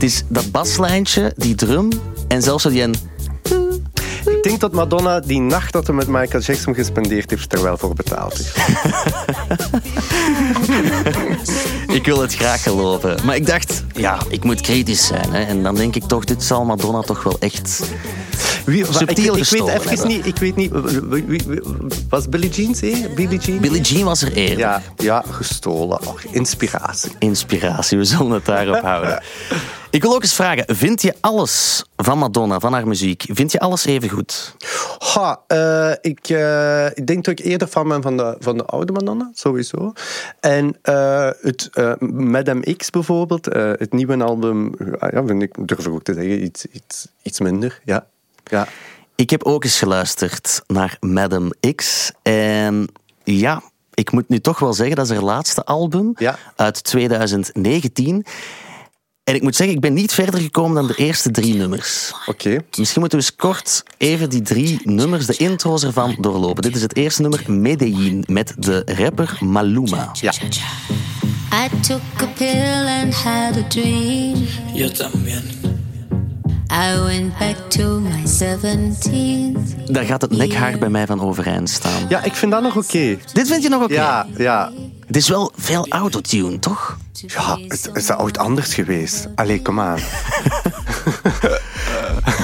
Het 0.00 0.08
is 0.10 0.22
dat 0.28 0.50
baslijntje, 0.50 1.32
die 1.36 1.54
drum 1.54 1.88
en 2.28 2.42
zelfs 2.42 2.64
die 2.64 2.82
een... 2.82 2.94
Ik 4.26 4.42
denk 4.42 4.60
dat 4.60 4.72
Madonna 4.72 5.20
die 5.20 5.40
nacht 5.40 5.72
dat 5.72 5.86
hij 5.86 5.96
met 5.96 6.06
Michael 6.08 6.42
Jackson 6.42 6.74
gespendeerd 6.74 7.30
heeft, 7.30 7.52
er 7.52 7.62
wel 7.62 7.76
voor 7.76 7.94
betaald 7.94 8.36
heeft. 8.36 8.56
Ik 11.96 12.04
wil 12.04 12.20
het 12.20 12.34
graag 12.34 12.62
geloven. 12.62 13.18
Maar 13.24 13.36
ik 13.36 13.46
dacht, 13.46 13.84
ja, 13.94 14.18
ik 14.28 14.44
moet 14.44 14.60
kritisch 14.60 15.06
zijn. 15.06 15.32
Hè. 15.32 15.42
En 15.42 15.62
dan 15.62 15.74
denk 15.74 15.96
ik 15.96 16.04
toch, 16.04 16.24
dit 16.24 16.42
zal 16.42 16.64
Madonna 16.64 17.00
toch 17.00 17.22
wel 17.22 17.36
echt... 17.38 17.82
Wie, 18.64 18.84
Subtiel 18.90 19.36
ik, 19.36 19.42
ik 19.42 19.50
weet 19.50 19.68
even 19.68 19.88
hebben. 19.88 20.06
niet, 20.06 20.26
ik 20.26 20.36
weet 20.36 20.56
niet, 20.56 20.72
was 22.08 22.28
Billie 22.28 22.50
Jean, 22.50 22.74
zie 22.74 23.08
Billie 23.08 23.38
Jean? 23.38 23.58
Billie 23.58 23.80
Jean 23.80 24.04
was 24.04 24.22
er 24.22 24.32
eerder. 24.32 24.58
Ja, 24.58 24.82
ja, 24.96 25.24
gestolen. 25.30 26.06
Och, 26.06 26.22
inspiratie. 26.30 27.10
Inspiratie, 27.18 27.98
we 27.98 28.04
zullen 28.04 28.30
het 28.30 28.44
daarop 28.44 28.80
houden. 28.90 29.22
Ik 29.90 30.02
wil 30.02 30.14
ook 30.14 30.22
eens 30.22 30.34
vragen, 30.34 30.76
vind 30.76 31.02
je 31.02 31.14
alles 31.20 31.84
van 31.96 32.18
Madonna, 32.18 32.60
van 32.60 32.72
haar 32.72 32.86
muziek, 32.86 33.24
vind 33.28 33.52
je 33.52 33.60
alles 33.60 33.84
even 33.84 34.08
goed? 34.08 34.56
Ha, 34.98 35.40
eh, 35.46 35.92
ik, 36.00 36.28
eh, 36.28 36.86
ik 36.86 37.06
denk 37.06 37.24
dat 37.24 37.38
ik 37.38 37.44
eerder 37.46 37.68
fan 37.68 37.88
ben 37.88 38.02
van 38.02 38.16
de, 38.16 38.36
van 38.38 38.56
de 38.56 38.64
oude 38.64 38.92
Madonna, 38.92 39.30
sowieso. 39.34 39.92
En 40.40 40.78
eh, 40.82 41.30
het 41.40 41.70
Madame 42.10 42.76
X 42.76 42.90
bijvoorbeeld, 42.90 43.44
het 43.54 43.92
nieuwe 43.92 44.24
album, 44.24 44.74
ja, 45.10 45.24
vind 45.26 45.42
ik, 45.42 45.66
durf 45.68 45.86
ik 45.86 45.92
ook 45.92 46.02
te 46.02 46.14
zeggen, 46.14 46.44
iets, 46.44 46.64
iets, 46.66 47.06
iets 47.22 47.40
minder. 47.40 47.80
Ja. 47.84 48.06
Ja. 48.44 48.68
Ik 49.14 49.30
heb 49.30 49.44
ook 49.44 49.64
eens 49.64 49.78
geluisterd 49.78 50.62
naar 50.66 50.96
Madame 51.00 51.54
X. 51.74 52.12
En 52.22 52.88
ja, 53.24 53.62
ik 53.94 54.12
moet 54.12 54.28
nu 54.28 54.38
toch 54.40 54.58
wel 54.58 54.72
zeggen, 54.72 54.96
dat 54.96 55.04
is 55.04 55.12
haar 55.12 55.22
laatste 55.22 55.64
album 55.64 56.12
Ja. 56.16 56.38
uit 56.56 56.84
2019. 56.84 58.24
En 59.30 59.36
ik 59.36 59.42
moet 59.42 59.56
zeggen, 59.56 59.74
ik 59.74 59.80
ben 59.80 59.92
niet 59.92 60.12
verder 60.12 60.40
gekomen 60.40 60.74
dan 60.74 60.86
de 60.86 60.94
eerste 60.94 61.30
drie 61.30 61.54
nummers. 61.54 62.12
Oké. 62.26 62.58
Misschien 62.76 63.00
moeten 63.00 63.18
we 63.18 63.24
eens 63.24 63.34
kort 63.36 63.82
even 63.98 64.30
die 64.30 64.42
drie 64.42 64.80
nummers, 64.84 65.26
de 65.26 65.36
intro's 65.36 65.84
ervan, 65.84 66.16
doorlopen. 66.20 66.62
Dit 66.62 66.76
is 66.76 66.82
het 66.82 66.96
eerste 66.96 67.22
nummer, 67.22 67.44
Medellin, 67.46 68.24
met 68.28 68.54
de 68.58 68.82
rapper 68.86 69.38
Maluma. 69.40 70.10
Ja. 70.12 70.32
I 71.52 71.80
took 71.80 72.00
a 72.22 72.26
pill 72.26 72.86
and 72.86 73.14
had 73.14 73.56
a 73.56 73.68
dream. 73.68 74.46
Yo 74.74 74.88
también. 74.88 75.42
I 76.72 77.00
went 77.04 77.38
back 77.38 77.56
to 77.68 78.00
my 78.00 78.22
17th. 78.26 79.90
Daar 79.92 80.04
gaat 80.04 80.20
het 80.20 80.30
nekhaar 80.30 80.78
bij 80.78 80.90
mij 80.90 81.06
van 81.06 81.20
overeind 81.20 81.70
staan. 81.70 82.08
Ja, 82.08 82.22
ik 82.22 82.34
vind 82.34 82.52
dat 82.52 82.62
nog 82.62 82.76
oké. 82.76 83.18
Dit 83.32 83.48
vind 83.48 83.62
je 83.62 83.68
nog 83.68 83.82
oké? 83.82 83.94
Ja, 83.94 84.26
ja. 84.36 84.72
Het 85.06 85.16
is 85.16 85.28
wel 85.28 85.52
veel 85.56 85.86
autotune, 85.88 86.58
toch? 86.58 86.98
Ja, 87.26 87.58
het 87.68 87.90
is 87.94 88.06
dat 88.06 88.18
ooit 88.18 88.38
anders 88.38 88.74
geweest? 88.74 89.28
Allee, 89.34 89.62
kom 89.62 89.80
aan. 89.80 89.98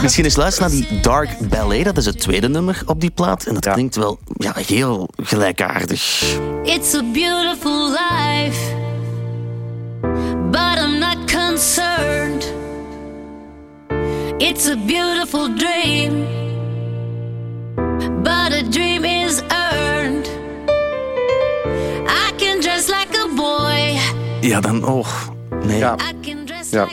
Misschien 0.03 0.25
eens 0.25 0.37
luisteren 0.37 0.71
naar 0.71 0.81
die 0.89 1.01
Dark 1.01 1.49
Ballet. 1.49 1.85
Dat 1.85 1.97
is 1.97 2.07
het 2.07 2.21
tweede 2.21 2.49
nummer 2.49 2.83
op 2.87 3.01
die 3.01 3.11
plaat. 3.11 3.45
En 3.45 3.55
dat 3.55 3.65
Ja. 3.65 3.73
klinkt 3.73 3.97
wel 3.97 4.19
ja, 4.35 4.53
heel 4.67 5.09
gelijkaardig. 5.23 6.23
It's 6.63 6.95
a 6.95 7.03
beautiful 7.13 7.91
life, 7.91 8.61
but 10.51 10.79
I'm 10.79 10.99
not 10.99 11.17
concerned. 11.33 12.53
It's 14.39 14.69
a 14.69 14.77
beautiful 14.87 15.49
dream, 15.57 16.25
but 18.23 18.53
a 18.53 18.63
dream 18.71 19.05
is 19.05 19.41
earned. 19.41 19.76
Ja, 24.47 24.61
dan... 24.61 24.85
Oh, 24.87 25.07
nee. 25.65 25.79
Ja. 25.79 25.97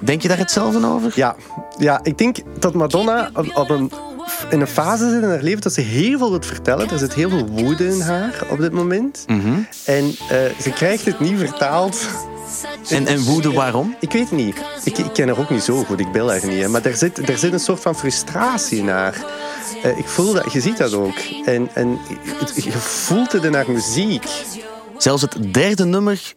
Denk 0.03 0.21
je 0.21 0.27
daar 0.27 0.37
hetzelfde 0.37 0.87
over? 0.87 1.11
Ja, 1.15 1.35
ja 1.77 1.99
ik 2.03 2.17
denk 2.17 2.37
dat 2.59 2.73
Madonna 2.73 3.29
op, 3.33 3.51
op 3.57 3.69
een, 3.69 3.91
in 4.49 4.61
een 4.61 4.67
fase 4.67 5.09
zit 5.09 5.21
in 5.21 5.29
haar 5.29 5.41
leven 5.41 5.61
dat 5.61 5.73
ze 5.73 5.81
heel 5.81 6.17
veel 6.17 6.29
wil 6.29 6.41
vertellen. 6.41 6.89
Er 6.89 6.97
zit 6.97 7.13
heel 7.13 7.29
veel 7.29 7.47
woede 7.47 7.87
in 7.87 8.01
haar 8.01 8.43
op 8.49 8.59
dit 8.59 8.71
moment. 8.71 9.23
En 9.85 10.15
eh, 10.29 10.37
ze 10.61 10.69
krijgt 10.73 11.05
het 11.05 11.19
niet 11.19 11.37
vertaald. 11.39 12.07
En, 12.89 13.07
en 13.07 13.23
woede 13.23 13.51
waarom? 13.51 13.95
Ik 13.99 14.11
weet 14.11 14.29
het 14.29 14.31
niet. 14.39 14.55
Ik, 14.83 14.97
ik 14.97 15.13
ken 15.13 15.27
haar 15.27 15.39
ook 15.39 15.49
niet 15.49 15.63
zo 15.63 15.83
goed, 15.83 15.99
ik 15.99 16.11
bel 16.11 16.29
haar 16.29 16.45
niet. 16.45 16.61
hè. 16.61 16.67
Maar 16.67 16.85
er 16.85 16.95
zit, 16.95 17.29
er 17.29 17.37
zit 17.37 17.53
een 17.53 17.59
soort 17.59 17.79
van 17.81 17.95
frustratie 17.95 18.77
in 18.77 18.87
haar. 18.89 19.25
Eh, 19.83 19.97
ik 19.97 20.07
voel 20.07 20.33
dat, 20.33 20.51
je 20.53 20.61
ziet 20.61 20.77
dat 20.77 20.93
ook. 20.93 21.15
En, 21.45 21.69
en 21.73 21.97
het- 22.39 22.63
je 22.63 22.71
voelt 22.71 23.31
het 23.31 23.43
in 23.43 23.53
haar 23.53 23.71
muziek. 23.71 24.25
Zelfs 24.97 25.21
het 25.21 25.53
derde 25.53 25.85
nummer 25.85 26.33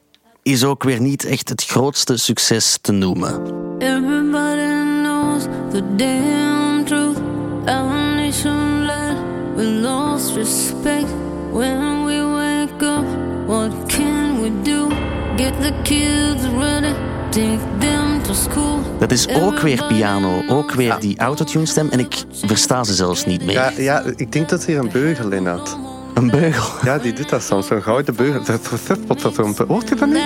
is 0.47 0.65
ook 0.65 0.83
weer 0.83 1.01
niet 1.01 1.25
echt 1.25 1.49
het 1.49 1.65
grootste 1.65 2.17
succes 2.17 2.79
te 2.81 2.93
noemen. 2.93 3.43
Everybody 3.79 5.03
knows 5.03 5.43
the 5.71 5.83
damn 5.97 6.85
truth. 6.85 7.17
Our 7.65 8.15
nation 8.17 8.85
led, 8.85 9.17
we 9.57 9.65
lost 9.65 10.37
respect 10.37 11.07
when 11.53 12.05
we 12.05 12.21
wake 12.21 12.85
up. 12.85 13.05
What 13.47 13.73
can 13.87 14.41
we 14.43 14.63
do? 14.63 14.89
Get 15.37 15.63
the 15.63 15.73
kids 15.83 16.43
ready, 16.59 16.95
take 17.31 17.61
them 17.79 18.23
to 18.23 18.35
school. 18.35 18.79
Dat 18.99 19.13
is 19.13 19.29
ook 19.29 19.61
weer 19.61 19.85
piano, 19.87 20.43
ook 20.49 20.73
weer 20.73 20.97
die 21.01 21.19
autotune 21.19 21.67
stem. 21.67 21.89
En 21.91 21.99
ik 21.99 22.25
versta 22.45 22.85
ze 22.85 22.95
zelfs 22.95 23.25
niet 23.25 23.45
meer. 23.45 23.55
Ja, 23.55 23.73
ja, 23.77 24.03
ik 24.17 24.33
denk 24.33 24.49
dat 24.49 24.65
hier 24.65 24.79
een 24.79 24.91
beugel 24.93 25.31
in 25.31 25.47
had. 25.47 25.86
Een 26.17 26.31
beugel. 26.31 26.73
Ja, 26.83 26.99
die 26.99 27.13
doet 27.13 27.29
dat 27.29 27.43
soms, 27.43 27.67
zo'n 27.67 27.83
gouden 27.83 28.15
beugel. 28.15 28.45
Dat 28.45 28.69
recept 28.71 29.07
wat 29.07 29.21
dat 29.21 29.35
zo'n... 29.35 29.57
Hoort 29.69 29.89
je 29.89 29.95
dat 29.95 30.09
niet? 30.09 30.23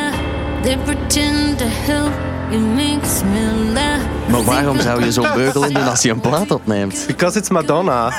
They 0.62 0.78
pretend 0.78 1.58
to 1.58 1.64
help, 1.68 2.12
it 2.50 2.60
makes 2.60 3.22
me 3.22 3.70
laugh. 3.72 4.02
Maar 4.30 4.44
waarom 4.44 4.80
zou 4.80 5.04
je 5.04 5.12
zo'n 5.12 5.32
beugel 5.34 5.64
in 5.64 5.74
doen 5.74 5.88
als 5.88 6.02
je 6.02 6.10
een 6.10 6.20
plaat 6.20 6.50
opneemt? 6.50 7.04
Because 7.06 7.38
it's 7.38 7.48
Madonna. 7.48 8.12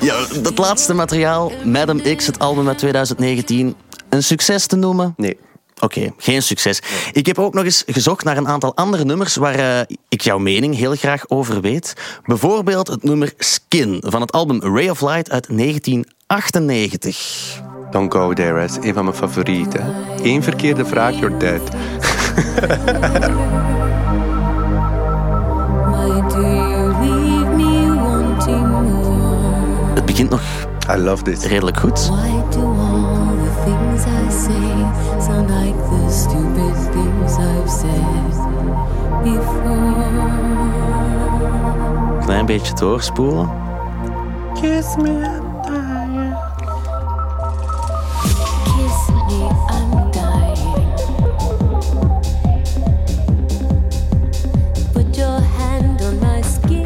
Ja, 0.00 0.14
dat 0.42 0.58
laatste 0.58 0.94
materiaal, 0.94 1.52
Madam 1.64 2.16
X, 2.16 2.26
het 2.26 2.38
album 2.38 2.68
uit 2.68 2.78
2019, 2.78 3.76
een 4.08 4.22
succes 4.22 4.66
te 4.66 4.76
noemen? 4.76 5.14
Nee. 5.16 5.38
Oké, 5.80 6.12
geen 6.16 6.42
succes. 6.42 6.82
Ik 7.12 7.26
heb 7.26 7.38
ook 7.38 7.54
nog 7.54 7.64
eens 7.64 7.82
gezocht 7.86 8.24
naar 8.24 8.36
een 8.36 8.48
aantal 8.48 8.76
andere 8.76 9.04
nummers 9.04 9.36
waar 9.36 9.54
eh, 9.54 9.80
ik 10.08 10.20
jouw 10.20 10.38
mening 10.38 10.76
heel 10.76 10.94
graag 10.94 11.28
over 11.28 11.60
weet. 11.60 11.92
Bijvoorbeeld 12.24 12.88
het 12.88 13.02
nummer 13.02 13.32
Skin 13.38 14.02
van 14.06 14.20
het 14.20 14.32
album 14.32 14.60
Ray 14.62 14.88
of 14.88 15.00
Light 15.00 15.30
uit 15.30 15.46
1998. 15.48 17.60
Don't 17.90 18.12
Go 18.12 18.32
There 18.32 18.64
is 18.64 18.76
een 18.80 18.94
van 18.94 19.04
mijn 19.04 19.16
favorieten. 19.16 19.94
Eén 20.22 20.42
verkeerde 20.42 20.84
vraag, 20.84 21.18
you're 21.18 21.36
dead. 21.36 21.60
Why 25.90 26.20
do 26.28 26.40
you 26.40 26.94
leave 27.00 27.56
me 27.56 27.94
wanting 27.94 28.66
more? 28.68 29.94
Het 29.94 30.04
begint 30.04 30.30
nog 30.30 30.42
I 30.90 30.96
love 30.96 31.22
this. 31.22 31.44
redelijk 31.44 31.76
goed. 31.78 32.06
Why 32.06 32.42
do 32.50 32.75
Klein 42.46 42.58
beetje 42.60 42.74
doorspoelen. 42.74 43.50
Kiss 44.54 44.96
me. 44.96 45.40
Kiss 48.64 49.08
me, 49.26 49.48
I'm 49.70 50.10
dying. 50.10 50.94
Put 54.92 55.16
your 55.16 55.40
hand 55.58 56.00
on 56.02 56.18
my 56.18 56.42
skin. 56.42 56.84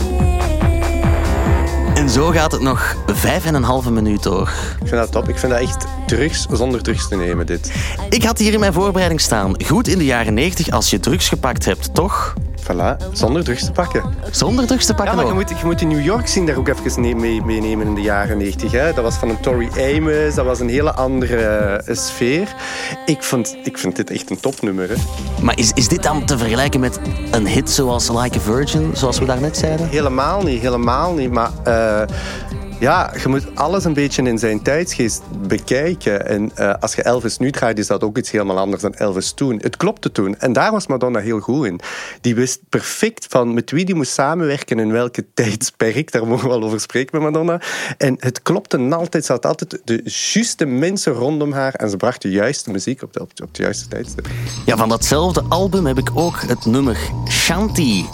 En 1.95 2.11
zo 2.11 2.31
gaat 2.31 2.53
het 2.53 2.61
nog 2.61 2.97
vijf 3.07 3.45
en 3.45 3.55
een 3.55 3.63
halve 3.63 3.91
minuut 3.91 4.23
door. 4.23 4.53
Ik 4.81 4.89
vind 4.89 4.91
dat 4.91 5.13
top. 5.13 5.29
Ik 5.29 5.39
vind 5.39 5.53
dat 5.53 5.61
echt 5.61 5.87
drugs 6.07 6.47
zonder 6.51 6.83
drugs 6.83 7.09
te 7.09 7.17
nemen, 7.17 7.47
dit. 7.47 7.73
Ik 8.09 8.23
had 8.23 8.39
hier 8.39 8.53
in 8.53 8.61
mijn 8.61 8.73
voorbereiding 8.73 9.21
staan. 9.21 9.65
Goed 9.65 9.89
in 9.89 9.99
de 9.99 10.05
jaren 10.05 10.35
90 10.35 10.71
als 10.71 10.91
je 10.91 11.01
drugs 11.01 11.29
gepakt 11.29 11.65
hebt, 11.65 11.95
toch? 11.95 12.35
Voilà, 12.63 12.97
zonder 13.13 13.45
drugs 13.45 13.65
te 13.65 13.73
pakken. 13.73 14.03
Zonder 14.31 14.67
drugs 14.67 14.87
te 14.87 14.93
Ja, 14.93 14.99
pakken 14.99 15.17
maar 15.17 15.27
je 15.27 15.33
moet, 15.33 15.49
je 15.49 15.65
moet 15.65 15.79
die 15.79 15.89
New 15.89 16.05
York 16.05 16.27
zien 16.29 16.47
daar 16.47 16.57
ook 16.57 16.69
even 16.69 17.01
ne- 17.03 17.15
mee, 17.15 17.43
meenemen 17.43 17.87
in 17.87 17.95
de 17.95 18.01
jaren 18.01 18.39
90. 18.39 18.73
Hè. 18.73 18.93
Dat 18.93 19.05
was 19.05 19.15
van 19.17 19.29
een 19.29 19.41
Tori 19.41 19.69
Amos, 19.97 20.35
dat 20.35 20.45
was 20.45 20.61
een 20.61 20.69
hele 20.69 20.93
andere 20.93 21.37
eh, 21.37 21.97
sfeer. 21.97 22.55
Ik 23.07 23.23
vind, 23.23 23.57
ik 23.63 23.79
vind 23.79 23.97
dit 23.97 24.11
echt 24.11 24.31
een 24.31 24.41
topnummer. 24.41 24.89
Hè. 24.89 24.95
Maar 25.43 25.59
is, 25.59 25.73
is 25.75 25.89
dit 25.89 26.03
dan 26.03 26.25
te 26.25 26.39
vergelijken 26.39 26.81
met 26.81 27.01
een 27.31 27.47
hit 27.47 27.71
zoals 27.71 28.09
Like 28.09 28.39
a 28.39 28.41
Virgin, 28.41 28.91
zoals 28.95 29.19
we 29.19 29.25
daarnet 29.25 29.57
zeiden? 29.57 29.89
Helemaal 29.89 30.43
niet, 30.43 30.61
helemaal 30.63 31.13
niet. 31.15 31.31
Maar 31.31 31.51
eh, 31.65 32.03
ja, 32.81 33.13
je 33.23 33.29
moet 33.29 33.57
alles 33.57 33.85
een 33.85 33.93
beetje 33.93 34.23
in 34.23 34.39
zijn 34.39 34.63
tijdsgeest 34.63 35.23
bekijken. 35.49 36.27
En 36.27 36.51
eh, 36.55 36.75
als 36.81 36.95
je 36.95 37.03
Elvis 37.03 37.39
nu 37.39 37.51
draait, 37.51 37.79
is 37.79 37.87
dat 37.87 38.05
ook 38.05 38.19
iets 38.19 38.31
helemaal 38.31 38.59
anders 38.59 38.83
dan 38.83 38.95
Elvis 38.95 39.33
toen. 39.33 39.59
Het 39.63 39.77
klopte 39.77 40.13
toen. 40.13 40.39
En 40.39 40.53
daar 40.53 40.71
was 40.73 40.87
Madonna 40.87 41.21
heel 41.21 41.41
goed 41.41 41.67
in. 41.67 41.81
Die 42.21 42.35
wist 42.35 42.61
perfect 42.69 43.27
van 43.29 43.55
met 43.55 43.71
wie 43.71 43.85
die 43.85 43.95
moest 43.95 44.13
samenwerken 44.13 44.79
en 44.79 44.93
welke 44.93 45.27
tijdsperk. 45.35 46.13
Daar 46.13 46.27
mogen 46.27 46.49
we 46.49 46.55
wel 46.55 46.63
over 46.63 46.81
spreken 46.81 47.23
met 47.23 47.33
Madonna. 47.33 47.61
En 47.99 48.17
het 48.19 48.43
klopte 48.43 48.79
altijd. 48.79 49.25
Ze 49.25 49.33
had 49.33 49.47
altijd 49.47 49.81
de 49.85 50.01
juiste 50.05 50.65
mensen 50.65 51.13
rondom 51.13 51.53
haar. 51.53 51.75
En 51.75 51.91
ze 51.91 51.97
bracht 51.97 52.23
de 52.23 52.31
juiste 52.31 52.71
muziek 52.71 53.03
op 53.03 53.13
de, 53.13 53.21
op 53.21 53.37
de, 53.37 53.43
op 53.43 53.55
de 53.55 53.63
juiste 53.63 53.89
tijdstip. 53.89 54.29
Ja, 54.67 54.77
van 54.77 54.89
datzelfde 54.89 55.43
album 55.49 55.87
heb 55.87 55.99
ik 55.99 56.11
ook 56.15 56.41
het 56.41 56.65
nummer 56.65 56.99
Shanti. 57.29 58.05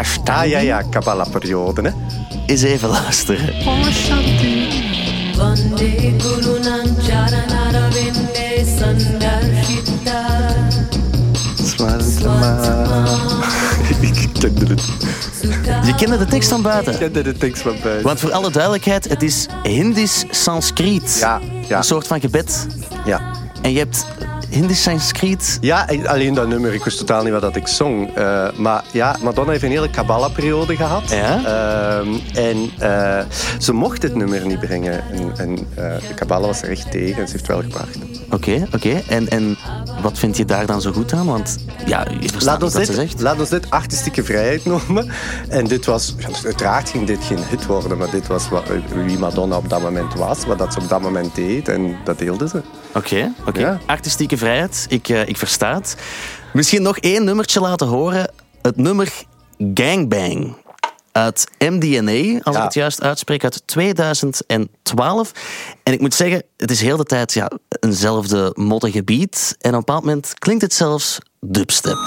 Ashtani. 0.00 0.38
Ah 0.38 0.46
ja, 0.50 0.58
ja, 0.58 0.82
Kabbalah-periode. 0.82 1.82
Hè. 1.82 1.90
Eens 2.46 2.62
even 2.62 2.88
luisteren. 2.88 3.48
Ik 14.00 14.28
kende 14.32 14.66
het. 14.66 14.82
Je 15.86 15.94
kende 15.96 16.18
de 16.18 16.26
tekst 16.26 16.48
van 16.48 16.62
buiten. 16.62 16.92
Ik 16.92 16.98
kende 16.98 17.22
de 17.22 17.32
tekst 17.32 17.62
van 17.62 17.74
buiten. 17.82 18.02
Want 18.02 18.20
voor 18.20 18.32
alle 18.32 18.50
duidelijkheid, 18.50 19.08
het 19.08 19.22
is 19.22 19.46
Hindisch 19.62 20.24
Sanskriet. 20.30 21.16
Ja, 21.20 21.40
ja. 21.68 21.76
Een 21.76 21.84
soort 21.84 22.06
van 22.06 22.20
gebed. 22.20 22.66
Ja. 23.04 23.39
En 23.62 23.72
je 23.72 23.78
hebt 23.78 24.06
Hindisch 24.50 24.82
Sanskriet. 24.82 25.58
Ja, 25.60 25.88
alleen 26.04 26.34
dat 26.34 26.48
nummer. 26.48 26.74
Ik 26.74 26.84
wist 26.84 26.98
totaal 26.98 27.22
niet 27.22 27.32
wat 27.32 27.40
dat 27.40 27.56
ik 27.56 27.66
zong. 27.66 28.14
Eh, 28.14 28.48
maar 28.56 28.84
ja, 28.92 29.16
Madonna 29.22 29.50
heeft 29.50 29.62
een 29.62 29.70
hele 29.70 29.90
Kabbalah-periode 29.90 30.76
gehad. 30.76 31.10
Ja? 31.10 31.44
Ehm, 31.44 32.08
en 32.34 32.70
eh, 32.78 33.24
ze 33.58 33.72
mocht 33.72 34.00
dit 34.00 34.14
nummer 34.14 34.46
niet 34.46 34.60
brengen. 34.60 35.02
En, 35.12 35.32
en 35.36 35.58
eh, 35.58 36.08
de 36.08 36.14
Kabbalah 36.14 36.46
was 36.46 36.62
er 36.62 36.68
echt 36.68 36.90
tegen 36.90 37.20
en 37.22 37.28
ze 37.28 37.32
heeft 37.32 37.46
het 37.46 37.46
wel 37.46 37.60
gebracht. 37.60 37.98
Oké, 38.30 38.66
oké. 38.74 39.02
En, 39.08 39.28
en 39.28 39.58
wat 40.02 40.18
vind 40.18 40.36
je 40.36 40.44
daar 40.44 40.66
dan 40.66 40.80
zo 40.80 40.92
goed 40.92 41.12
aan? 41.12 41.26
Want 41.26 41.58
ja, 41.86 42.06
je 42.20 42.28
verstaat 42.28 42.42
Laat 42.42 42.54
niet 42.54 42.62
ons, 42.62 42.74
wat 42.74 42.86
ze 42.86 42.92
zegt. 42.92 43.20
laat 43.20 43.38
ons 43.38 43.48
dit 43.48 43.70
artistieke 43.70 44.24
vrijheid 44.24 44.64
noemen. 44.64 45.10
En 45.48 45.66
dit 45.66 45.86
was, 45.86 46.14
uiteraard 46.44 46.88
ging 46.88 47.06
dit 47.06 47.24
geen 47.24 47.38
hit 47.48 47.66
worden, 47.66 47.98
maar 47.98 48.10
dit 48.10 48.26
was 48.26 48.48
wat, 48.48 48.64
wie 49.06 49.18
Madonna 49.18 49.56
op 49.56 49.68
dat 49.68 49.82
moment 49.82 50.14
was, 50.14 50.44
wat 50.44 50.58
dat 50.58 50.72
ze 50.72 50.78
op 50.78 50.88
dat 50.88 51.00
moment 51.00 51.34
deed 51.34 51.68
en 51.68 51.96
dat 52.04 52.18
deelde 52.18 52.48
ze. 52.48 52.62
Oké, 52.94 53.32
oké. 53.50 53.60
Ja. 53.60 53.80
Artistieke 53.86 54.36
vrijheid, 54.36 54.86
ik, 54.88 55.08
eh, 55.08 55.28
ik 55.28 55.36
versta 55.36 55.74
het. 55.74 55.96
Misschien 56.52 56.82
nog 56.82 56.98
één 56.98 57.24
nummertje 57.24 57.60
laten 57.60 57.86
horen. 57.86 58.30
Het 58.62 58.76
nummer 58.76 59.12
Gangbang. 59.74 60.56
Uit 61.12 61.46
MDNA, 61.58 62.40
als 62.42 62.54
Ja. 62.54 62.60
ik 62.60 62.64
het 62.64 62.74
juist 62.74 63.02
uitspreek, 63.02 63.44
uit 63.44 63.62
2012. 63.66 65.32
En 65.82 65.92
ik 65.92 66.00
moet 66.00 66.14
zeggen, 66.14 66.42
het 66.56 66.70
is 66.70 66.80
heel 66.80 66.96
de 66.96 67.04
tijd 67.04 67.32
ja, 67.32 67.50
eenzelfde 67.80 68.52
moddige 68.54 69.04
beat. 69.04 69.54
En 69.58 69.70
op 69.70 69.74
een 69.74 69.78
bepaald 69.78 70.04
moment 70.04 70.34
klinkt 70.38 70.62
het 70.62 70.74
zelfs 70.74 71.18
dubstep. 71.40 71.98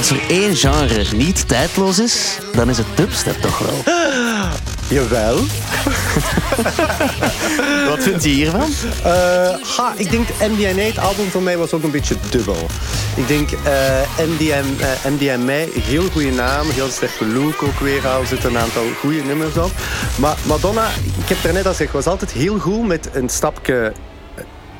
Als 0.00 0.10
er 0.10 0.20
één 0.28 0.56
genre 0.56 1.04
niet 1.14 1.48
tijdloos 1.48 1.98
is, 1.98 2.38
dan 2.54 2.68
is 2.68 2.78
het 2.78 2.86
dubstep 2.94 3.40
toch 3.40 3.58
wel. 3.58 3.94
Jawel. 5.00 5.36
Wat 7.88 8.02
vind 8.02 8.22
je 8.22 8.28
hiervan? 8.28 8.70
Eh, 9.02 9.12
ha, 9.76 9.94
ik 9.96 10.10
denk 10.10 10.28
MDNA, 10.28 10.82
het 10.82 10.98
album 10.98 11.30
voor 11.30 11.42
mij 11.42 11.56
was 11.56 11.72
ook 11.72 11.82
een 11.82 11.90
beetje 11.90 12.14
dubbel. 12.30 12.66
Ik 13.14 13.28
denk 13.28 13.50
eh 13.50 14.26
MDM, 14.26 14.64
eh, 14.78 15.12
MDMA, 15.12 15.80
heel 15.82 16.10
goede 16.12 16.30
naam, 16.30 16.70
heel 16.70 16.88
sterke 16.88 17.26
look 17.26 17.62
ook 17.62 17.80
weer 17.80 18.06
al. 18.06 18.20
Er 18.20 18.26
zitten 18.26 18.50
een 18.50 18.58
aantal 18.58 18.84
goede 19.00 19.22
nummers 19.22 19.56
op. 19.56 19.70
Maar 20.16 20.36
Madonna, 20.46 20.88
ik 21.22 21.28
heb 21.28 21.44
er 21.44 21.52
net 21.52 21.64
al 21.64 21.70
gezegd, 21.70 21.92
was 21.92 22.06
altijd 22.06 22.32
heel 22.32 22.58
goed 22.58 22.86
met 22.86 23.08
een 23.12 23.28
stapje 23.28 23.92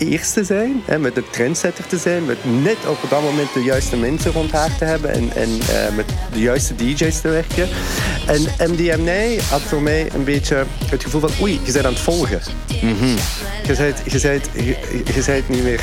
eerst 0.01 0.33
te 0.33 0.45
zijn, 0.45 0.83
hè, 0.85 0.99
met 0.99 1.15
de 1.15 1.25
trendsetter 1.31 1.87
te 1.87 1.99
zijn, 1.99 2.25
met 2.25 2.39
net 2.45 2.77
op 2.87 3.11
dat 3.11 3.23
moment 3.23 3.53
de 3.53 3.63
juiste 3.63 3.97
mensen 3.97 4.33
rond 4.33 4.51
haar 4.51 4.77
te 4.79 4.85
hebben 4.85 5.13
en, 5.13 5.33
en 5.33 5.49
eh, 5.61 5.95
met 5.97 6.07
de 6.33 6.41
juiste 6.41 6.75
DJ's 6.75 7.21
te 7.21 7.29
werken. 7.29 7.69
En 8.27 8.71
MDMA 8.71 9.43
had 9.51 9.61
voor 9.61 9.83
mij 9.83 10.11
een 10.15 10.25
beetje 10.25 10.65
het 10.85 11.03
gevoel 11.03 11.21
van 11.21 11.31
oei, 11.41 11.61
je 11.65 11.73
bent 11.73 11.85
aan 11.85 11.93
het 11.93 12.01
volgen. 12.01 12.41
Je 13.67 13.75
bent, 13.77 13.99
je, 14.05 14.21
bent, 14.21 14.49
je, 14.53 15.03
je 15.15 15.23
bent 15.27 15.49
niet 15.49 15.63
meer 15.63 15.81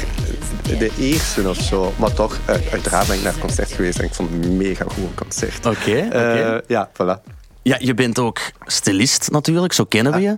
de 0.63 0.91
eerste 0.99 1.49
of 1.49 1.57
zo, 1.57 1.93
maar 1.97 2.13
toch, 2.13 2.39
eh, 2.45 2.55
uiteraard 2.71 3.07
ben 3.07 3.15
ik 3.15 3.23
naar 3.23 3.31
het 3.31 3.41
concert 3.41 3.71
geweest 3.71 3.99
en 3.99 4.05
ik 4.05 4.13
vond 4.13 4.29
het 4.29 4.45
een 4.45 4.57
mega 4.57 4.85
goed 4.87 5.15
concert. 5.15 5.65
Oké. 5.65 5.95
Eh, 5.95 6.57
ja, 6.67 6.89
voilà. 6.93 7.35
Ja, 7.61 7.75
je 7.79 7.93
bent 7.93 8.19
ook 8.19 8.39
stylist 8.65 9.31
natuurlijk, 9.31 9.73
zo 9.73 9.83
kennen 9.83 10.13
we 10.13 10.21
je. 10.21 10.37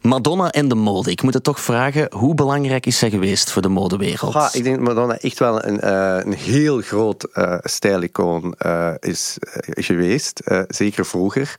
Madonna 0.00 0.50
en 0.50 0.68
de 0.68 0.74
mode. 0.74 1.10
Ik 1.10 1.22
moet 1.22 1.34
het 1.34 1.44
toch 1.44 1.60
vragen, 1.60 2.08
hoe 2.14 2.34
belangrijk 2.34 2.86
is 2.86 2.98
zij 2.98 3.10
geweest 3.10 3.50
voor 3.50 3.62
de 3.62 3.68
modewereld? 3.68 4.32
Ja, 4.32 4.48
ik 4.52 4.64
denk 4.64 4.76
dat 4.76 4.84
Madonna 4.84 5.18
echt 5.18 5.38
wel 5.38 5.64
een, 5.64 5.80
eh, 5.80 6.16
een 6.24 6.32
heel 6.32 6.80
groot 6.80 7.24
eh 7.24 7.56
stijlicoon 7.60 8.54
eh, 8.58 8.92
is 8.98 9.36
geweest. 9.64 10.40
Zeker 10.68 11.06
vroeger. 11.06 11.54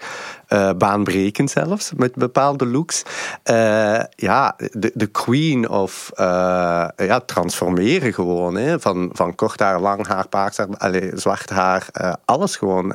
Baanbrekend 0.77 1.51
zelfs, 1.51 1.91
met 1.95 2.15
bepaalde 2.15 2.65
looks. 2.65 3.03
Ja, 4.15 4.55
de, 4.71 4.91
de 4.93 5.07
queen 5.07 5.69
of 5.69 6.11
ja, 6.95 7.21
transformeren 7.25 8.13
gewoon. 8.13 8.55
Hè. 8.55 8.79
Van, 8.79 9.09
van 9.13 9.35
kort 9.35 9.59
haar, 9.59 9.79
lang 9.79 10.07
haar, 10.07 10.27
paars 10.27 10.57
haar, 10.57 10.67
allee, 10.77 11.11
zwart 11.13 11.49
haar. 11.49 11.87
alles 12.25 12.55
gewoon. 12.55 12.93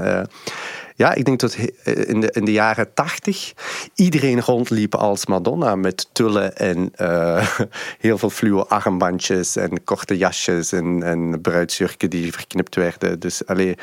Eh. 0.97 1.07
Ja, 1.07 1.15
ik 1.15 1.25
denk 1.25 1.41
dat 1.41 1.57
he- 1.57 1.93
in 1.93 2.21
de, 2.21 2.31
in 2.31 2.45
de 2.45 2.53
jaren 2.53 2.95
tachtig 2.95 3.53
iedereen 3.95 4.41
rondliep 4.41 4.95
als 4.95 5.27
Madonna 5.27 5.75
met 5.75 6.09
tullen 6.13 6.57
en 6.57 6.91
eh, 6.95 7.49
heel 7.99 8.19
veel 8.19 8.31
fluo 8.31 8.61
armbandjes 8.61 9.57
en 9.57 9.85
korte 9.85 10.17
jasjes 10.17 10.73
en, 10.73 11.03
en 11.03 11.41
bruidsjurken 11.41 12.11
die 12.11 12.33
verknipt 12.33 12.75
werden. 12.75 13.21
Dus 13.21 13.47
allee, 13.47 13.77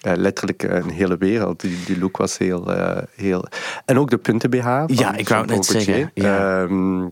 eh, 0.00 0.12
letterlijk 0.16 0.62
een 0.62 0.90
hele 0.90 1.16
wereld. 1.18 1.60
Die, 1.60 1.76
die 1.86 1.98
look 1.98 2.16
was 2.16 2.38
heel, 2.38 2.72
eh, 2.74 3.02
heel... 3.14 3.44
En 3.84 3.98
ook 3.98 4.10
de 4.10 4.18
punten 4.18 4.50
BH. 4.50 4.82
Ja, 4.86 5.16
ik 5.16 5.28
wou 5.28 5.40
het 5.40 5.50
net 5.50 5.66
zeggen, 5.66 6.10
ja. 6.14 6.62
Ehm, 6.62 7.06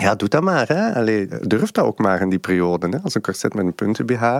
ja, 0.00 0.14
doe 0.14 0.28
dat 0.28 0.42
maar. 0.42 0.68
Hè. 0.68 0.94
Allee, 0.94 1.28
durf 1.40 1.70
dat 1.70 1.84
ook 1.84 1.98
maar 1.98 2.20
in 2.20 2.28
die 2.28 2.38
periode. 2.38 2.88
Hè. 2.88 2.98
Als 3.02 3.14
een 3.14 3.22
corset 3.22 3.54
met 3.54 3.64
een 3.64 3.74
punten 3.74 4.06
BH. 4.06 4.38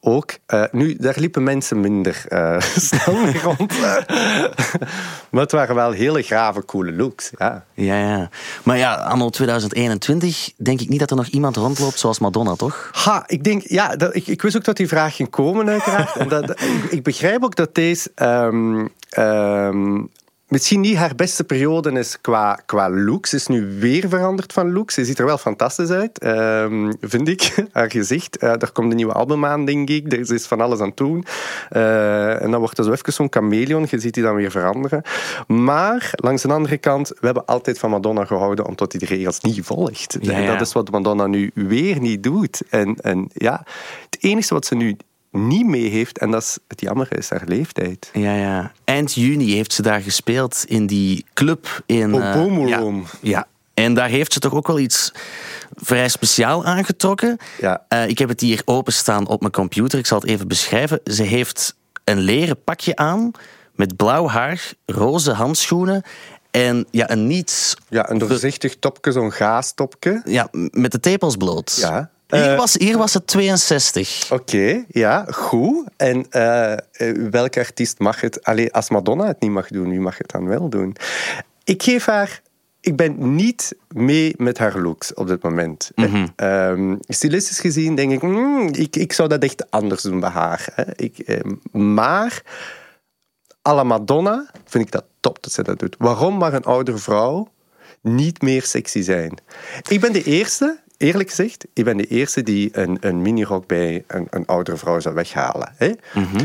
Ook. 0.00 0.32
eh, 0.46 0.64
nu, 0.70 0.96
daar 0.96 1.14
liepen 1.16 1.42
mensen 1.42 1.80
minder 1.80 2.24
eh, 2.28 2.60
snel 2.88 3.14
mee 3.14 3.40
rond. 3.40 3.78
maar 5.30 5.40
het 5.42 5.52
waren 5.52 5.74
wel 5.74 5.90
hele 5.90 6.22
grave, 6.22 6.64
coole 6.64 6.92
looks. 6.92 7.30
Ja. 7.38 7.64
Ja, 7.74 7.98
ja. 7.98 8.28
Maar 8.62 8.78
ja, 8.78 8.94
anno 8.94 9.30
2021 9.30 10.52
denk 10.56 10.80
ik 10.80 10.88
niet 10.88 11.00
dat 11.00 11.10
er 11.10 11.16
nog 11.16 11.26
iemand 11.26 11.56
rondloopt 11.56 11.98
zoals 11.98 12.18
Madonna, 12.18 12.54
toch? 12.54 12.90
Ha, 12.92 13.24
ik 13.26 13.44
denk, 13.44 13.62
ja, 13.62 13.96
dat, 13.96 14.14
ik, 14.14 14.26
ik 14.26 14.42
wist 14.42 14.56
ook 14.56 14.64
dat 14.64 14.76
die 14.76 14.88
vraag 14.88 15.16
ging 15.16 15.30
komen, 15.30 15.68
uiteraard. 15.68 16.16
en 16.22 16.28
dat, 16.28 16.50
ik, 16.50 16.84
ik 16.90 17.02
begrijp 17.02 17.44
ook 17.44 17.56
dat 17.56 17.74
deze 17.74 18.10
ehm, 18.14 18.86
ehm, 19.08 20.00
misschien 20.52 20.80
niet 20.80 20.96
haar 20.96 21.14
beste 21.14 21.44
periode 21.44 21.92
is 21.92 22.20
qua, 22.20 22.60
qua 22.66 22.90
looks. 22.90 23.30
Ze 23.30 23.36
is 23.36 23.46
nu 23.46 23.78
weer 23.78 24.08
veranderd 24.08 24.52
van 24.52 24.72
looks. 24.72 24.94
Ze 24.94 25.04
ziet 25.04 25.18
er 25.18 25.24
wel 25.24 25.38
fantastisch 25.38 25.90
uit, 25.90 26.18
ehm, 26.18 26.92
vind 27.00 27.28
ik. 27.28 27.54
Haar 27.72 27.90
gezicht. 27.90 28.36
Eh 28.36 28.52
daar 28.58 28.72
komt 28.72 28.90
een 28.90 28.96
nieuwe 28.96 29.12
album 29.12 29.44
aan, 29.44 29.64
denk 29.64 29.88
ik. 29.88 30.12
Er 30.12 30.32
is 30.32 30.46
van 30.46 30.60
alles 30.60 30.80
aan 30.80 30.88
het 30.88 30.96
doen. 30.96 31.24
Eh, 31.70 32.42
en 32.42 32.50
dan 32.50 32.60
wordt 32.60 32.78
er 32.78 32.84
zo 32.84 32.92
even 32.92 33.12
zo'n 33.12 33.26
chameleon. 33.30 33.86
Je 33.90 33.98
ziet 33.98 34.14
die 34.14 34.22
dan 34.22 34.34
weer 34.34 34.50
veranderen. 34.50 35.02
Maar 35.46 36.10
langs 36.14 36.42
de 36.42 36.52
andere 36.52 36.78
kant, 36.78 37.08
we 37.08 37.26
hebben 37.26 37.46
altijd 37.46 37.78
van 37.78 37.90
Madonna 37.90 38.24
gehouden 38.24 38.66
omdat 38.66 38.92
hij 38.92 39.00
de 39.00 39.14
regels 39.14 39.40
niet 39.40 39.64
volgt. 39.64 40.16
Ja. 40.20 40.46
dat 40.46 40.60
is 40.60 40.72
wat 40.72 40.90
Madonna 40.90 41.26
nu 41.26 41.50
weer 41.54 42.00
niet 42.00 42.22
doet. 42.22 42.62
En, 42.70 42.96
en 43.00 43.28
ja, 43.32 43.64
het 44.10 44.16
enige 44.20 44.54
wat 44.54 44.66
ze 44.66 44.74
nu 44.74 44.96
niet 45.32 45.66
mee 45.66 45.88
heeft, 45.88 46.18
en 46.18 46.30
dat 46.30 46.42
is 46.42 46.58
het 46.68 46.80
jammer, 46.80 47.16
is 47.16 47.30
haar 47.30 47.42
leeftijd. 47.46 48.10
Ja, 48.12 48.34
ja. 48.34 48.72
Eind 48.84 49.14
juni 49.14 49.54
heeft 49.54 49.72
ze 49.72 49.82
daar 49.82 50.00
gespeeld 50.00 50.64
in 50.66 50.86
die 50.86 51.24
club 51.34 51.82
in... 51.86 52.14
Eh, 52.14 52.32
Boom 52.34 52.66
ja, 52.66 52.92
ja. 53.20 53.46
En 53.74 53.94
daar 53.94 54.08
heeft 54.08 54.32
ze 54.32 54.38
toch 54.38 54.54
ook 54.54 54.66
wel 54.66 54.78
iets 54.78 55.12
vrij 55.74 56.08
speciaal 56.08 56.64
aangetrokken. 56.64 57.36
Ja. 57.60 57.84
Eh, 57.88 58.08
ik 58.08 58.18
heb 58.18 58.28
het 58.28 58.40
hier 58.40 58.62
openstaan 58.64 59.26
op 59.26 59.40
mijn 59.40 59.52
computer. 59.52 59.98
Ik 59.98 60.06
zal 60.06 60.20
het 60.20 60.28
even 60.28 60.48
beschrijven. 60.48 61.00
Ze 61.04 61.22
heeft 61.22 61.74
een 62.04 62.18
leren 62.18 62.62
pakje 62.64 62.96
aan 62.96 63.30
met 63.74 63.96
blauw 63.96 64.28
haar, 64.28 64.72
roze 64.86 65.32
handschoenen 65.32 66.02
en 66.50 66.86
ja, 66.90 67.10
een 67.10 67.26
niet... 67.26 67.76
Ja, 67.88 68.10
een 68.10 68.18
doorzichtig 68.18 68.76
topje, 68.78 69.12
zo'n 69.12 69.32
gaastopje. 69.32 70.22
Ja, 70.24 70.48
met 70.70 70.92
de 70.92 71.00
tepels 71.00 71.36
bloot. 71.36 71.76
Ja. 71.80 72.10
Hier, 72.32 72.50
Eh, 72.52 72.56
was, 72.56 72.74
hier 72.74 72.98
was 72.98 73.14
het 73.14 73.26
62. 73.26 74.28
Oké, 74.30 74.84
ja, 74.88 75.24
goed. 75.30 75.88
En 75.96 76.26
eh, 76.30 76.72
eh, 76.72 76.78
welke 77.30 77.58
artiest 77.58 77.98
mag 77.98 78.20
het? 78.20 78.44
Allee, 78.44 78.72
als 78.72 78.90
Madonna 78.90 79.26
het 79.26 79.40
niet 79.40 79.50
mag 79.50 79.68
doen, 79.68 79.88
wie 79.88 80.00
mag 80.00 80.18
het 80.18 80.30
dan 80.30 80.46
wel 80.46 80.68
doen? 80.68 80.96
Ik 81.64 81.82
geef 81.82 82.06
haar... 82.06 82.40
Ik 82.80 82.96
ben 82.96 83.34
niet 83.34 83.74
mee 83.88 84.34
met 84.36 84.58
haar 84.58 84.78
looks 84.78 85.14
op 85.14 85.26
dit 85.26 85.42
moment. 85.42 85.90
Ehm, 86.36 86.96
stilistisch 87.08 87.60
gezien 87.60 87.94
denk 87.94 88.12
ik, 88.12 88.22
mm, 88.22 88.68
ik, 88.72 88.96
ik 88.96 89.12
zou 89.12 89.28
dat 89.28 89.42
echt 89.42 89.70
anders 89.70 90.02
doen 90.02 90.20
bij 90.20 90.30
haar. 90.30 90.68
Hè. 90.74 90.84
Ik, 90.96 91.42
maar 91.72 92.42
à 93.68 93.74
la 93.74 93.82
Madonna 93.82 94.50
vind 94.64 94.84
ik 94.84 94.92
dat 94.92 95.04
top 95.20 95.42
dat 95.42 95.52
ze 95.52 95.62
dat 95.62 95.78
doet. 95.78 95.96
Waarom 95.98 96.34
mag 96.34 96.52
een 96.52 96.64
oudere 96.64 96.98
vrouw 96.98 97.48
niet 98.00 98.42
meer 98.42 98.62
sexy 98.62 99.02
zijn? 99.02 99.38
Ik 99.88 100.00
ben 100.00 100.12
de 100.12 100.22
eerste, 100.22 100.78
eerlijk 101.02 101.28
gezegd, 101.28 101.66
ik 101.72 101.84
ben 101.84 101.96
de 101.96 102.06
eerste 102.06 102.42
die 102.42 102.78
een, 102.78 102.96
een 103.00 103.22
minirok 103.22 103.66
bij 103.66 104.04
een, 104.06 104.26
een 104.30 104.46
oudere 104.46 104.76
vrouw 104.76 105.00
zou 105.00 105.14
weghalen. 105.14 105.72
Hè? 105.76 105.92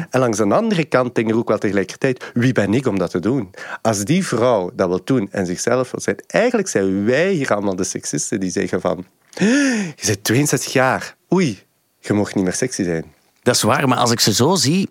En 0.09 0.19
langs 0.19 0.37
de 0.37 0.43
andere 0.43 0.85
kant 0.85 1.15
denk 1.15 1.29
ik 1.29 1.35
ook 1.35 1.47
wel 1.47 1.57
tegelijkertijd, 1.57 2.31
wie 2.33 2.53
ben 2.53 2.73
ik 2.73 2.87
om 2.87 2.97
dat 2.97 3.11
te 3.11 3.19
doen? 3.19 3.49
Als 3.81 4.03
die 4.03 4.25
vrouw 4.25 4.71
dat 4.75 4.87
wil 4.87 5.01
doen 5.03 5.27
en 5.31 5.45
zichzelf 5.45 5.91
wil 5.91 6.01
zijn, 6.01 6.17
eigenlijk 6.27 6.69
zijn 6.69 7.05
wij 7.05 7.31
hier 7.31 7.53
allemaal 7.53 7.75
de 7.75 7.83
seksisten 7.83 8.39
die 8.39 8.51
zeggen 8.51 8.81
van, 8.81 9.05
je 9.95 10.05
bent 10.05 10.23
62 10.23 10.73
jaar, 10.73 11.15
oei, 11.33 11.59
je 11.99 12.13
mag 12.13 12.35
niet 12.35 12.43
meer 12.43 12.53
sexy 12.53 12.83
zijn. 12.83 13.05
Dat 13.41 13.55
is 13.55 13.61
waar, 13.61 13.87
maar 13.87 13.97
als 13.97 14.11
ik 14.11 14.19
ze 14.19 14.33
zo 14.33 14.55
zie, 14.55 14.89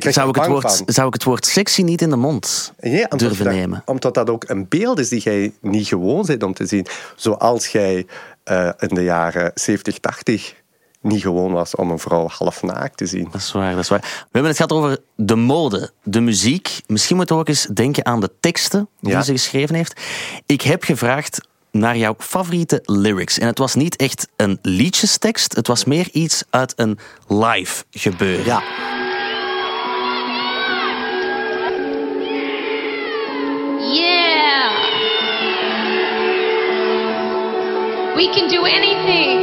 zou 0.00 0.28
ik, 0.28 0.34
het 0.34 0.46
woord, 0.46 0.76
van. 0.76 0.82
zou 0.86 1.06
ik 1.06 1.12
het 1.14 1.24
woord 1.24 1.46
sexy 1.46 1.82
niet 1.82 2.02
in 2.02 2.10
de 2.10 2.16
mond 2.16 2.72
Ja, 2.80 3.06
durven 3.08 3.44
dat, 3.44 3.54
nemen. 3.54 3.82
Omdat 3.84 4.14
dat 4.14 4.30
ook 4.30 4.44
een 4.48 4.68
beeld 4.68 4.98
is 4.98 5.08
die 5.08 5.20
jij 5.20 5.52
niet 5.60 5.86
gewoon 5.86 6.26
bent 6.26 6.42
om 6.42 6.54
te 6.54 6.66
zien. 6.66 6.86
Zoals 7.16 7.66
jij 7.66 8.06
eh, 8.44 8.70
in 8.78 8.88
de 8.94 9.02
jaren 9.02 9.50
70, 9.54 9.98
80 9.98 10.54
niet 11.00 11.20
gewoon 11.20 11.52
was 11.52 11.74
om 11.74 11.90
een 11.90 11.98
vrouw 11.98 12.28
half 12.28 12.62
naakt 12.62 12.96
te 12.96 13.06
zien. 13.06 13.28
Dat 13.32 13.40
is 13.40 13.52
waar, 13.52 13.70
dat 13.74 13.80
is 13.82 13.88
waar. 13.88 14.00
We 14.00 14.06
hebben 14.30 14.50
het 14.50 14.56
gehad 14.56 14.72
over 14.72 14.98
de 15.16 15.36
mode, 15.36 15.90
de 16.02 16.20
muziek. 16.20 16.80
Misschien 16.86 17.16
moeten 17.16 17.34
we 17.34 17.40
ook 17.42 17.48
eens 17.48 17.66
denken 17.74 18.06
aan 18.06 18.20
de 18.20 18.30
teksten 18.40 18.88
die 19.00 19.10
Ja. 19.12 19.22
ze 19.22 19.32
geschreven 19.32 19.74
heeft. 19.74 20.00
Ik 20.46 20.62
heb 20.62 20.82
gevraagd 20.84 21.40
naar 21.70 21.96
jouw 21.96 22.14
favoriete 22.18 22.80
lyrics. 22.82 23.38
En 23.38 23.46
het 23.46 23.58
was 23.58 23.74
niet 23.74 23.96
echt 23.96 24.28
een 24.36 24.58
liedjestekst, 24.62 25.54
het 25.56 25.66
was 25.66 25.84
meer 25.84 26.08
iets 26.12 26.44
uit 26.50 26.72
een 26.76 26.98
live 27.28 27.84
gebeuren. 27.90 28.44
Ja. 28.44 28.62
We 38.22 38.28
can 38.28 38.48
do 38.48 38.64
anything! 38.64 39.40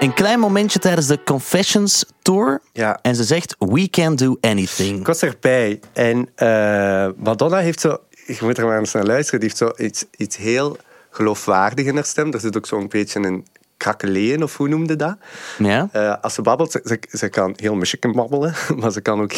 Een 0.00 0.14
klein 0.14 0.38
momentje 0.38 0.78
tijdens 0.78 1.06
de 1.06 1.18
Confessions 1.24 2.04
Tour. 2.22 2.60
Ja. 2.72 2.98
En 3.02 3.16
ze 3.16 3.24
zegt, 3.24 3.56
we 3.58 3.90
can 3.90 4.16
do 4.16 4.36
anything. 4.40 4.98
Ik 4.98 5.06
was 5.06 5.22
erbij 5.22 5.80
en 5.92 6.28
eh, 6.34 7.08
Madonna 7.16 7.58
heeft 7.58 7.80
zo... 7.80 7.98
Je 8.26 8.38
moet 8.40 8.58
er 8.58 8.66
maar 8.66 8.78
eens 8.78 8.92
naar 8.92 9.04
luisteren. 9.04 9.40
Die 9.40 9.48
heeft 9.48 9.60
zo 9.60 9.84
iets, 9.84 10.04
iets 10.16 10.36
heel 10.36 10.76
geloofwaardig 11.10 11.86
in 11.86 11.94
haar 11.94 12.04
stem. 12.04 12.32
Er 12.32 12.40
zit 12.40 12.56
ook 12.56 12.66
zo'n 12.66 12.88
beetje 12.88 13.20
een 13.20 13.46
krakeleen, 13.76 14.42
of 14.42 14.56
hoe 14.56 14.68
noemde 14.68 14.96
dat? 14.96 15.16
Ja? 15.58 15.88
Eh, 15.92 16.14
als 16.20 16.34
ze 16.34 16.42
babbelt, 16.42 16.72
ze, 16.72 16.80
ze, 16.84 16.98
ze 17.18 17.28
kan 17.28 17.52
heel 17.56 17.74
Michigan 17.74 18.12
babbelen, 18.12 18.54
maar 18.80 18.90
ze 18.90 19.00
kan 19.00 19.20
ook 19.20 19.32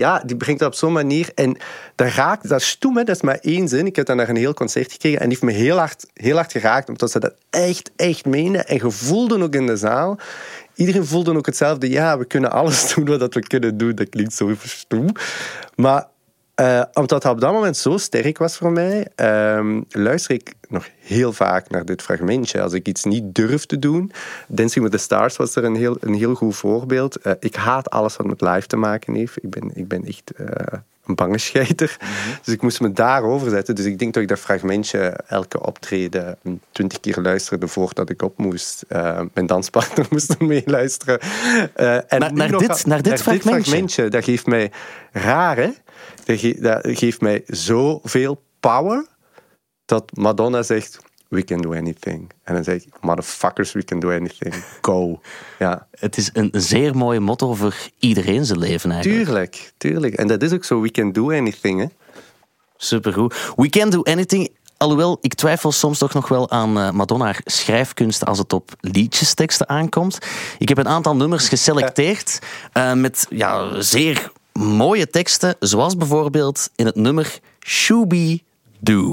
ja, 0.00 0.22
die 0.26 0.36
brengt 0.36 0.60
dat 0.60 0.68
op 0.68 0.74
zo'n 0.74 0.92
manier. 0.92 1.30
En 1.34 1.56
dat 1.94 2.08
raakt, 2.08 2.48
dat 2.48 2.62
stoem, 2.62 2.94
dat 2.94 3.08
is 3.08 3.22
maar 3.22 3.38
één 3.40 3.68
zin. 3.68 3.86
Ik 3.86 3.96
heb 3.96 4.06
dan 4.06 4.16
naar 4.16 4.28
een 4.28 4.36
heel 4.36 4.54
concert 4.54 4.92
gekregen 4.92 5.20
en 5.20 5.28
die 5.28 5.38
heeft 5.40 5.52
me 5.52 5.62
heel 5.62 5.76
hard, 5.76 6.06
heel 6.14 6.36
hard 6.36 6.52
geraakt, 6.52 6.88
omdat 6.88 7.10
ze 7.10 7.18
dat 7.18 7.34
echt, 7.50 7.90
echt 7.96 8.24
meende. 8.24 8.58
En 8.58 8.74
je 8.74 8.90
voelde 8.90 9.42
ook 9.42 9.54
in 9.54 9.66
de 9.66 9.76
zaal, 9.76 10.18
iedereen 10.74 11.06
voelde 11.06 11.36
ook 11.36 11.46
hetzelfde. 11.46 11.90
Ja, 11.90 12.18
we 12.18 12.24
kunnen 12.24 12.50
alles 12.50 12.88
doen 12.94 13.18
wat 13.18 13.34
we 13.34 13.40
kunnen 13.40 13.76
doen. 13.76 13.94
Dat 13.94 14.08
klinkt 14.08 14.34
zo 14.34 14.54
stoem. 14.62 15.08
Maar 15.74 16.06
eh, 16.60 16.82
omdat 16.92 17.22
dat 17.22 17.32
op 17.32 17.40
dat 17.40 17.52
moment 17.52 17.76
zo 17.76 17.96
sterk 17.96 18.38
was 18.38 18.56
voor 18.56 18.72
mij, 18.72 19.06
ehm, 19.14 19.80
luister 19.90 20.34
ik 20.34 20.52
nog 20.68 20.88
heel 21.00 21.32
vaak 21.32 21.70
naar 21.70 21.84
dit 21.84 22.02
fragmentje. 22.02 22.62
Als 22.62 22.72
ik 22.72 22.86
iets 22.88 23.04
niet 23.04 23.34
durf 23.34 23.66
te 23.66 23.78
doen. 23.78 24.12
Dancing 24.48 24.84
with 24.84 24.92
the 24.92 24.98
Stars 24.98 25.36
was 25.36 25.54
er 25.56 25.64
een 25.64 25.74
heel, 25.76 25.96
een 26.00 26.14
heel 26.14 26.34
goed 26.34 26.56
voorbeeld. 26.56 27.16
Eh, 27.16 27.32
ik 27.40 27.54
haat 27.54 27.90
alles 27.90 28.16
wat 28.16 28.26
met 28.26 28.40
live 28.40 28.66
te 28.66 28.76
maken 28.76 29.14
heeft. 29.14 29.36
Ik 29.42 29.50
ben, 29.50 29.70
ik 29.74 29.88
ben 29.88 30.04
echt 30.06 30.30
eh, 30.36 30.46
een 31.06 31.14
bange 31.14 31.38
scheiter. 31.38 31.96
Dus 32.44 32.54
ik 32.54 32.62
moest 32.62 32.80
me 32.80 32.92
daarover 32.92 33.50
zetten. 33.50 33.74
Dus 33.74 33.84
ik 33.84 33.98
denk 33.98 34.14
dat 34.14 34.22
ik 34.22 34.28
dat 34.28 34.38
fragmentje 34.38 34.98
elke 35.26 35.60
optreden 35.66 36.36
twintig 36.72 37.00
keer 37.00 37.18
luisterde 37.20 37.68
voordat 37.68 38.10
ik 38.10 38.22
op 38.22 38.38
moest. 38.38 38.84
Mijn 39.32 39.46
danspartner 39.46 40.06
moest 40.10 40.30
er 40.30 40.44
mee 40.46 40.62
luisteren. 40.66 41.20
En 41.74 42.20
Naar- 42.20 42.32
naar 42.32 42.58
dit- 42.58 42.86
naar 42.86 43.02
dit 43.02 43.22
fragmentje? 43.22 44.08
Dat 44.08 44.24
geeft 44.24 44.46
mij 44.46 44.70
raar, 45.12 45.56
hè? 45.56 45.68
Dat, 46.30 46.40
ge- 46.40 46.56
dat 46.60 46.98
geeft 46.98 47.20
mij 47.20 47.42
zoveel 47.46 48.42
power 48.60 49.06
dat 49.84 50.16
Madonna 50.16 50.62
zegt... 50.62 50.98
We 51.28 51.44
can 51.44 51.60
do 51.60 51.74
anything. 51.74 52.30
En 52.42 52.54
dan 52.54 52.64
zeg 52.64 52.74
ik, 52.74 52.92
motherfuckers, 53.00 53.72
we 53.72 53.84
can 53.84 54.00
do 54.00 54.10
anything. 54.10 54.54
Go. 54.80 55.20
Ja, 55.58 55.86
Het 55.98 56.16
is 56.16 56.30
een 56.32 56.50
zeer 56.52 56.96
mooi 56.96 57.18
motto 57.18 57.54
voor 57.54 57.74
iedereen 57.98 58.44
zijn 58.44 58.58
leven 58.58 58.90
eigenlijk. 58.90 59.24
tuurlijk, 59.24 59.72
tuurlijk. 59.76 60.14
En 60.14 60.26
dat 60.26 60.42
is 60.42 60.52
ook 60.52 60.64
zo, 60.64 60.80
we 60.80 60.90
can 60.90 61.12
do 61.12 61.32
anything. 61.32 61.80
Hè? 61.80 61.86
Supergoed. 62.76 63.52
We 63.56 63.68
can 63.68 63.90
do 63.90 64.02
anything. 64.02 64.48
Alhoewel, 64.76 65.18
ik 65.20 65.34
twijfel 65.34 65.72
soms 65.72 65.98
toch 65.98 66.12
nog 66.14 66.28
wel 66.28 66.50
aan 66.50 66.78
eh, 66.78 66.90
Madonna 66.90 67.24
haar 67.24 67.40
schrijfkunst 67.44 68.24
als 68.24 68.38
het 68.38 68.52
op 68.52 68.70
liedjesteksten 68.80 69.68
aankomt. 69.68 70.18
Ik 70.58 70.68
heb 70.68 70.78
een 70.78 70.88
aantal 70.88 71.16
nummers 71.16 71.48
geselecteerd 71.48 72.38
eh, 72.72 72.92
met 72.92 73.26
ja, 73.28 73.80
zeer 73.82 74.32
mooie 74.60 75.06
teksten, 75.06 75.56
zoals 75.58 75.96
bijvoorbeeld 75.96 76.70
in 76.76 76.86
het 76.86 76.96
nummer 76.96 77.38
Shooby 77.66 78.42
Doo. 78.80 79.08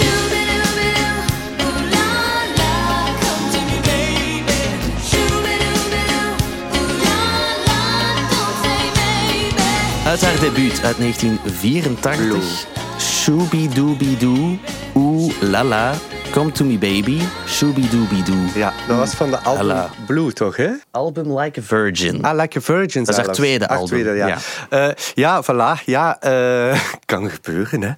Uit 10.06 10.22
haar 10.22 10.40
debuut 10.40 10.84
uit 10.84 10.98
1984. 10.98 12.66
Shooby 13.00 13.68
Dooby 13.68 14.18
Doo, 14.18 14.58
Oeh 14.96 15.42
La 15.42 15.64
La, 15.64 15.94
Come 16.32 16.52
to 16.52 16.66
Me 16.66 16.78
Baby, 16.78 17.22
Shooby 17.48 17.90
Dooby 17.90 18.24
Doo. 18.24 18.36
Ja, 18.56 18.74
dat 18.88 18.98
was 18.98 19.14
van 19.14 19.30
de 19.30 19.40
album 19.40 19.70
Ella. 19.70 19.90
Blue, 20.06 20.34
toch? 20.34 20.56
Hè? 20.58 20.70
Album 20.92 21.40
Like 21.40 21.60
a 21.60 21.64
Virgin. 21.64 22.24
Ah, 22.24 22.40
Like 22.40 22.58
a 22.58 22.62
Virgin 22.62 23.04
Dat 23.04 23.18
is 23.18 23.26
haar 23.26 23.34
tweede 23.34 23.66
Haar 23.66 23.78
album, 23.78 23.88
Tweede, 23.88 24.14
ja. 24.14 24.28
ja. 24.28 24.38
Ja. 24.70 24.94
ja, 25.14 25.44
voilà. 25.44 25.84
Ja, 25.86 26.22
eh, 26.22 26.80
kan 27.06 27.30
gebeuren, 27.30 27.82
hè. 27.82 27.92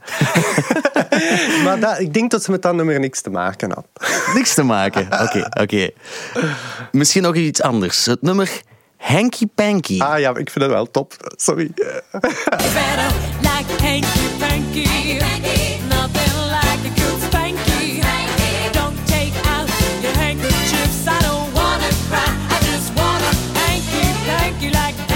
maar 1.64 1.80
dat, 1.80 2.00
ik 2.00 2.14
denk 2.14 2.32
dat 2.32 2.44
ze 2.44 2.52
met 2.52 2.62
dat 2.62 2.74
nummer 2.74 3.00
niks 3.00 3.22
te 3.22 3.30
maken 3.30 3.72
had. 3.72 3.86
Niks 4.36 4.54
te 4.54 4.64
maken. 4.64 5.08
Oké, 5.22 5.48
oké. 5.62 5.90
Misschien 6.92 7.22
nog 7.22 7.36
iets 7.36 7.62
anders. 7.62 8.06
Het 8.06 8.22
nummer 8.22 8.62
Hanky 8.98 9.46
Panky. 9.56 10.00
Ah 10.02 10.20
ja, 10.20 10.30
ik 10.30 10.50
vind 10.50 10.60
dat 10.60 10.70
wel 10.70 10.92
top. 10.92 11.14
Sorry. 11.36 11.72
better 12.12 13.12
like 13.42 13.84
hanky 13.84 14.30
panky. 14.40 14.88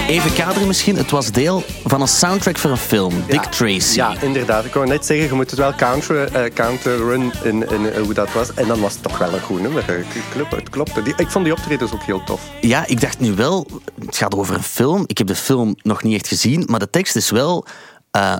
Even 0.07 0.33
kaderen 0.33 0.67
misschien. 0.67 0.95
Het 0.95 1.11
was 1.11 1.31
deel 1.31 1.63
van 1.83 2.01
een 2.01 2.07
soundtrack 2.07 2.57
voor 2.57 2.71
een 2.71 2.77
film. 2.77 3.13
Dick 3.27 3.41
Tracy. 3.43 3.95
Ja, 3.95 4.21
inderdaad. 4.21 4.65
Ik 4.65 4.73
wou 4.73 4.87
net 4.87 5.05
zeggen, 5.05 5.25
je 5.27 5.33
moet 5.33 5.49
het 5.49 5.59
wel 5.59 5.73
counter, 5.73 6.33
eh, 6.33 6.53
counterrun 6.53 7.31
in, 7.43 7.69
in 7.69 7.91
eh, 7.91 8.01
hoe 8.01 8.13
dat 8.13 8.33
was. 8.33 8.53
En 8.53 8.67
dan 8.67 8.79
was 8.79 8.93
het 8.93 9.03
toch 9.03 9.17
wel 9.17 9.33
een 9.33 9.41
goed 9.41 9.61
nummer. 9.61 9.89
Eh, 9.89 10.05
Klopt, 10.31 10.51
het 10.51 10.69
klopte. 10.69 11.01
Die, 11.01 11.13
ik 11.17 11.29
vond 11.29 11.45
die 11.45 11.53
optredens 11.53 11.93
ook 11.93 12.03
heel 12.03 12.23
tof. 12.23 12.41
Ja, 12.61 12.87
ik 12.87 13.01
dacht 13.01 13.19
nu 13.19 13.33
wel, 13.33 13.67
het 14.05 14.17
gaat 14.17 14.35
over 14.35 14.55
een 14.55 14.63
film. 14.63 15.03
Ik 15.07 15.17
heb 15.17 15.27
de 15.27 15.35
film 15.35 15.75
nog 15.81 16.03
niet 16.03 16.15
echt 16.15 16.27
gezien, 16.27 16.63
maar 16.65 16.79
de 16.79 16.89
tekst 16.89 17.15
is 17.15 17.29
wel 17.29 17.65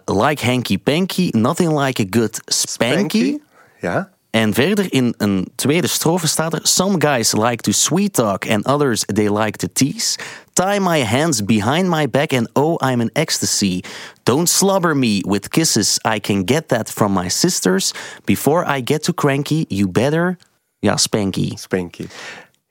like 0.05 0.45
hanky 0.45 0.80
panky, 0.80 1.30
nothing 1.32 1.80
like 1.80 2.01
a 2.01 2.05
good 2.09 2.39
spanky. 2.45 3.38
Ja. 3.80 4.12
En 4.34 4.53
verder 4.53 4.93
in 4.93 5.13
een 5.17 5.47
tweede 5.55 5.88
strofe 5.88 6.27
staat 6.27 6.53
er: 6.53 6.59
Some 6.63 7.01
guys 7.01 7.31
like 7.31 7.55
to 7.55 7.71
sweet 7.71 8.13
talk 8.13 8.49
and 8.49 8.65
others 8.65 9.03
they 9.05 9.38
like 9.38 9.57
to 9.57 9.67
tease. 9.73 10.17
Tie 10.53 10.79
my 10.79 11.03
hands 11.03 11.45
behind 11.45 11.89
my 11.89 12.09
back 12.09 12.34
and 12.34 12.49
oh, 12.53 12.89
I'm 12.91 13.01
in 13.01 13.09
ecstasy. 13.13 13.81
Don't 14.23 14.49
slobber 14.49 14.97
me 14.97 15.19
with 15.27 15.49
kisses. 15.49 15.99
I 16.15 16.19
can 16.19 16.41
get 16.45 16.67
that 16.67 16.91
from 16.91 17.13
my 17.13 17.29
sisters. 17.29 17.93
Before 18.25 18.77
I 18.77 18.81
get 18.86 19.03
too 19.03 19.13
cranky, 19.13 19.65
you 19.67 19.89
better. 19.89 20.38
Ja, 20.79 20.97
spanky. 20.97 21.51
Spanky. 21.55 22.07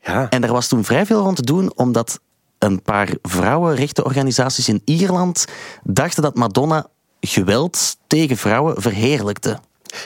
Ja. 0.01 0.31
En 0.31 0.45
er 0.45 0.53
was 0.53 0.69
toen 0.69 0.85
vrij 0.85 1.07
veel 1.07 1.23
rond 1.23 1.37
te 1.37 1.43
doen, 1.43 1.73
omdat 1.77 2.21
een 2.59 2.83
paar 2.83 3.09
vrouwenrechtenorganisaties 3.23 4.69
in 4.69 4.83
Ierland 4.85 5.45
dachten 5.83 6.23
dat 6.23 6.35
Madonna 6.35 6.87
geweld 7.21 7.97
tegen 8.07 8.37
vrouwen 8.37 8.83
verheerlijkte. 8.83 9.59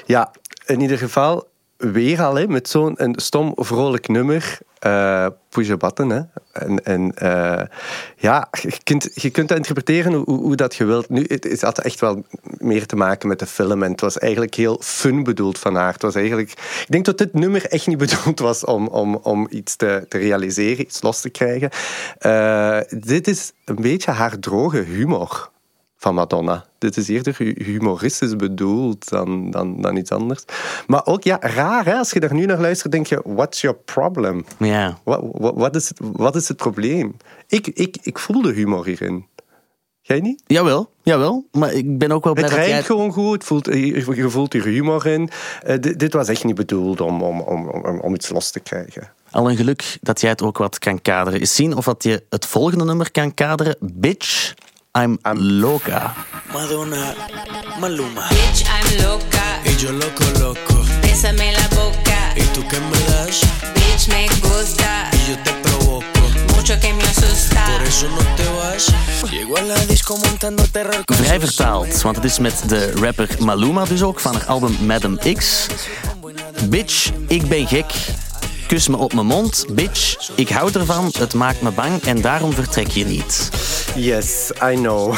Ja, 0.07 0.33
in 0.67 0.81
ieder 0.81 0.99
geval 0.99 1.49
weer 1.77 2.23
al 2.23 2.35
hè, 2.35 2.47
met 2.47 2.69
zo'n 2.69 2.97
stom 3.13 3.53
vrolijk 3.57 4.09
nummer. 4.09 4.59
eh 4.79 5.27
push 5.49 5.75
button. 5.75 6.11
Hè. 6.11 6.21
En, 6.53 6.85
en 6.85 7.13
eh, 7.15 7.63
ja, 8.17 8.49
je 8.63 8.73
kunt, 8.83 9.11
je 9.15 9.31
kunt 9.31 9.49
dat 9.49 9.57
interpreteren 9.57 10.13
hoe, 10.13 10.25
hoe- 10.25 10.41
hoe 10.41 10.57
dat 10.57 10.75
je 10.75 10.85
wilt. 10.85 11.09
Nu, 11.09 11.25
het, 11.29 11.45
het 11.45 11.61
had 11.61 11.79
echt 11.79 12.01
wel 12.01 12.25
meer 12.59 12.87
te 12.87 12.97
maken 12.97 13.29
met 13.29 13.39
de 13.39 13.47
film. 13.47 13.83
En 13.83 13.91
het 13.91 14.01
was 14.01 14.19
eigenlijk 14.19 14.55
heel 14.55 14.79
fun 14.83 15.23
bedoeld 15.23 15.59
van 15.59 15.75
haar. 15.75 15.93
Het 15.93 16.03
was 16.03 16.15
eigenlijk, 16.15 16.51
ik 16.51 16.87
denk 16.89 17.05
dat 17.05 17.19
dit 17.19 17.33
nummer 17.35 17.67
echt 17.67 17.87
niet 17.87 17.99
bedoeld 18.07 18.39
was 18.39 18.65
om, 18.65 18.87
om, 18.89 19.15
om 19.15 19.47
iets 19.51 19.77
te, 19.77 20.05
te 20.09 20.19
realiseren, 20.19 20.81
iets 20.81 21.03
los 21.03 21.21
te 21.21 21.31
krijgen. 21.31 21.71
Eh, 22.19 22.79
dit 23.01 23.29
is 23.29 23.53
een 23.65 23.81
beetje 23.81 24.11
haar 24.11 24.39
droge 24.39 24.79
humor 24.81 25.51
van 25.97 26.15
Madonna. 26.15 26.65
Dit 26.79 26.97
is 26.97 27.09
eerder 27.09 27.35
hu- 27.39 27.65
humoristisch 27.65 28.37
bedoeld 28.37 29.09
dan, 29.09 29.51
dan, 29.51 29.81
dan 29.81 29.97
iets 29.97 30.11
anders. 30.11 30.45
Maar 30.87 31.07
ook, 31.07 31.23
ja, 31.23 31.37
raar 31.41 31.85
hè? 31.85 31.95
Als 31.95 32.11
je 32.11 32.21
daar 32.21 32.35
nu 32.35 32.47
naar 32.47 32.61
luistert, 32.61 32.93
denk 32.93 33.07
je, 33.07 33.21
what's 33.25 33.61
your 33.61 33.77
problem? 33.85 34.45
Ja. 34.59 34.99
Wat, 35.05 35.21
wat, 35.33 35.55
wat, 35.55 35.77
is, 35.77 35.89
het, 35.89 35.99
wat 36.13 36.37
is 36.37 36.49
het 36.49 36.57
probleem? 36.57 37.17
Ik, 37.49 37.67
ik, 37.67 37.97
ik 38.03 38.19
voel 38.19 38.43
de 38.43 38.53
humor 38.53 38.85
hierin. 38.85 39.27
Jij 40.01 40.21
niet? 40.21 40.43
Jawel, 40.47 40.91
jawel. 41.03 41.47
Maar 41.53 41.73
ik 41.73 41.99
ben 41.99 42.13
ook 42.13 42.25
wel 42.25 42.33
blij 42.33 42.45
Het 42.45 42.55
dat 42.55 42.65
jij... 42.65 42.73
rijmt 42.73 42.87
gewoon 42.87 43.13
goed, 43.13 43.33
het 43.33 43.45
voelt, 43.45 43.67
je 43.67 44.27
voelt 44.29 44.53
hier 44.53 44.65
humor 44.65 45.07
in. 45.07 45.31
Eh, 45.63 45.77
dit, 45.81 45.99
dit 45.99 46.13
was 46.13 46.29
echt 46.29 46.45
niet 46.45 46.55
bedoeld 46.55 47.01
om, 47.01 47.23
om, 47.23 47.41
om, 47.41 47.69
om, 47.69 48.01
om 48.01 48.15
iets 48.15 48.29
los 48.29 48.51
te 48.51 48.61
krijgen. 48.61 49.13
Al 49.31 49.51
een 49.51 49.57
geluk 49.57 49.99
dat 50.01 50.21
jij 50.21 50.31
het 50.31 50.43
ook 50.43 50.59
wat 50.59 50.79
kan 50.79 51.03
kaderen. 51.03 51.41
Eens 51.41 51.55
zien 51.55 51.77
of 51.77 51.85
dat 51.85 52.03
je 52.03 52.23
het 52.31 52.47
volgende 52.47 52.85
nummer 52.85 53.11
kan 53.11 53.35
kaderen. 53.35 53.77
Bitch, 53.81 54.55
I'm, 54.97 55.19
loca. 55.35 56.15
Madonna, 56.55 57.15
Maluma. 57.79 58.31
Bitch, 58.31 58.65
I'm 58.65 59.05
loca. 59.05 59.61
Y 59.67 59.77
yo 59.77 59.93
loco, 59.93 60.25
loco. 60.41 60.83
Bésame 61.03 61.53
la 61.53 61.69
boca. 61.77 62.33
¿Y 62.35 62.41
tú 62.55 62.67
qué 62.67 62.81
me 62.81 62.99
das? 63.07 63.43
Bitch, 63.75 64.09
me 64.09 64.27
gusta. 64.41 65.11
Y 65.13 65.29
yo 65.29 65.39
te 65.45 65.53
provoco. 65.63 66.21
Mucho 66.57 66.81
que 66.81 66.95
me 66.95 67.03
asusta. 67.03 67.63
Por 67.67 67.87
eso 67.87 68.09
no 68.09 68.23
te 68.37 68.45
vas. 68.57 69.31
Llego 69.31 69.59
a 69.59 69.63
la 69.63 69.75
disco 69.85 70.17
montando 70.17 70.65
terror. 70.71 71.03
Vrij 71.05 71.41
vertaald, 71.41 72.03
want 72.03 72.17
het 72.17 72.25
is 72.25 72.39
met 72.39 72.63
de 72.67 72.93
rapper 72.93 73.29
Maluma 73.39 73.85
dus 73.85 74.03
ook 74.03 74.21
van 74.21 74.35
haar 74.35 74.47
album 74.47 74.77
Madam 74.87 75.19
X. 75.39 75.67
Bitch, 76.69 77.11
ik 77.27 77.49
ben 77.49 77.67
gek. 77.67 77.93
Kus 78.67 78.89
me 78.89 78.97
op 78.97 79.13
mijn 79.15 79.27
mond. 79.27 79.67
Bitch, 79.73 80.31
ik 80.37 80.49
hou 80.49 80.73
ervan. 80.73 81.11
Het 81.19 81.35
maakt 81.35 81.63
me 81.63 81.71
bang 81.71 82.03
en 82.03 82.21
daarom 82.21 82.53
vertrek 82.53 82.87
je 82.87 83.05
niet. 83.05 83.51
Yes, 83.95 84.51
I 84.63 84.75
know. 84.75 85.15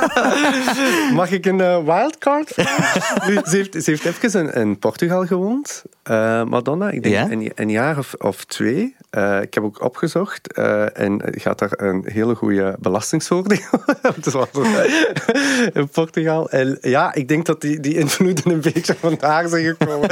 Mag 1.20 1.30
ik 1.30 1.46
een 1.46 1.60
eh, 1.60 1.84
wildcard? 1.84 2.56
Nu, 3.26 3.40
ze, 3.44 3.56
heeft, 3.56 3.84
ze 3.84 3.90
heeft 3.90 4.04
even 4.24 4.46
in, 4.46 4.52
in 4.60 4.78
Portugal 4.78 5.26
gewoond, 5.26 5.82
eh, 6.02 6.44
Madonna. 6.44 6.90
Ik 6.90 7.02
denk 7.02 7.14
Ja? 7.14 7.30
een, 7.30 7.52
een 7.54 7.70
jaar 7.70 7.98
of, 7.98 8.14
of 8.14 8.44
twee. 8.44 8.96
Eh, 9.10 9.42
ik 9.42 9.54
heb 9.54 9.64
ook 9.64 9.82
opgezocht 9.82 10.52
en 10.92 11.22
gaat 11.30 11.58
daar 11.58 11.72
een 11.76 12.04
hele 12.06 12.34
goede 12.34 12.76
belastingsvoordeel 12.78 13.58
in 15.72 15.88
Portugal. 15.88 16.50
En 16.50 16.78
ja, 16.80 17.14
ik 17.14 17.28
denk 17.28 17.46
dat 17.46 17.60
die, 17.60 17.80
die 17.80 17.98
invloeden 17.98 18.50
een 18.52 18.60
beetje 18.60 18.96
vandaar 19.00 19.48
zijn 19.48 19.64
gekomen. 19.64 20.10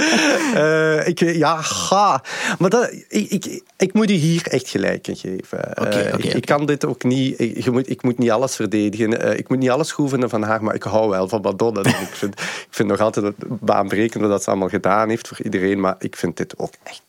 Ik, 1.07 1.19
ja, 1.19 1.57
ga. 1.63 2.23
Maar 2.59 2.71
dat, 2.71 2.93
ik, 3.09 3.31
ik, 3.31 3.63
ik 3.77 3.93
moet 3.93 4.11
u 4.11 4.15
hier 4.15 4.47
echt 4.47 4.69
gelijk 4.69 5.09
in 5.09 5.17
geven. 5.17 5.75
Eh, 5.75 6.13
ik, 6.13 6.25
ik 6.25 6.45
kan 6.47 6.67
dit 6.67 6.85
ook 6.85 7.05
niet. 7.05 7.41
Ik, 7.41 7.65
je 7.65 7.71
moet, 7.71 7.91
ik 7.91 8.03
moet 8.03 8.19
niet 8.19 8.31
alles 8.31 8.57
verdedigen. 8.57 9.21
Eh, 9.21 9.39
ik 9.39 9.49
moet 9.49 9.59
niet 9.59 9.71
alles 9.71 9.93
goed 9.93 10.11
vinden 10.11 10.31
van 10.31 10.43
haar, 10.43 10.63
maar 10.63 10.75
ik 10.75 10.83
hou 10.83 11.09
wel 11.11 11.29
van 11.29 11.41
Madonna. 11.41 11.83
En 11.83 11.91
ik, 11.91 12.09
vind, 12.13 12.41
ik 12.41 12.67
vind 12.71 12.89
nog 12.89 13.01
altijd 13.01 13.27
het 13.27 13.35
baanbrekend 13.61 14.25
wat 14.25 14.43
ze 14.43 14.51
allemaal 14.51 14.69
gedaan 14.69 15.09
heeft 15.09 15.29
voor 15.29 15.43
iedereen. 15.43 15.81
Maar 15.81 15.97
ik 15.99 16.17
vind 16.17 16.37
dit 16.37 16.59
ook 16.59 16.73
echt 16.83 17.03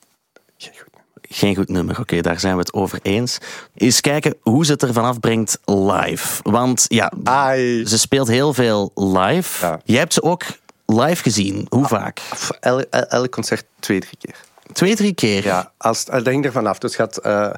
geen 0.58 0.74
goed 0.78 0.88
nummer. 0.94 1.28
Geen 1.32 1.56
goed 1.56 1.70
nummer, 1.70 2.00
oké, 2.00 2.22
daar 2.22 2.40
zijn 2.40 2.54
we 2.54 2.60
het 2.60 2.74
over 2.74 3.00
eens. 3.02 3.38
Eens 3.76 4.02
kijken 4.02 4.36
hoe 4.42 4.66
ze 4.66 4.72
het 4.72 4.84
ervan 4.84 5.04
afbrengt 5.06 5.60
live. 5.66 6.40
Want 6.44 6.86
ja, 6.88 7.12
Ai. 7.24 7.86
ze 7.88 7.98
speelt 7.98 8.28
heel 8.28 8.54
veel 8.54 8.92
live. 8.96 9.66
Ja. 9.66 9.82
Jij 9.84 10.00
hebt 10.00 10.14
ze 10.14 10.24
ook 10.24 10.44
live 10.86 11.22
gezien. 11.24 11.66
Hoe 11.70 11.86
vaak? 11.88 12.22
El- 12.60 12.84
el- 12.90 13.06
elk 13.08 13.32
concert 13.32 13.64
twee, 13.80 14.00
drie 14.00 14.18
keer. 14.20 14.36
Twee, 14.74 14.96
drie 14.96 15.14
keer. 15.14 15.44
Ja, 15.44 15.72
als, 15.78 16.06
dat 16.06 16.26
hangt 16.26 16.46
ervan 16.46 16.68
af. 16.68 16.78
Dus 16.78 16.96
gaat, 16.96 17.18
eh 17.18 17.50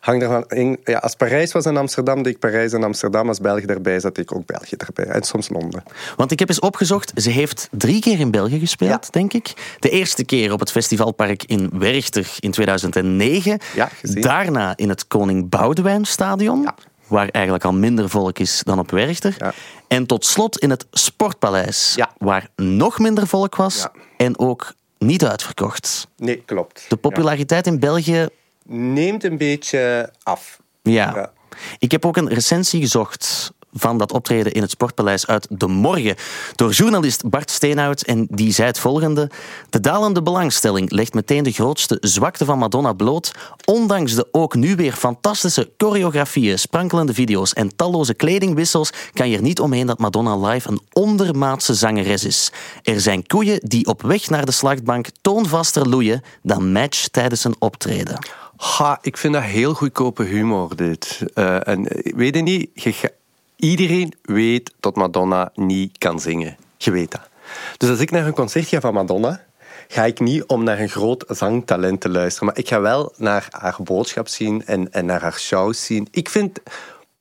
hangt 0.00 0.22
ervan, 0.22 0.44
in, 0.48 0.78
ja, 0.84 0.98
als 0.98 1.14
Parijs 1.14 1.52
was 1.52 1.64
in 1.64 1.76
Amsterdam, 1.76 2.22
deed 2.22 2.32
ik 2.34 2.38
Parijs 2.38 2.72
en 2.72 2.84
Amsterdam. 2.84 3.28
Als 3.28 3.40
België 3.40 3.64
erbij 3.64 4.00
zat, 4.00 4.14
deed 4.14 4.30
ik 4.30 4.36
ook 4.36 4.46
België 4.46 4.76
erbij. 4.76 5.04
En 5.04 5.22
soms 5.22 5.48
Londen. 5.48 5.82
Want 6.16 6.30
ik 6.30 6.38
heb 6.38 6.48
eens 6.48 6.58
opgezocht, 6.60 7.12
ze 7.14 7.30
heeft 7.30 7.68
drie 7.70 8.00
keer 8.00 8.18
in 8.20 8.30
België 8.30 8.58
gespeeld, 8.58 8.90
Ja. 9.04 9.10
denk 9.10 9.32
ik. 9.32 9.76
De 9.78 9.90
eerste 9.90 10.24
keer 10.24 10.52
op 10.52 10.60
het 10.60 10.70
festivalpark 10.70 11.44
in 11.44 11.70
Werchter 11.72 12.26
in 12.38 12.50
2009. 12.50 13.58
Ja, 13.74 13.88
gezien. 14.00 14.22
Daarna 14.22 14.72
in 14.76 14.88
het 14.88 15.06
Koning 15.06 15.48
Boudewijn 15.48 16.04
Stadion. 16.04 16.62
Ja. 16.62 16.74
Waar 17.06 17.28
eigenlijk 17.28 17.64
al 17.64 17.72
minder 17.72 18.08
volk 18.08 18.38
is 18.38 18.60
dan 18.64 18.78
op 18.78 18.90
Werchter. 18.90 19.34
Ja. 19.38 19.52
En 19.88 20.06
tot 20.06 20.26
slot 20.26 20.58
in 20.58 20.70
het 20.70 20.86
Sportpaleis. 20.90 21.92
Ja. 21.96 22.10
Waar 22.18 22.48
nog 22.56 22.98
minder 22.98 23.26
volk 23.26 23.56
was. 23.56 23.76
Ja. 23.78 23.92
En 24.16 24.38
ook 24.38 24.72
niet 25.00 25.24
uitverkocht. 25.24 26.08
Nee, 26.16 26.42
klopt. 26.44 26.84
De 26.88 26.96
populariteit 26.96 27.66
in 27.66 27.78
België. 27.78 28.28
Neemt 28.64 29.24
een 29.24 29.36
beetje 29.36 30.12
af. 30.22 30.60
Ja. 30.82 31.12
Ja. 31.14 31.32
Ik 31.78 31.90
heb 31.90 32.04
ook 32.06 32.16
een 32.16 32.28
recensie 32.28 32.80
gezocht 32.80 33.52
van 33.72 33.98
dat 33.98 34.12
optreden 34.12 34.52
in 34.52 34.62
het 34.62 34.70
Sportpaleis 34.70 35.26
uit 35.26 35.46
De 35.50 35.66
Morgen 35.66 36.16
door 36.54 36.70
journalist 36.70 37.28
Bart 37.30 37.50
Steenhout 37.50 38.02
en 38.02 38.26
die 38.30 38.52
zei 38.52 38.68
het 38.68 38.78
volgende. 38.78 39.30
De 39.70 39.80
dalende 39.80 40.22
belangstelling 40.22 40.90
legt 40.90 41.14
meteen 41.14 41.42
de 41.42 41.52
grootste 41.52 41.98
zwakte 42.00 42.44
van 42.44 42.58
Madonna 42.58 42.92
bloot. 42.92 43.32
Ondanks 43.64 44.14
de 44.14 44.28
ook 44.32 44.54
nu 44.54 44.76
weer 44.76 44.92
fantastische 44.92 45.70
choreografieën, 45.76 46.58
sprankelende 46.58 47.14
video's 47.14 47.52
en 47.52 47.76
talloze 47.76 48.14
kledingwissels 48.14 48.92
kan 49.12 49.28
je 49.28 49.36
er 49.36 49.42
niet 49.42 49.60
omheen 49.60 49.86
dat 49.86 49.98
Madonna 49.98 50.36
live 50.36 50.68
een 50.68 50.80
ondermaatse 50.92 51.74
zangeres 51.74 52.24
is. 52.24 52.52
Er 52.82 53.00
zijn 53.00 53.26
koeien 53.26 53.60
die 53.62 53.86
op 53.86 54.02
weg 54.02 54.28
naar 54.28 54.44
de 54.44 54.52
slachtbank 54.52 55.06
toonvaster 55.20 55.88
loeien 55.88 56.22
dan 56.42 56.72
match 56.72 57.08
tijdens 57.08 57.44
een 57.44 57.56
optreden. 57.58 58.18
Ha, 58.56 58.98
ik 59.02 59.16
vind 59.16 59.34
dat 59.34 59.42
heel 59.42 59.74
goedkope 59.74 60.22
humor, 60.22 60.76
dit. 60.76 61.20
Eh, 61.34 61.68
en 61.68 61.88
eh, 61.88 62.14
weet 62.14 62.34
je 62.34 62.42
niet, 62.42 62.70
je 62.74 63.12
iedereen 63.60 64.14
weet 64.22 64.72
dat 64.80 64.96
Madonna 64.96 65.50
niet 65.54 65.98
kan 65.98 66.20
zingen. 66.20 66.56
Je 66.76 66.90
weet 66.90 67.10
dat. 67.10 67.28
Dus 67.76 67.88
als 67.88 67.98
ik 67.98 68.10
naar 68.10 68.26
een 68.26 68.32
concert 68.32 68.66
ga 68.66 68.80
van 68.80 68.94
Madonna, 68.94 69.44
ga 69.88 70.04
ik 70.04 70.20
niet 70.20 70.44
om 70.44 70.64
naar 70.64 70.78
een 70.78 70.88
groot 70.88 71.24
zangtalent 71.28 72.00
te 72.00 72.08
luisteren. 72.08 72.48
Maar 72.48 72.58
ik 72.58 72.68
ga 72.68 72.80
wel 72.80 73.12
naar 73.16 73.46
haar 73.50 73.76
boodschap 73.82 74.28
zien 74.28 74.66
en, 74.66 74.92
en 74.92 75.06
naar 75.06 75.20
haar 75.20 75.38
shows 75.38 75.84
zien. 75.84 76.08
Ik 76.10 76.28
vind 76.28 76.60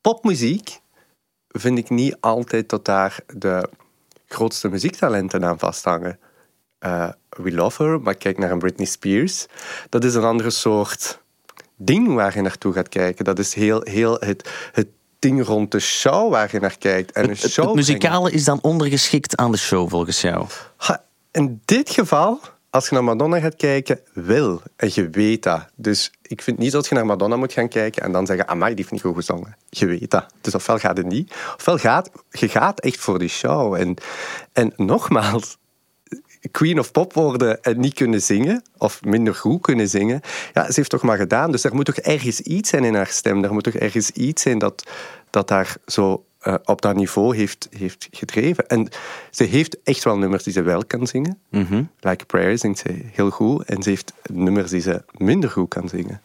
popmuziek, 0.02 0.80
vind 1.48 1.78
ik 1.78 1.90
niet 1.90 2.18
altijd 2.20 2.70
dat 2.70 2.86
daar 2.86 3.20
de 3.36 3.70
grootste 4.28 4.70
muziektalenten 4.70 5.46
aan 5.46 5.60
vasthangen. 5.60 6.20
Eh, 6.80 7.10
we 7.30 7.52
love 7.52 7.84
her, 7.84 8.02
maar 8.02 8.16
kijk 8.16 8.38
naar 8.38 8.52
een 8.52 8.60
Britney 8.60 8.88
Spears. 8.88 9.46
Dat 9.90 10.04
is 10.04 10.16
een 10.16 10.24
andere 10.24 10.50
soort 10.50 11.22
ding 11.76 12.14
waar 12.14 12.36
je 12.36 12.42
naartoe 12.42 12.74
gaat 12.74 12.90
kijken. 12.90 13.26
Dat 13.26 13.40
is 13.40 13.54
heel, 13.54 13.82
heel 13.84 14.18
het, 14.20 14.50
het 14.72 14.88
ding 15.20 15.46
rond 15.46 15.72
de 15.72 15.80
show 15.80 16.32
waar 16.32 16.50
je 16.52 16.60
naar 16.60 16.78
kijkt. 16.78 17.12
En 17.12 17.24
een 17.24 17.30
Het, 17.30 17.42
het 17.42 17.54
brengen. 17.54 17.76
muzikale 17.76 18.32
is 18.32 18.44
dan 18.44 18.60
ondergeschikt 18.62 19.38
aan 19.38 19.52
de 19.52 19.58
show, 19.58 19.90
volgens 19.90 20.22
jou. 20.22 20.46
Ha, 20.78 21.04
in 21.32 21.62
dit 21.66 21.90
geval, 21.90 22.40
als 22.70 22.90
je 22.90 22.94
naar 22.94 23.04
Madonna 23.04 23.40
gaat 23.40 23.56
kijken, 23.56 24.00
wil. 24.14 24.62
En 24.76 24.90
je 24.94 25.10
weet 25.10 25.44
dat. 25.44 25.66
Dus 25.76 26.12
ik 26.22 26.42
vind 26.42 26.58
niet 26.58 26.72
dat 26.72 26.88
je 26.88 26.96
naar 26.96 27.06
Madonna 27.06 27.36
moet 27.36 27.54
gaan 27.54 27.68
kijken 27.68 28.04
en 28.04 28.12
dan 28.12 28.26
zeggen, 28.26 28.48
amai, 28.48 28.70
die 28.70 28.80
heeft 28.80 28.92
niet 28.92 29.02
goed 29.02 29.16
gezongen. 29.16 29.56
Je 29.70 29.86
weet 29.86 30.12
dat. 30.12 30.26
Dus 30.42 30.56
ofwel 30.56 30.78
gaat 30.78 30.98
het 30.98 31.06
niet, 31.06 31.34
ofwel 31.58 31.78
gaat 31.78 32.10
je 32.30 32.48
gaat 32.50 32.80
echt 32.80 33.00
voor 33.00 33.20
die 33.20 33.30
show. 33.30 33.74
En, 33.74 33.96
en 34.54 34.74
nogmaals, 34.76 35.58
queen 36.52 36.80
of 36.80 36.92
pop 36.92 37.14
worden 37.14 37.64
en 37.64 37.80
niet 37.80 37.94
kunnen 37.94 38.22
zingen, 38.22 38.64
of 38.78 39.04
minder 39.04 39.36
goed 39.36 39.62
kunnen 39.62 39.90
zingen, 39.90 40.22
ja, 40.54 40.66
ze 40.66 40.74
heeft 40.76 40.90
toch 40.90 41.02
maar 41.02 41.18
gedaan. 41.18 41.52
Dus 41.52 41.64
er 41.64 41.76
moet 41.76 41.86
toch 41.86 41.96
ergens 41.96 42.42
iets 42.42 42.70
zijn 42.70 42.84
in 42.84 42.96
haar 42.96 43.08
stem. 43.08 43.44
Er 43.44 43.54
moet 43.54 43.64
toch 43.64 43.74
ergens 43.74 44.12
iets 44.12 44.42
zijn 44.42 44.60
dat, 44.60 44.84
dat 45.30 45.50
haar 45.50 45.76
zo 45.86 46.24
eh, 46.40 46.56
op 46.64 46.82
dat 46.82 46.96
niveau 46.96 47.36
heeft, 47.36 47.68
heeft 47.78 48.08
gedreven. 48.12 48.68
En 48.68 48.90
ze 49.32 49.44
heeft 49.44 49.78
echt 49.84 50.04
wel 50.04 50.18
nummers 50.18 50.44
die 50.44 50.54
ze 50.54 50.62
wel 50.62 50.86
kan 50.86 51.08
zingen. 51.08 51.40
Like 52.00 52.24
a 52.24 52.26
Prayer 52.28 52.58
zingt 52.58 52.80
ze 52.80 53.02
heel 53.12 53.30
goed. 53.30 53.64
En 53.64 53.84
ze 53.84 53.90
heeft 53.90 54.14
nummers 54.32 54.70
die 54.70 54.82
ze 54.82 55.04
minder 55.18 55.50
goed 55.50 55.70
kan 55.70 55.90
zingen. 55.90 56.22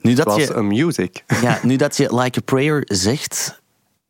Nu 0.00 0.14
dat, 0.14 0.26
Zoals 0.26 0.46
je, 0.46 0.54
een 0.54 0.66
music. 0.66 1.24
ja, 1.42 1.60
nu 1.62 1.76
dat 1.76 1.96
je 1.96 2.14
Like 2.20 2.38
a 2.38 2.42
Prayer 2.44 2.82
zegt, 2.84 3.60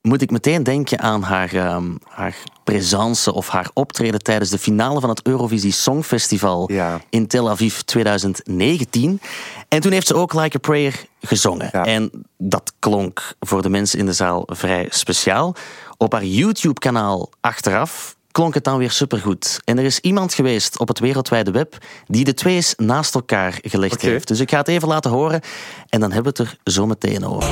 moet 0.07 0.23
ik 0.23 0.31
meteen 0.31 0.63
denken 0.63 0.99
aan 1.01 1.23
haar, 1.23 1.55
ehm, 1.55 1.85
haar 2.09 2.37
presence 2.65 3.33
of 3.33 3.49
haar 3.49 3.71
optreden 3.75 4.23
tijdens 4.23 4.51
de 4.51 4.59
finale 4.59 5.01
van 5.01 5.09
het 5.09 5.23
Eurovisie 5.23 5.73
Songfestival 5.73 6.73
Ja. 6.73 7.01
in 7.11 7.27
Tel 7.27 7.51
Aviv 7.51 7.79
2019. 7.79 9.21
En 9.69 9.81
toen 9.81 9.93
heeft 9.93 10.07
ze 10.07 10.15
ook 10.15 10.35
Like 10.35 10.57
a 10.57 10.61
Prayer 10.61 11.05
gezongen. 11.21 11.69
Ja. 11.73 11.85
En 11.85 12.11
dat 12.39 12.73
klonk 12.79 13.35
voor 13.41 13.63
de 13.63 13.69
mensen 13.69 13.99
in 13.99 14.07
de 14.07 14.13
zaal 14.13 14.43
vrij 14.47 14.87
speciaal. 14.91 15.55
Op 15.97 16.13
haar 16.13 16.25
YouTube-kanaal 16.25 17.31
achteraf 17.41 18.17
klonk 18.31 18.55
het 18.55 18.65
dan 18.65 18.79
weer 18.79 18.91
supergoed. 18.91 19.61
En 19.65 19.79
er 19.79 19.85
is 19.85 20.01
iemand 20.01 20.35
geweest 20.35 20.79
op 20.79 20.89
het 20.89 20.99
wereldwijde 20.99 21.51
web 21.51 21.77
die 22.07 22.25
de 22.25 22.35
twee 22.35 22.55
eens 22.55 22.75
naast 22.77 23.15
elkaar 23.15 23.59
gelegd 23.63 24.01
heeft. 24.01 24.29
Dus 24.29 24.41
ik 24.41 24.51
ga 24.51 24.59
het 24.59 24.69
even 24.69 24.89
laten 24.89 25.11
horen 25.11 25.41
en 25.89 26.01
dan 26.01 26.13
hebben 26.13 26.35
we 26.35 26.43
het 26.43 26.51
er 26.51 26.73
zo 26.73 26.87
meteen 26.87 27.27
over. 27.27 27.49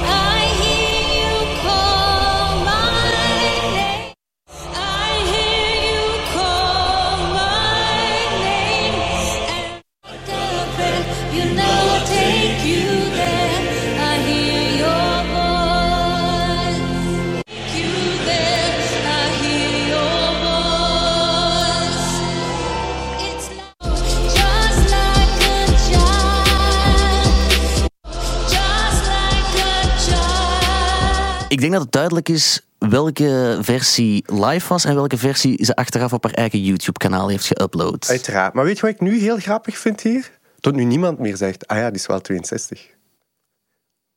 Denk 31.71 31.73
dat 31.73 31.83
het 31.83 31.93
duidelijk 31.93 32.29
is 32.29 32.61
welke 32.79 33.59
versie 33.61 34.25
live 34.27 34.69
was 34.69 34.85
en 34.85 34.95
welke 34.95 35.19
versie 35.19 35.65
ze 35.65 35.77
achteraf 35.77 36.13
op 36.13 36.25
haar 36.25 36.33
eigen 36.33 36.63
YouTube-kanaal 36.63 37.29
heeft 37.29 37.47
geüpload. 37.47 38.09
Uiteraard. 38.09 38.55
Maar 38.55 38.65
weet 38.65 38.77
je 38.77 38.83
wat 38.83 38.91
ik 38.91 39.01
nu 39.01 39.19
heel 39.19 39.39
grappig 39.39 39.79
vind 39.79 40.01
hier? 40.01 40.31
Dat 40.61 40.75
nu 40.75 40.85
niemand 40.85 41.19
meer 41.19 41.37
zegt, 41.37 41.67
ah 41.67 41.79
ja, 41.79 41.87
die 41.87 41.99
is 42.01 42.07
wel 42.07 42.21
62. 42.21 42.91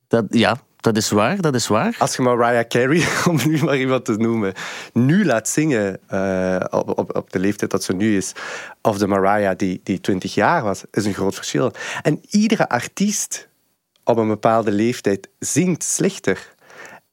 Dat, 0.07 0.25
ja, 0.29 0.57
dat 0.77 0.97
is 0.97 1.09
waar, 1.09 1.41
dat 1.41 1.55
is 1.55 1.67
waar. 1.67 1.95
Als 1.99 2.15
je 2.15 2.21
Mariah 2.21 2.67
Carey, 2.67 3.05
om 3.29 3.39
nu 3.45 3.63
maar 3.63 3.77
iemand 3.77 4.05
te 4.05 4.17
noemen, 4.17 4.53
nu 4.93 5.25
laat 5.25 5.49
zingen 5.49 5.99
eh, 6.07 6.65
op, 6.69 6.97
op, 6.99 7.15
op 7.15 7.31
de 7.31 7.39
leeftijd 7.39 7.71
dat 7.71 7.83
ze 7.83 7.93
nu 7.93 8.17
is, 8.17 8.31
of 8.81 8.97
de 8.97 9.07
Mariah 9.07 9.57
die, 9.57 9.79
die 9.83 10.01
20 10.01 10.33
jaar 10.33 10.63
was, 10.63 10.83
is 10.91 11.05
een 11.05 11.13
groot 11.13 11.35
verschil. 11.35 11.71
En 12.01 12.21
iedere 12.29 12.69
artiest 12.69 13.47
op 14.03 14.17
een 14.17 14.27
bepaalde 14.27 14.71
leeftijd 14.71 15.29
zingt 15.39 15.83
slechter. 15.83 16.55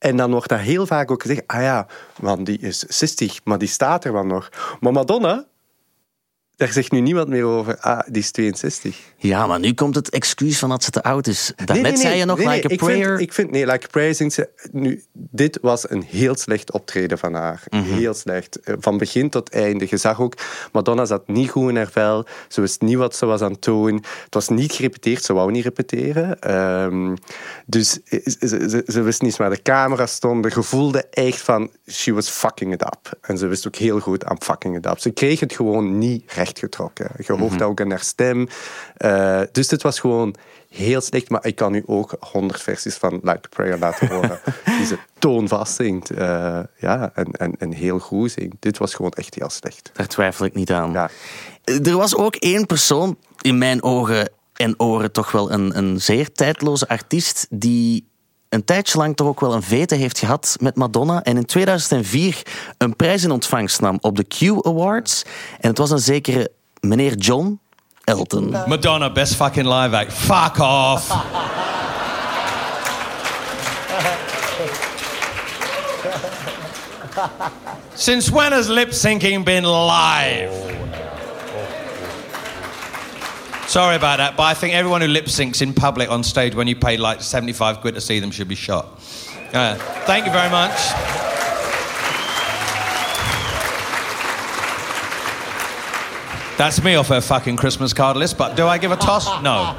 En 0.04 0.16
dan 0.16 0.30
wordt 0.30 0.48
dat 0.48 0.58
heel 0.58 0.86
vaak 0.86 1.10
ook 1.10 1.22
gezegd, 1.22 1.42
ah 1.46 1.62
ja, 1.62 1.86
man, 2.20 2.44
die 2.44 2.58
is 2.58 2.78
60, 2.78 3.40
maar 3.44 3.58
die 3.58 3.68
staat 3.68 4.04
er 4.04 4.12
wel 4.12 4.24
nog. 4.24 4.48
Maar 4.80 4.92
Madonna, 4.92 5.44
daar 6.56 6.72
zegt 6.72 6.92
nu 6.92 7.00
niemand 7.00 7.28
meer 7.28 7.44
over, 7.44 7.78
ah, 7.78 8.00
die 8.06 8.22
is 8.22 8.30
62. 8.30 8.96
Ja, 9.16 9.46
maar 9.46 9.60
nu 9.60 9.72
komt 9.72 9.94
het 9.94 10.10
excuus 10.10 10.58
van 10.58 10.68
dat 10.68 10.84
ze 10.84 10.90
te 10.90 11.02
oud 11.02 11.26
is. 11.26 11.52
Daarnet 11.64 11.98
zei 11.98 12.18
je 12.18 12.24
nog 12.24 12.36
nee, 12.36 12.46
nee, 12.46 12.56
Like 12.56 12.68
a 12.68 12.70
ik 12.70 12.78
Prayer. 12.78 13.06
Vind, 13.06 13.20
ik 13.20 13.32
vind, 13.32 13.50
nee, 13.50 13.66
Like 13.66 13.84
a 13.84 13.88
Prayer 13.90 14.14
zingt 14.14 14.34
ze... 14.34 14.48
Nu, 14.72 15.02
dit 15.12 15.58
was 15.62 15.90
een 15.90 16.02
heel 16.02 16.36
slecht 16.36 16.72
optreden 16.72 17.18
van 17.18 17.34
haar. 17.34 17.62
Mhm. 17.70 17.82
Heel 17.82 18.14
slecht. 18.14 18.60
Eh, 18.60 18.74
Van 18.80 18.98
begin 18.98 19.30
tot 19.30 19.50
einde. 19.50 19.86
Je 19.88 19.96
zag 19.96 20.20
ook, 20.20 20.34
Madonna 20.72 21.04
zat 21.04 21.28
niet 21.28 21.50
goed 21.50 21.68
in 21.68 21.76
haar 21.76 21.90
vel. 21.90 22.26
Ze 22.48 22.60
wist 22.60 22.80
niet 22.80 22.96
wat 22.96 23.16
ze 23.16 23.26
was 23.26 23.40
aan 23.40 23.52
het 23.52 23.62
doen. 23.62 23.94
Het 24.24 24.34
was 24.34 24.48
niet 24.48 24.72
gerepeteerd. 24.72 25.22
Ze 25.22 25.32
wou 25.32 25.50
niet 25.50 25.64
repeteren. 25.64 26.40
Ehm, 26.40 27.16
dus 27.66 28.00
eh, 28.04 28.20
ze, 28.24 28.66
ze, 28.68 28.82
ze 28.86 29.00
wist 29.02 29.22
niet 29.22 29.36
waar 29.36 29.50
de 29.50 29.62
camera 29.62 30.06
stonden. 30.06 30.52
Je 30.54 30.62
voelde 30.62 31.06
echt 31.10 31.40
van, 31.40 31.70
she 31.90 32.12
was 32.12 32.28
fucking 32.28 32.72
it 32.72 32.82
up. 32.82 33.18
En 33.20 33.38
ze 33.38 33.46
wist 33.46 33.66
ook 33.66 33.76
heel 33.76 34.00
goed, 34.00 34.22
I'm 34.30 34.42
fucking 34.42 34.76
it 34.76 34.86
up. 34.86 34.98
Ze 34.98 35.10
kreeg 35.10 35.40
het 35.40 35.52
gewoon 35.52 35.98
niet 35.98 36.32
recht. 36.32 36.43
Rechtgetrokken. 36.44 37.10
Je 37.26 37.32
hoort 37.32 37.62
ook 37.62 37.80
in 37.80 37.90
haar 37.90 38.00
stem. 38.00 38.48
Eh, 38.96 39.40
dus 39.52 39.68
dit 39.68 39.82
was 39.82 40.00
gewoon 40.00 40.34
heel 40.68 41.00
slecht. 41.00 41.30
Maar 41.30 41.46
ik 41.46 41.56
kan 41.56 41.72
nu 41.72 41.82
ook 41.86 42.16
honderd 42.20 42.62
versies 42.62 42.94
van 42.94 43.12
Like 43.12 43.30
a 43.30 43.48
Prayer 43.50 43.78
laten 43.78 44.08
horen. 44.08 44.40
die 44.78 44.86
ze 44.86 44.98
toonvast 45.18 45.74
zingt. 45.74 46.10
eh, 46.10 46.60
ja, 46.76 47.10
en, 47.14 47.32
en, 47.32 47.54
en 47.58 47.72
heel 47.72 47.98
goed 47.98 48.30
zingt. 48.30 48.56
Dit 48.60 48.78
was 48.78 48.94
gewoon 48.94 49.12
echt 49.12 49.34
heel 49.34 49.50
slecht. 49.50 49.90
Daar 49.92 50.06
twijfel 50.06 50.44
ik 50.44 50.54
niet 50.54 50.72
aan. 50.72 50.92
Ja. 50.92 51.10
Er 51.64 51.96
was 51.96 52.16
ook 52.16 52.36
één 52.36 52.66
persoon, 52.66 53.18
in 53.40 53.58
mijn 53.58 53.82
ogen 53.82 54.30
en 54.54 54.80
oren 54.80 55.12
toch 55.12 55.32
wel 55.32 55.52
een, 55.52 55.78
een 55.78 56.00
zeer 56.00 56.32
tijdloze 56.32 56.88
artiest, 56.88 57.46
die 57.50 58.12
een 58.48 58.64
tijdje 58.64 58.98
lang 58.98 59.16
toch 59.16 59.26
ook 59.26 59.40
wel 59.40 59.54
een 59.54 59.62
vete 59.62 59.94
heeft 59.94 60.18
gehad 60.18 60.56
met 60.60 60.76
Madonna. 60.76 61.22
En 61.22 61.36
in 61.36 61.44
2004 61.44 62.42
een 62.78 62.96
prijs 62.96 63.24
in 63.24 63.30
ontvangst 63.30 63.80
nam 63.80 63.98
op 64.00 64.16
de 64.16 64.24
Q 64.24 64.66
Awards. 64.66 65.22
En 65.60 65.68
het 65.68 65.78
was 65.78 65.90
een 65.90 65.98
zekere 65.98 66.50
meneer 66.80 67.14
John 67.14 67.60
Elton. 68.04 68.50
Madonna, 68.66 69.12
best 69.12 69.34
fucking 69.34 69.66
live 69.66 69.96
act. 69.96 70.12
Fuck 70.12 70.58
off. 70.58 71.12
Since 77.94 78.32
when 78.32 78.52
has 78.52 78.66
lip 78.66 78.92
syncing 78.92 79.44
been 79.44 79.66
live? 79.66 80.50
Sorry 83.66 83.96
about 83.96 84.18
that, 84.18 84.36
but 84.36 84.44
I 84.44 84.54
think 84.54 84.74
everyone 84.74 85.00
who 85.00 85.08
lip 85.08 85.26
syncs 85.26 85.60
in 85.62 85.72
public 85.72 86.10
on 86.10 86.22
stage 86.22 86.54
when 86.54 86.68
you 86.68 86.76
pay 86.76 86.96
like 86.96 87.20
75 87.20 87.80
quid 87.80 87.94
to 87.94 88.00
see 88.00 88.20
them 88.20 88.30
should 88.30 88.48
be 88.48 88.54
shot. 88.54 88.86
Uh, 89.52 89.74
thank 90.06 90.26
you 90.26 90.32
very 90.32 90.50
much. 90.50 90.92
That's 96.56 96.82
me 96.82 96.94
off 96.96 97.08
her 97.08 97.20
fucking 97.20 97.56
Christmas 97.56 97.92
card 97.92 98.16
list, 98.16 98.36
but 98.38 98.54
do 98.54 98.68
I 98.68 98.78
give 98.78 98.92
a 98.92 98.96
toss? 98.96 99.26
No. 99.42 99.74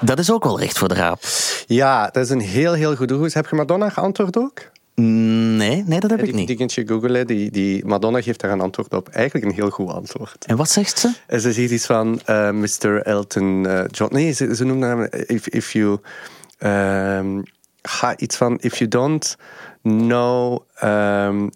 Dat 0.00 0.18
is 0.18 0.30
ook 0.30 0.44
wel 0.44 0.58
recht 0.60 0.78
voor 0.78 0.88
de 0.88 0.94
raap. 0.94 1.22
Ja, 1.66 2.06
dat 2.06 2.24
is 2.24 2.30
een 2.30 2.40
heel, 2.40 2.72
heel 2.72 2.96
goed 2.96 3.08
doel. 3.08 3.26
Heb 3.30 3.46
je 3.50 3.56
Madonna 3.56 3.88
geantwoord 3.88 4.36
ook? 4.38 4.60
Nee, 5.00 5.84
nee, 5.86 6.00
dat 6.00 6.10
heb 6.10 6.22
ik 6.22 6.34
niet. 6.34 6.46
die 6.46 6.56
kunt 6.56 6.72
je 6.72 6.86
googlen. 6.86 7.26
Die, 7.26 7.50
die 7.50 7.84
Madonna 7.84 8.20
geeft 8.22 8.40
daar 8.40 8.50
een 8.50 8.60
antwoord 8.60 8.94
op. 8.94 9.08
Eigenlijk 9.08 9.46
een 9.46 9.52
heel 9.54 9.70
goed 9.70 9.88
antwoord. 9.88 10.44
En 10.46 10.56
wat 10.56 10.70
zegt 10.70 10.98
ze? 10.98 11.12
En 11.26 11.40
ze 11.40 11.52
zegt 11.52 11.70
iets 11.70 11.86
van 11.86 12.20
eh, 12.24 12.50
Mr. 12.50 13.02
Elton 13.02 13.66
eh, 13.66 13.84
John. 13.90 14.14
Nee, 14.14 14.32
ze, 14.32 14.54
ze 14.54 14.64
noemde 14.64 14.86
hem 14.86 15.08
if, 15.26 15.48
if 15.48 15.72
you. 15.72 15.98
ehm, 16.58 17.42
ga 17.82 18.16
iets 18.16 18.36
van 18.36 18.58
if 18.60 18.76
you 18.76 18.90
don't 18.90 19.36
know. 19.82 20.58
ehm, 20.74 21.48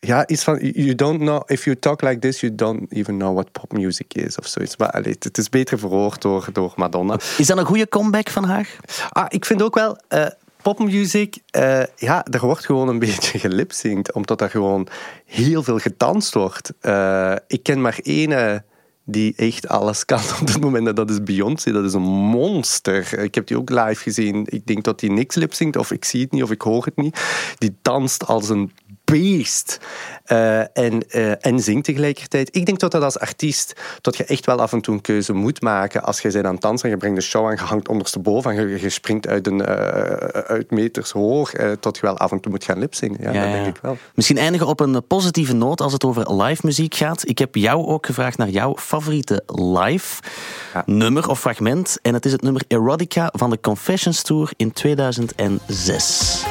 ja, 0.00 0.26
iets 0.26 0.44
van 0.44 0.58
you 0.72 0.94
don't 0.94 1.18
know. 1.20 1.42
If 1.46 1.64
you 1.64 1.78
talk 1.78 2.02
like 2.02 2.18
this, 2.18 2.40
you 2.40 2.54
don't 2.54 2.92
even 2.92 3.16
know 3.18 3.34
what 3.34 3.52
pop 3.52 3.72
music 3.72 4.14
is 4.14 4.38
of 4.38 4.46
zoiets. 4.46 4.76
Maar 4.76 4.90
allee, 4.90 5.16
het 5.18 5.38
is 5.38 5.48
beter 5.48 5.78
verwoord 5.78 6.22
door, 6.22 6.48
door 6.52 6.72
Madonna. 6.76 7.18
Is 7.38 7.46
dat 7.46 7.58
een 7.58 7.64
goede 7.64 7.88
comeback 7.88 8.30
van 8.30 8.44
haar? 8.44 8.68
Ah, 9.10 9.26
ik 9.28 9.44
vind 9.44 9.62
ook 9.62 9.74
wel. 9.74 9.98
eh 10.08 10.26
popmuziek, 10.74 11.36
eh, 11.50 11.82
ja, 11.96 12.26
er 12.30 12.40
wordt 12.40 12.64
gewoon 12.64 12.88
een 12.88 12.98
beetje 13.08 13.38
gelipzinkt, 13.38 14.12
omdat 14.12 14.40
er 14.40 14.50
gewoon 14.50 14.88
heel 15.24 15.62
veel 15.62 15.78
gedanst 15.78 16.34
wordt. 16.34 16.72
Eh, 16.80 17.34
ik 17.46 17.62
ken 17.62 17.80
maar 17.80 17.98
ene 18.02 18.64
die 19.04 19.32
echt 19.36 19.68
alles 19.68 20.04
kan 20.04 20.20
op 20.40 20.46
dit 20.46 20.60
moment, 20.60 20.86
en 20.86 20.94
dat 20.94 21.10
is 21.10 21.22
Beyoncé. 21.22 21.72
Dat 21.72 21.84
is 21.84 21.92
een 21.92 22.02
monster. 22.02 23.18
Ik 23.18 23.34
heb 23.34 23.46
die 23.46 23.56
ook 23.56 23.70
live 23.70 24.02
gezien. 24.02 24.46
Ik 24.48 24.66
denk 24.66 24.84
dat 24.84 25.00
die 25.00 25.10
niks 25.10 25.34
lipzingt, 25.34 25.76
of 25.76 25.90
ik 25.90 26.04
zie 26.04 26.22
het 26.22 26.32
niet, 26.32 26.42
of 26.42 26.50
ik 26.50 26.62
hoor 26.62 26.84
het 26.84 26.96
niet. 26.96 27.20
Die 27.58 27.76
danst 27.82 28.26
als 28.26 28.48
een 28.48 28.72
beest. 29.10 29.78
Eh, 30.24 30.58
en, 30.58 31.08
eh, 31.10 31.46
en 31.46 31.60
zingt 31.60 31.84
tegelijkertijd. 31.84 32.56
Ik 32.56 32.66
denk 32.66 32.78
dat 32.80 32.90
dat 32.90 33.02
als 33.02 33.18
artiest, 33.18 33.72
dat 34.00 34.16
je 34.16 34.24
echt 34.24 34.46
wel 34.46 34.60
af 34.60 34.72
en 34.72 34.80
toe 34.80 34.94
een 34.94 35.00
keuze 35.00 35.32
moet 35.32 35.62
maken. 35.62 36.02
Als 36.02 36.20
je 36.20 36.30
bent 36.30 36.44
aan 36.46 36.52
het 36.52 36.60
dansen 36.62 36.84
en 36.84 36.90
je 36.90 36.96
brengt 37.00 37.16
de 37.16 37.22
show 37.22 37.46
aan, 37.46 37.54
je 37.56 37.62
hangt 37.62 37.88
ondersteboven 37.88 38.50
en 38.50 38.68
je, 38.68 38.80
je 38.80 38.88
springt 38.88 39.26
uit, 39.26 39.46
een, 39.46 39.64
eh, 39.64 39.72
uit 40.40 40.70
meters 40.70 41.10
hoog, 41.10 41.52
tot 41.80 41.96
je 41.96 42.02
wel 42.02 42.18
af 42.18 42.32
en 42.32 42.40
toe 42.40 42.50
moet 42.50 42.64
gaan 42.64 42.78
lipzingen. 42.78 43.18
Ja, 43.22 43.32
Ja, 43.32 43.40
dat 43.42 43.50
ja. 43.50 43.62
denk 43.62 43.76
ik 43.76 43.82
wel. 43.82 43.96
Misschien 44.14 44.38
eindigen 44.38 44.66
op 44.66 44.80
een 44.80 45.06
positieve 45.06 45.52
noot 45.54 45.80
als 45.80 45.92
het 45.92 46.04
over 46.04 46.42
live 46.42 46.66
muziek 46.66 46.94
gaat. 46.94 47.28
Ik 47.28 47.38
heb 47.38 47.54
jou 47.54 47.86
ook 47.86 48.06
gevraagd 48.06 48.38
naar 48.38 48.48
jouw 48.48 48.76
favoriete 48.76 49.42
live 49.46 50.22
Ja. 50.74 50.82
nummer 50.86 51.28
of 51.28 51.40
fragment. 51.40 51.98
En 52.02 52.14
het 52.14 52.24
is 52.24 52.32
het 52.32 52.42
nummer 52.42 52.62
Erotica 52.68 53.32
van 53.36 53.50
de 53.50 53.60
Confessions 53.60 54.22
Tour 54.22 54.50
in 54.56 54.72
2006. 54.72 56.44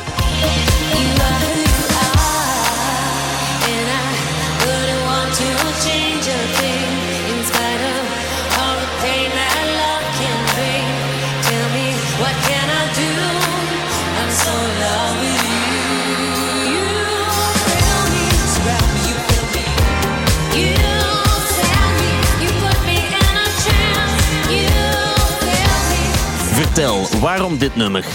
Vertel, 26.78 27.19
waarom 27.19 27.57
dit 27.57 27.75
nummer? 27.75 28.05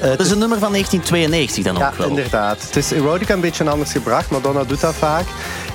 Het 0.00 0.20
is 0.20 0.30
een 0.30 0.38
nummer 0.38 0.58
van 0.58 0.70
1992 0.72 1.64
dan 1.64 1.76
Ja, 1.76 1.88
ook 1.88 1.94
wel. 1.94 2.08
inderdaad. 2.08 2.62
Het 2.62 2.76
is 2.76 2.90
Erotica 2.90 3.34
een 3.34 3.40
beetje 3.40 3.70
anders 3.70 3.92
gebracht. 3.92 4.30
Madonna 4.30 4.64
doet 4.64 4.80
dat 4.80 4.94
vaak. 4.94 5.24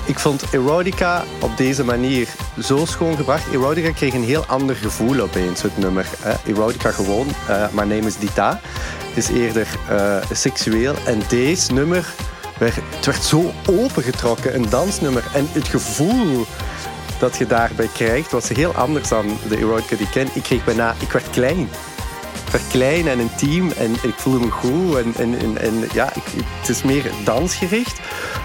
Ik 0.04 0.18
vond 0.18 0.44
Erotica 0.52 1.24
op 1.40 1.56
deze 1.56 1.84
manier 1.84 2.28
zo 2.62 2.84
schoon 2.84 3.16
gebracht. 3.16 3.52
Erotica 3.52 3.90
kreeg 3.90 4.14
een 4.14 4.24
heel 4.24 4.44
ander 4.44 4.76
gevoel 4.76 5.20
opeens, 5.20 5.62
het 5.62 5.78
nummer. 5.78 6.06
Erotica 6.46 6.90
gewoon, 6.90 7.26
eh 7.48 7.66
My 7.70 7.82
Name 7.82 8.06
is 8.06 8.16
Dita. 8.16 8.60
Het 9.08 9.16
is 9.16 9.28
eerder 9.28 9.66
eh, 9.88 10.16
seksueel. 10.32 10.94
En 11.06 11.22
deze 11.28 11.72
nummer, 11.72 12.06
werd, 12.58 12.74
het 12.96 13.06
werd 13.06 13.24
zo 13.24 13.52
opengetrokken, 13.66 14.54
een 14.54 14.68
dansnummer. 14.68 15.24
En 15.32 15.48
het 15.52 15.68
gevoel 15.68 16.46
dat 17.18 17.36
je 17.36 17.46
daarbij 17.46 17.88
krijgt, 17.94 18.30
was 18.30 18.48
heel 18.48 18.74
anders 18.74 19.08
dan 19.08 19.38
de 19.48 19.56
Erotica 19.58 19.96
die 19.96 20.06
ik 20.06 20.12
ken. 20.12 20.28
Ik 20.34 20.42
kreeg 20.42 20.64
bijna, 20.64 20.94
ik 20.98 21.12
werd 21.12 21.30
klein 21.30 21.68
verklein 22.58 23.08
en 23.08 23.20
intiem 23.20 23.70
en 23.70 23.92
ik 24.02 24.14
voelde 24.16 24.44
me 24.44 24.50
goed. 24.50 24.96
En, 24.96 25.14
en, 25.18 25.38
en, 25.38 25.58
en 25.58 25.88
ja, 25.92 26.14
ik, 26.14 26.22
het 26.60 26.68
is 26.68 26.82
meer 26.82 27.10
dansgericht, 27.24 28.00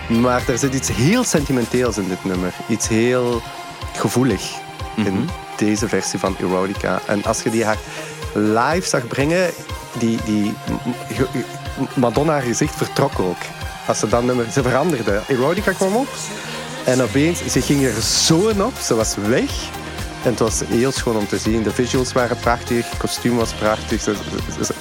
maar 0.07 0.41
er 0.47 0.57
zit 0.57 0.74
iets 0.74 0.91
heel 0.91 1.24
sentimenteels 1.24 1.97
in 1.97 2.07
dit 2.07 2.24
nummer. 2.24 2.53
Iets 2.68 2.88
heel 2.88 3.41
gevoelig 3.95 4.41
in 4.95 5.30
deze 5.57 5.88
versie 5.88 6.20
van 6.20 6.36
Erotica. 6.39 7.01
En 7.07 7.24
als 7.24 7.43
je 7.43 7.49
die 7.49 7.66
haar 7.66 7.78
live 8.34 8.88
zag 8.88 9.07
brengen, 9.07 9.49
die, 9.97 10.20
die 10.26 10.53
Madonna 11.93 12.32
haar 12.32 12.41
gezicht 12.41 12.76
vertrok 12.76 13.20
ook. 13.20 13.41
Als 13.88 13.99
ze 13.99 14.07
dat 14.07 14.24
nummer, 14.24 14.45
ze 14.51 14.64
veranderde. 14.64 15.22
Erotica 15.28 15.72
kwam 15.72 15.95
op 15.95 16.07
en 16.86 17.01
opeens, 17.01 17.45
ze 17.51 17.62
ging 17.62 17.86
er 17.86 18.01
zo 18.01 18.47
in 18.47 18.64
op, 18.64 18.74
ze 18.84 18.95
was 18.95 19.16
weg. 19.16 19.51
En 20.24 20.30
het 20.30 20.40
was 20.40 20.62
heel 20.66 20.92
schoon 20.92 21.16
om 21.16 21.28
te 21.28 21.38
zien. 21.38 21.64
De 21.64 21.72
visuals 21.72 22.14
waren 22.14 22.38
prachtig, 22.38 22.90
het 22.90 22.98
kostuum 22.98 23.36
was 23.36 23.54
prachtig. 23.54 24.02
Ze, 24.02 24.16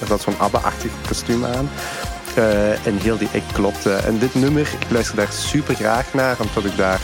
had 0.09 0.21
zo'n 0.21 0.39
ABBA-achtig 0.39 0.91
kostuum 1.07 1.45
aan. 1.45 1.71
Eh, 2.35 2.87
en 2.87 2.99
heel 2.99 3.19
die 3.19 3.29
act 3.35 3.53
klopte. 3.53 3.93
En 3.93 4.19
dit 4.19 4.35
nummer, 4.35 4.69
ik 4.81 4.91
luister 4.91 5.17
daar 5.17 5.33
super 5.33 5.75
graag 5.75 6.15
naar, 6.15 6.37
omdat 6.41 6.65
ik 6.65 6.77
daar 6.77 7.01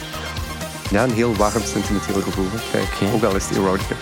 ja, 0.91 1.03
een 1.03 1.13
heel 1.13 1.35
warm 1.35 1.63
sentimenteel 1.65 2.23
gevoel 2.23 2.47
krijg. 2.71 3.03
Oké. 3.03 3.15
Ook 3.15 3.23
al 3.23 3.37
is 3.37 3.49
het 3.49 3.57
erotica. 3.57 3.95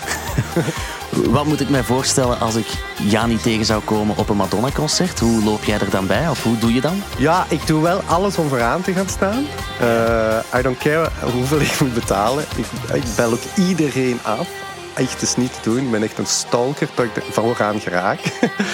Wat 1.13 1.45
moet 1.45 1.61
ik 1.61 1.69
mij 1.69 1.83
voorstellen 1.83 2.41
als 2.41 2.55
ik 2.55 2.67
ja 2.97 3.27
niet 3.27 3.43
tegen 3.43 3.65
zou 3.65 3.83
komen 3.83 4.17
op 4.17 4.29
een 4.29 4.37
Madonna-concert? 4.37 5.21
Hoe 5.21 5.45
loop 5.45 5.65
jij 5.65 5.79
er 5.79 5.91
dan 5.91 6.07
bij? 6.07 6.29
Of 6.29 6.43
hoe 6.43 6.59
doe 6.59 6.75
je 6.75 6.81
dan? 6.81 7.03
Ja, 7.19 7.47
ik 7.49 7.67
doe 7.67 7.83
wel 7.83 8.01
alles 8.07 8.39
om 8.39 8.49
vooraan 8.49 8.83
te 8.83 8.93
gaan 8.93 9.09
staan. 9.09 9.47
Eh, 9.81 10.59
I 10.59 10.63
don't 10.63 10.79
care 10.79 11.09
hoeveel 11.33 11.61
ik 11.61 11.81
moet 11.81 11.95
betalen. 11.95 12.45
Ik, 12.93 13.03
bel 13.17 13.33
ook 13.33 13.43
iedereen 13.57 14.19
af. 14.23 14.49
Echt, 14.95 15.23
is 15.23 15.37
niet 15.37 15.53
te 15.53 15.71
doen. 15.71 15.79
Ik 15.79 15.91
ben 15.91 16.03
echt 16.03 16.19
een 16.19 16.27
stalker 16.27 16.89
dat 16.95 17.05
ik 17.05 17.23
vooraan 17.31 17.81
geraak. 17.81 18.21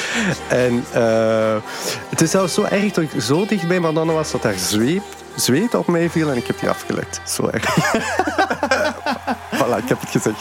en 0.48 0.84
eh, 0.92 1.56
het 2.08 2.20
is 2.20 2.30
zelfs 2.30 2.54
zo 2.54 2.62
erg 2.62 2.92
dat 2.92 3.04
ik 3.04 3.20
zo 3.20 3.46
dicht 3.46 3.68
bij 3.68 3.80
Madonna 3.80 4.12
was 4.12 4.30
dat 4.30 4.42
haar 4.42 4.58
zweep, 4.58 5.02
zweet 5.40 5.74
op 5.74 5.86
mij 5.86 6.10
viel 6.10 6.30
en 6.30 6.36
ik 6.36 6.46
heb 6.46 6.60
die 6.60 6.68
afgelegd. 6.68 7.20
Zo 7.24 7.48
erg. 7.48 7.64
voilà, 9.58 9.76
ik 9.82 9.88
heb 9.88 10.00
het 10.00 10.10
gezegd. 10.10 10.40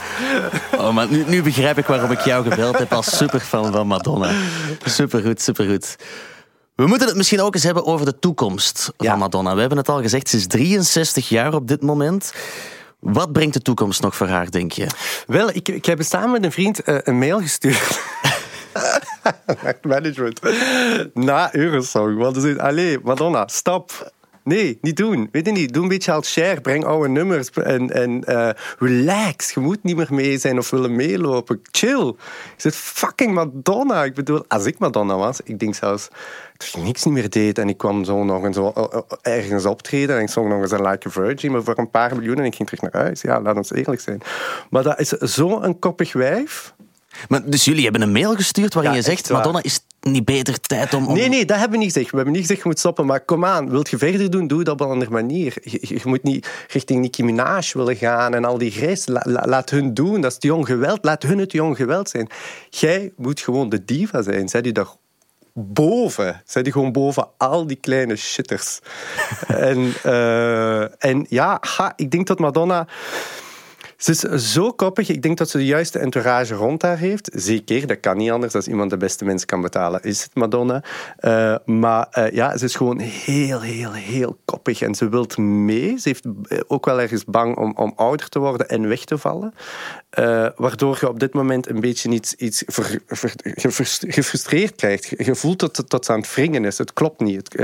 Oh, 0.77 0.93
maar 0.93 1.07
nu, 1.09 1.23
nu 1.27 1.41
begrijp 1.43 1.77
ik 1.77 1.85
waarom 1.85 2.11
ik 2.11 2.19
jou 2.19 2.49
gebeld 2.49 2.77
heb 2.77 2.93
als 2.93 3.17
superfan 3.17 3.71
van 3.71 3.87
Madonna. 3.87 4.31
Supergoed, 4.85 5.41
supergoed. 5.41 5.95
We 6.75 6.87
moeten 6.87 7.07
het 7.07 7.15
misschien 7.17 7.41
ook 7.41 7.53
eens 7.53 7.63
hebben 7.63 7.85
over 7.85 8.05
de 8.05 8.19
toekomst 8.19 8.91
Ja. 8.97 9.09
van 9.09 9.19
Madonna. 9.19 9.53
We 9.53 9.59
hebben 9.59 9.77
het 9.77 9.89
al 9.89 10.01
gezegd, 10.01 10.29
ze 10.29 10.37
is 10.37 10.47
63 10.47 11.29
jaar 11.29 11.53
op 11.53 11.67
dit 11.67 11.81
moment. 11.81 12.33
Wat 12.99 13.31
brengt 13.31 13.53
de 13.53 13.61
toekomst 13.61 14.01
nog 14.01 14.15
voor 14.15 14.27
haar, 14.27 14.51
denk 14.51 14.71
je? 14.71 14.87
Wel, 15.27 15.49
ik, 15.53 15.67
ik 15.67 15.85
heb 15.85 16.01
samen 16.03 16.31
met 16.31 16.43
een 16.43 16.51
vriend 16.51 16.81
eh, 16.83 16.97
een 17.03 17.17
mail 17.17 17.39
gestuurd. 17.41 17.99
Management. 19.81 20.39
Na 21.13 21.53
Eurosong. 21.55 22.17
Want 22.17 22.35
ze 22.35 22.41
zei, 22.41 22.57
allee, 22.57 22.99
Madonna, 23.03 23.47
stop. 23.47 24.11
Nee, 24.47 24.77
niet 24.81 24.97
doen. 24.97 25.29
Weet 25.31 25.45
je 25.45 25.51
niet, 25.51 25.73
doe 25.73 25.83
een 25.83 25.89
beetje 25.89 26.11
als 26.11 26.31
share. 26.31 26.61
Breng 26.61 26.85
oude 26.85 27.09
nummers 27.09 27.49
en, 27.49 27.91
en 27.91 28.23
eh, 28.23 28.49
relax. 28.79 29.51
Je 29.51 29.59
moet 29.59 29.83
niet 29.83 29.95
meer 29.95 30.07
mee 30.09 30.37
zijn 30.37 30.57
of 30.57 30.69
willen 30.69 30.95
meelopen. 30.95 31.61
Chill. 31.71 32.05
Je 32.05 32.15
zit 32.55 32.75
fucking 32.75 33.33
Madonna. 33.33 34.03
Ik 34.03 34.13
bedoel, 34.13 34.45
als 34.47 34.65
ik 34.65 34.79
Madonna 34.79 35.15
was, 35.15 35.41
ik 35.43 35.59
denk 35.59 35.75
zelfs 35.75 36.07
dat 36.57 36.67
ik 36.67 36.83
niks 36.83 37.03
niet 37.03 37.13
meer 37.13 37.29
deed 37.29 37.57
en 37.57 37.69
ik 37.69 37.77
kwam 37.77 38.03
zo 38.03 38.23
nog 38.23 38.43
eens 38.43 38.55
zo, 38.55 38.71
eh, 38.75 38.83
eh, 39.21 39.35
ergens 39.37 39.65
optreden 39.65 40.15
en 40.15 40.21
ik 40.21 40.29
zong 40.29 40.49
nog 40.49 40.61
eens 40.61 40.71
een 40.71 40.87
Like 40.87 41.07
a 41.07 41.11
Virgin, 41.11 41.51
maar 41.51 41.63
voor 41.63 41.77
een 41.77 41.89
paar 41.89 42.15
miljoen 42.15 42.37
en 42.37 42.45
ik 42.45 42.55
ging 42.55 42.69
terug 42.69 42.91
naar 42.91 43.01
huis. 43.03 43.21
Ja, 43.21 43.41
laat 43.41 43.55
ons 43.55 43.71
eerlijk 43.71 44.01
zijn. 44.01 44.21
Maar 44.69 44.83
dat 44.83 44.99
is 44.99 45.09
zo'n 45.09 45.79
koppig 45.79 46.13
wijf. 46.13 46.73
Maar, 47.29 47.49
dus 47.49 47.65
jullie 47.65 47.83
hebben 47.83 48.01
een 48.01 48.11
mail 48.11 48.35
gestuurd 48.35 48.73
waarin 48.73 48.91
Ja, 48.91 48.97
je 48.97 49.03
zegt... 49.03 49.29
Madonna, 49.29 49.63
is 49.63 49.79
niet 50.11 50.25
beter 50.25 50.59
tijd 50.59 50.93
om... 50.93 51.07
om- 51.07 51.13
Nee, 51.15 51.29
nee, 51.29 51.45
dat 51.45 51.57
hebben 51.57 51.77
we 51.77 51.83
niet 51.83 51.93
gezegd. 51.93 52.09
We 52.11 52.15
hebben 52.15 52.33
niet 52.33 52.41
gezegd 52.45 52.61
je 52.61 52.67
moet 52.67 52.79
stoppen. 52.79 53.05
Maar 53.05 53.21
kom 53.25 53.45
aan, 53.45 53.69
wilt 53.69 53.89
je 53.89 53.97
verder 53.97 54.29
doen, 54.31 54.47
doe 54.47 54.59
het 54.59 54.69
op 54.69 54.79
een 54.81 54.87
andere 54.87 55.11
manier. 55.11 55.53
Je, 55.63 55.79
je 55.81 56.01
moet 56.03 56.23
niet 56.23 56.49
richting 56.67 57.01
Nicki 57.01 57.23
Minaj 57.23 57.71
willen 57.73 57.95
gaan 57.95 58.33
en 58.33 58.45
al 58.45 58.57
die 58.57 58.71
grijs. 58.71 59.07
La- 59.07 59.23
la- 59.25 59.45
laat 59.47 59.69
hun 59.69 59.93
doen, 59.93 60.21
dat 60.21 60.29
is 60.29 60.33
het 60.35 60.43
jong 60.43 60.65
geweld. 60.65 60.99
Laat 61.05 61.23
hun 61.23 61.37
het 61.37 61.51
jong 61.51 61.75
geweld 61.77 62.09
zijn. 62.09 62.29
Jij 62.69 63.13
moet 63.15 63.39
gewoon 63.39 63.69
de 63.69 63.85
diva 63.85 64.21
zijn. 64.21 64.49
Zet 64.49 64.65
je 64.65 64.71
daar 64.71 64.87
boven. 65.53 66.41
Zet 66.45 66.65
je 66.65 66.71
gewoon 66.71 66.91
boven 66.91 67.27
al 67.37 67.67
die 67.67 67.77
kleine 67.81 68.15
shitters. 68.15 68.79
en, 69.47 69.93
eh, 70.03 71.03
en 71.05 71.25
ja, 71.29 71.57
ha, 71.61 71.93
ik 71.95 72.11
denk 72.11 72.27
dat 72.27 72.39
Madonna... 72.39 72.87
Ze 73.97 74.11
is 74.11 74.51
zo 74.53 74.71
koppig. 74.71 75.09
Ik 75.09 75.21
denk 75.21 75.37
dat 75.37 75.49
ze 75.49 75.57
de 75.57 75.65
juiste 75.65 75.99
entourage 75.99 76.53
rond 76.53 76.81
haar 76.81 76.97
heeft. 76.97 77.29
Zeker, 77.33 77.87
dat 77.87 77.99
kan 77.99 78.17
niet 78.17 78.31
anders. 78.31 78.55
Als 78.55 78.67
iemand 78.67 78.89
de 78.89 78.97
beste 78.97 79.25
mens 79.25 79.45
kan 79.45 79.61
betalen, 79.61 80.01
is 80.03 80.23
het 80.23 80.35
Madonna. 80.35 80.83
Eh, 81.17 81.55
maar 81.65 82.07
eh, 82.11 82.31
ja, 82.31 82.57
ze 82.57 82.65
is 82.65 82.75
gewoon 82.75 82.99
heel, 82.99 83.61
heel, 83.61 83.91
heel 83.91 84.37
koppig. 84.45 84.81
En 84.81 84.95
ze 84.95 85.09
wilt 85.09 85.37
mee. 85.37 85.97
Ze 85.97 86.07
heeft 86.09 86.25
eh, 86.47 86.59
ook 86.67 86.85
wel 86.85 87.01
ergens 87.01 87.25
bang 87.25 87.57
om, 87.57 87.73
om 87.75 87.93
ouder 87.95 88.29
te 88.29 88.39
worden 88.39 88.69
en 88.69 88.87
weg 88.87 89.03
te 89.03 89.17
vallen. 89.17 89.53
Waardoor 90.55 90.97
je 90.99 91.09
op 91.09 91.19
dit 91.19 91.33
moment 91.33 91.69
een 91.69 91.79
beetje 91.79 92.09
iets, 92.09 92.33
iets 92.33 92.63
gefrustreerd 94.07 94.75
krijgt. 94.75 95.13
Je 95.17 95.35
voelt 95.35 95.59
dat 95.59 95.83
dat 95.87 96.05
ze 96.05 96.11
aan 96.11 96.19
het 96.19 96.33
wringen 96.33 96.65
is. 96.65 96.77
Het 96.77 96.93
klopt 96.93 97.19
niet. 97.19 97.59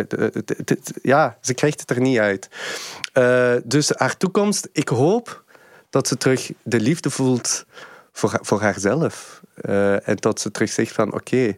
Het, 0.65 0.93
ja, 1.01 1.37
ze 1.41 1.53
krijgt 1.53 1.79
het 1.79 1.89
er 1.89 2.01
niet 2.01 2.17
uit. 2.17 2.49
Dus 3.65 3.91
haar 3.95 4.17
toekomst, 4.17 4.69
ik 4.71 4.87
hoop 4.87 5.43
dat 5.93 6.07
ze 6.07 6.17
terug 6.17 6.51
de 6.63 6.79
liefde 6.79 7.09
voelt 7.09 7.65
voor, 8.11 8.39
voor 8.41 8.61
haarzelf. 8.61 9.41
Eh, 9.55 10.07
en 10.07 10.15
dat 10.15 10.39
ze 10.39 10.51
terug 10.51 10.71
zegt 10.71 10.91
van 10.91 11.13
oké, 11.13 11.57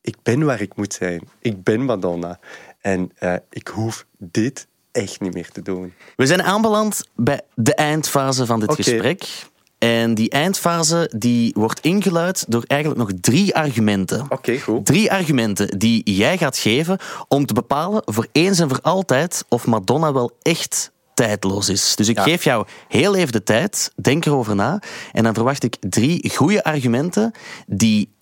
ik 0.00 0.16
ben 0.22 0.44
waar 0.44 0.60
ik 0.60 0.76
moet 0.76 0.94
zijn. 0.94 1.28
Ik 1.40 1.62
ben 1.62 1.84
Madonna. 1.84 2.38
En 2.80 3.10
eh, 3.14 3.34
ik 3.50 3.68
hoef 3.68 4.06
dit 4.16 4.66
echt 4.92 5.20
niet 5.20 5.34
meer 5.34 5.50
te 5.50 5.62
doen. 5.62 5.92
We 6.16 6.26
zijn 6.26 6.42
aanbeland 6.42 7.04
bij 7.16 7.40
de 7.54 7.74
eindfase 7.74 8.46
van 8.46 8.60
dit 8.60 8.74
gesprek. 8.74 9.46
En 9.78 10.14
die 10.14 10.30
eindfase 10.30 11.12
die 11.16 11.54
wordt 11.54 11.80
ingeluid 11.80 12.44
door 12.48 12.64
eigenlijk 12.66 13.00
nog 13.00 13.20
drie 13.20 13.54
argumenten. 13.54 14.26
Oké, 14.28 14.58
goed. 14.58 14.86
Drie 14.86 15.12
argumenten 15.12 15.78
die 15.78 16.12
jij 16.12 16.38
gaat 16.38 16.58
geven 16.58 16.98
om 17.28 17.46
te 17.46 17.54
bepalen 17.54 18.02
voor 18.04 18.26
eens 18.32 18.58
en 18.58 18.68
voor 18.68 18.80
altijd 18.82 19.44
of 19.48 19.66
Madonna 19.66 20.12
wel 20.12 20.30
echt 20.42 20.92
tijdloos 21.18 21.68
is. 21.68 21.96
Dus 21.96 22.08
ik 22.08 22.16
Ja. 22.16 22.22
geef 22.22 22.44
jou 22.44 22.66
heel 22.88 23.14
even 23.14 23.32
de 23.32 23.42
tijd, 23.42 23.92
denk 23.96 24.24
erover 24.24 24.54
na. 24.54 24.80
En 25.12 25.22
dan 25.22 25.34
verwacht 25.34 25.62
ik 25.62 25.76
drie 25.80 26.30
goede 26.34 26.64
argumenten 26.64 27.32
die 27.66 28.12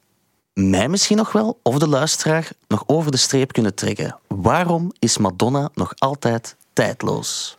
mij 0.52 0.88
misschien 0.88 1.16
nog 1.16 1.32
wel, 1.32 1.60
of 1.62 1.78
de 1.78 1.88
luisteraar, 1.88 2.48
nog 2.68 2.82
over 2.86 3.10
de 3.10 3.16
streep 3.16 3.52
kunnen 3.52 3.74
trekken. 3.74 4.18
Waarom 4.28 4.92
is 4.98 5.18
Madonna 5.18 5.68
nog 5.74 5.92
altijd 5.98 6.56
tijdloos? 6.72 7.58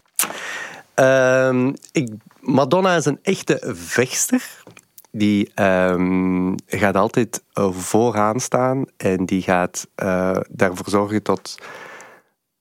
Ehm, 0.93 1.73
ik, 1.91 2.09
Madonna 2.41 2.95
is 2.95 3.05
een 3.05 3.19
echte 3.21 3.73
vechter. 3.75 4.63
Die 5.11 5.51
ehm, 5.55 6.55
gaat 6.67 6.95
altijd 6.95 7.41
eh, 7.53 7.71
vooraan 7.71 8.39
staan 8.39 8.85
en 8.97 9.25
die 9.25 9.41
gaat 9.41 9.87
eh, 9.95 10.37
daarvoor 10.49 10.89
zorgen 10.89 11.19
dat 11.23 11.55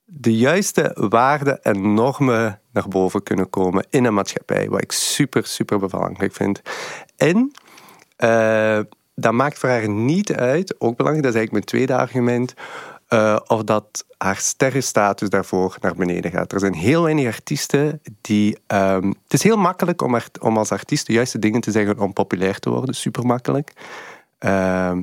de 0.09 0.37
juiste 0.37 0.97
waarden 1.11 1.63
en 1.63 1.95
normen 1.95 2.61
naar 2.73 2.89
boven 2.89 3.23
kunnen 3.23 3.51
komen 3.51 3.87
in 3.91 4.05
een 4.05 4.15
maatschappij. 4.15 4.69
Wat 4.69 4.83
ik 4.83 4.93
super, 4.93 5.47
super 5.47 5.79
belangrijk 5.79 6.35
vind. 6.35 6.63
En 7.17 7.53
eh, 8.17 8.81
dat 9.15 9.33
maakt 9.33 9.59
voor 9.59 9.69
haar 9.69 9.89
niet 9.89 10.33
uit, 10.33 10.81
ook 10.81 10.97
belangrijk, 10.97 11.27
dat 11.27 11.35
is 11.35 11.41
eigenlijk 11.41 11.53
mijn 11.53 11.65
tweede 11.65 12.03
argument, 12.03 12.55
eh, 13.09 13.37
of 13.47 13.63
dat 13.63 14.07
haar 14.19 14.37
sterrenstatus 14.37 15.29
daarvoor 15.29 15.77
naar 15.81 15.95
beneden 15.95 16.31
gaat. 16.31 16.53
Er 16.53 16.61
zijn 16.61 16.75
heel 16.75 17.03
weinig 17.03 17.27
artiesten 17.27 18.01
die... 18.21 18.59
ehm, 18.67 19.09
het 19.09 19.33
is 19.33 19.43
heel 19.43 19.57
makkelijk 19.57 20.03
om, 20.43 20.57
als 20.57 20.73
artiest 20.73 21.07
de 21.07 21.13
juiste 21.13 21.39
dingen 21.39 21.61
te 21.61 21.71
zeggen 21.71 21.99
om 21.99 22.13
populair 22.13 22.59
te 22.59 22.71
worden. 22.71 22.95
Super 22.95 23.27
makkelijk. 23.27 23.73
Ehm, 24.39 25.03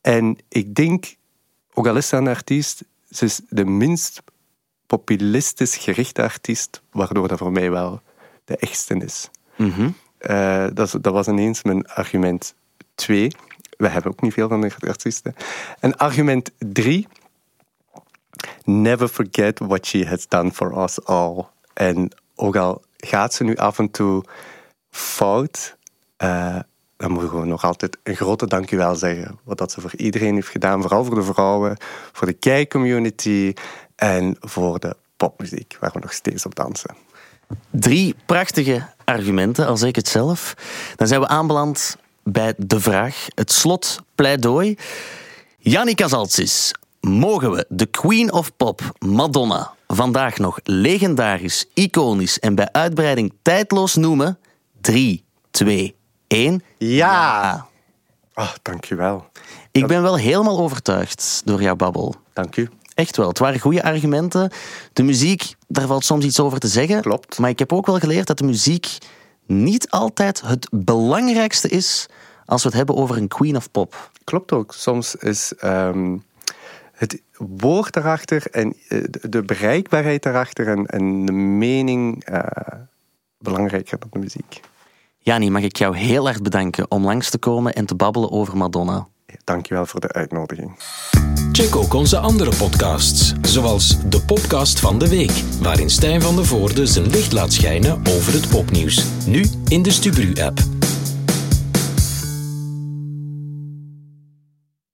en 0.00 0.38
ik 0.48 0.74
denk, 0.74 1.14
ook 1.74 1.86
al 1.86 1.96
is 1.96 2.08
ze 2.08 2.16
een 2.16 2.28
artiest, 2.28 2.84
ze 3.10 3.24
is 3.24 3.40
de 3.48 3.64
minst 3.64 4.22
populistisch 4.86 5.76
gerichte 5.76 6.22
artiest, 6.22 6.82
waardoor 6.90 7.28
dat 7.28 7.38
voor 7.38 7.52
mij 7.52 7.70
wel 7.70 8.00
de 8.44 8.56
echtste 8.56 8.94
is. 8.94 9.30
Eh, 10.18 10.66
dat, 10.72 10.86
is- 10.86 11.00
dat 11.00 11.12
was 11.12 11.26
ineens 11.28 11.62
mijn 11.62 11.86
argument 11.88 12.54
2. 12.94 13.30
We 13.76 13.88
hebben 13.88 14.10
ook 14.12 14.20
niet 14.22 14.32
veel 14.32 14.48
van 14.48 14.60
de 14.60 14.70
artiesten. 14.88 15.34
En 15.80 15.96
argument 15.96 16.50
3. 16.58 17.06
Never 18.64 19.08
forget 19.08 19.58
what 19.58 19.86
she 19.86 20.06
has 20.06 20.28
done 20.28 20.52
for 20.52 20.82
us 20.82 21.04
all. 21.04 21.44
En 21.74 22.10
ook 22.34 22.56
al 22.56 22.82
gaat 22.96 23.34
ze 23.34 23.44
nu 23.44 23.56
af 23.56 23.78
en 23.78 23.90
toe 23.90 24.24
fout, 24.90 25.76
eh, 26.16 26.58
dan 26.96 27.10
moeten 27.10 27.40
we 27.40 27.46
nog 27.46 27.64
altijd 27.64 27.98
een 28.02 28.16
grote 28.16 28.46
dankjewel 28.46 28.94
zeggen. 28.94 29.38
Wat 29.44 29.58
dat 29.58 29.72
ze 29.72 29.80
voor 29.80 29.94
iedereen 29.96 30.34
heeft 30.34 30.48
gedaan, 30.48 30.80
vooral 30.80 31.04
voor 31.04 31.14
de 31.14 31.22
vrouwen, 31.22 31.76
voor 32.12 32.26
de 32.26 32.32
kei-community 32.32 33.52
en 33.96 34.36
voor 34.40 34.78
de 34.78 34.96
popmuziek, 35.16 35.76
waar 35.80 35.90
we 35.92 35.98
nog 35.98 36.12
steeds 36.12 36.46
op 36.46 36.54
dansen. 36.54 36.96
Drie 37.70 38.14
prachtige 38.26 38.86
argumenten, 39.04 39.66
al 39.66 39.76
zeg 39.76 39.88
ik 39.88 39.96
het 39.96 40.08
zelf. 40.08 40.54
Dan 40.96 41.06
zijn 41.06 41.20
we 41.20 41.28
aanbeland 41.28 41.96
bij 42.22 42.54
de 42.56 42.80
vraag, 42.80 43.26
het 43.34 43.52
slot 43.52 44.00
pleidooi. 44.14 44.76
Jannica 45.58 46.08
Zaltsis, 46.08 46.74
mogen 47.00 47.50
we 47.50 47.66
de 47.68 47.86
Queen 47.86 48.32
of 48.32 48.56
Pop, 48.56 48.80
Madonna, 48.98 49.72
vandaag 49.86 50.38
nog 50.38 50.58
legendarisch, 50.62 51.66
iconisch 51.74 52.38
en 52.38 52.54
bij 52.54 52.68
uitbreiding 52.72 53.32
tijdloos 53.42 53.94
noemen? 53.94 54.38
3, 54.80 55.24
2, 55.50 55.95
1. 56.26 56.62
Ja! 56.78 57.66
Ah, 58.34 58.50
dankjewel. 58.62 59.26
Ik 59.70 59.86
ben 59.86 60.02
wel 60.02 60.16
helemaal 60.16 60.58
overtuigd 60.58 61.42
door 61.44 61.62
jouw 61.62 61.76
babbel. 61.76 62.14
Dank 62.32 62.56
u. 62.56 62.68
Echt 62.94 63.16
wel. 63.16 63.28
Het 63.28 63.38
waren 63.38 63.60
goede 63.60 63.82
argumenten. 63.82 64.50
De 64.92 65.02
muziek, 65.02 65.54
daar 65.68 65.86
valt 65.86 66.04
soms 66.04 66.24
iets 66.24 66.40
over 66.40 66.58
te 66.58 66.68
zeggen. 66.68 67.00
Klopt. 67.00 67.38
Maar 67.38 67.50
ik 67.50 67.58
heb 67.58 67.72
ook 67.72 67.86
wel 67.86 67.98
geleerd 67.98 68.26
dat 68.26 68.38
de 68.38 68.44
muziek 68.44 68.98
niet 69.46 69.90
altijd 69.90 70.40
het 70.40 70.68
belangrijkste 70.70 71.68
is 71.68 72.06
als 72.44 72.62
we 72.62 72.68
het 72.68 72.76
hebben 72.76 72.96
over 72.96 73.16
een 73.16 73.28
queen 73.28 73.56
of 73.56 73.70
pop. 73.70 74.10
Klopt 74.24 74.52
ook. 74.52 74.74
Soms 74.74 75.14
is 75.14 75.52
ehm, 75.58 76.16
het 76.92 77.22
woord 77.38 77.92
daarachter 77.92 78.42
en 78.50 78.74
eh, 78.88 79.04
de- 79.30 79.42
bereikbaarheid 79.42 80.22
daarachter 80.22 80.68
en, 80.68 80.86
en 80.86 81.24
de 81.24 81.32
mening 81.32 82.24
eh, 82.24 82.40
belangrijker 83.38 83.98
dan 83.98 84.08
de 84.12 84.18
muziek. 84.18 84.60
Jani, 85.26 85.50
mag 85.50 85.62
ik 85.62 85.76
jou 85.76 85.96
heel 85.96 86.28
erg 86.28 86.40
bedanken 86.40 86.90
om 86.90 87.04
langs 87.04 87.30
te 87.30 87.38
komen 87.38 87.74
en 87.74 87.86
te 87.86 87.94
babbelen 87.94 88.30
over 88.30 88.56
Madonna. 88.56 89.08
Dankjewel 89.44 89.86
voor 89.86 90.00
de 90.00 90.12
uitnodiging. 90.12 90.78
Check 91.52 91.76
ook 91.76 91.94
onze 91.94 92.18
andere 92.18 92.56
podcasts, 92.56 93.32
zoals 93.42 93.96
de 94.08 94.20
podcast 94.20 94.80
van 94.80 94.98
de 94.98 95.08
week, 95.08 95.42
waarin 95.60 95.90
Stijn 95.90 96.22
van 96.22 96.36
de 96.36 96.44
Voorde 96.44 96.86
zijn 96.86 97.06
licht 97.06 97.32
laat 97.32 97.52
schijnen 97.52 98.02
over 98.16 98.32
het 98.32 98.48
popnieuws. 98.48 99.04
Nu 99.26 99.44
in 99.68 99.82
de 99.82 99.90
Stubru-app. 99.90 100.85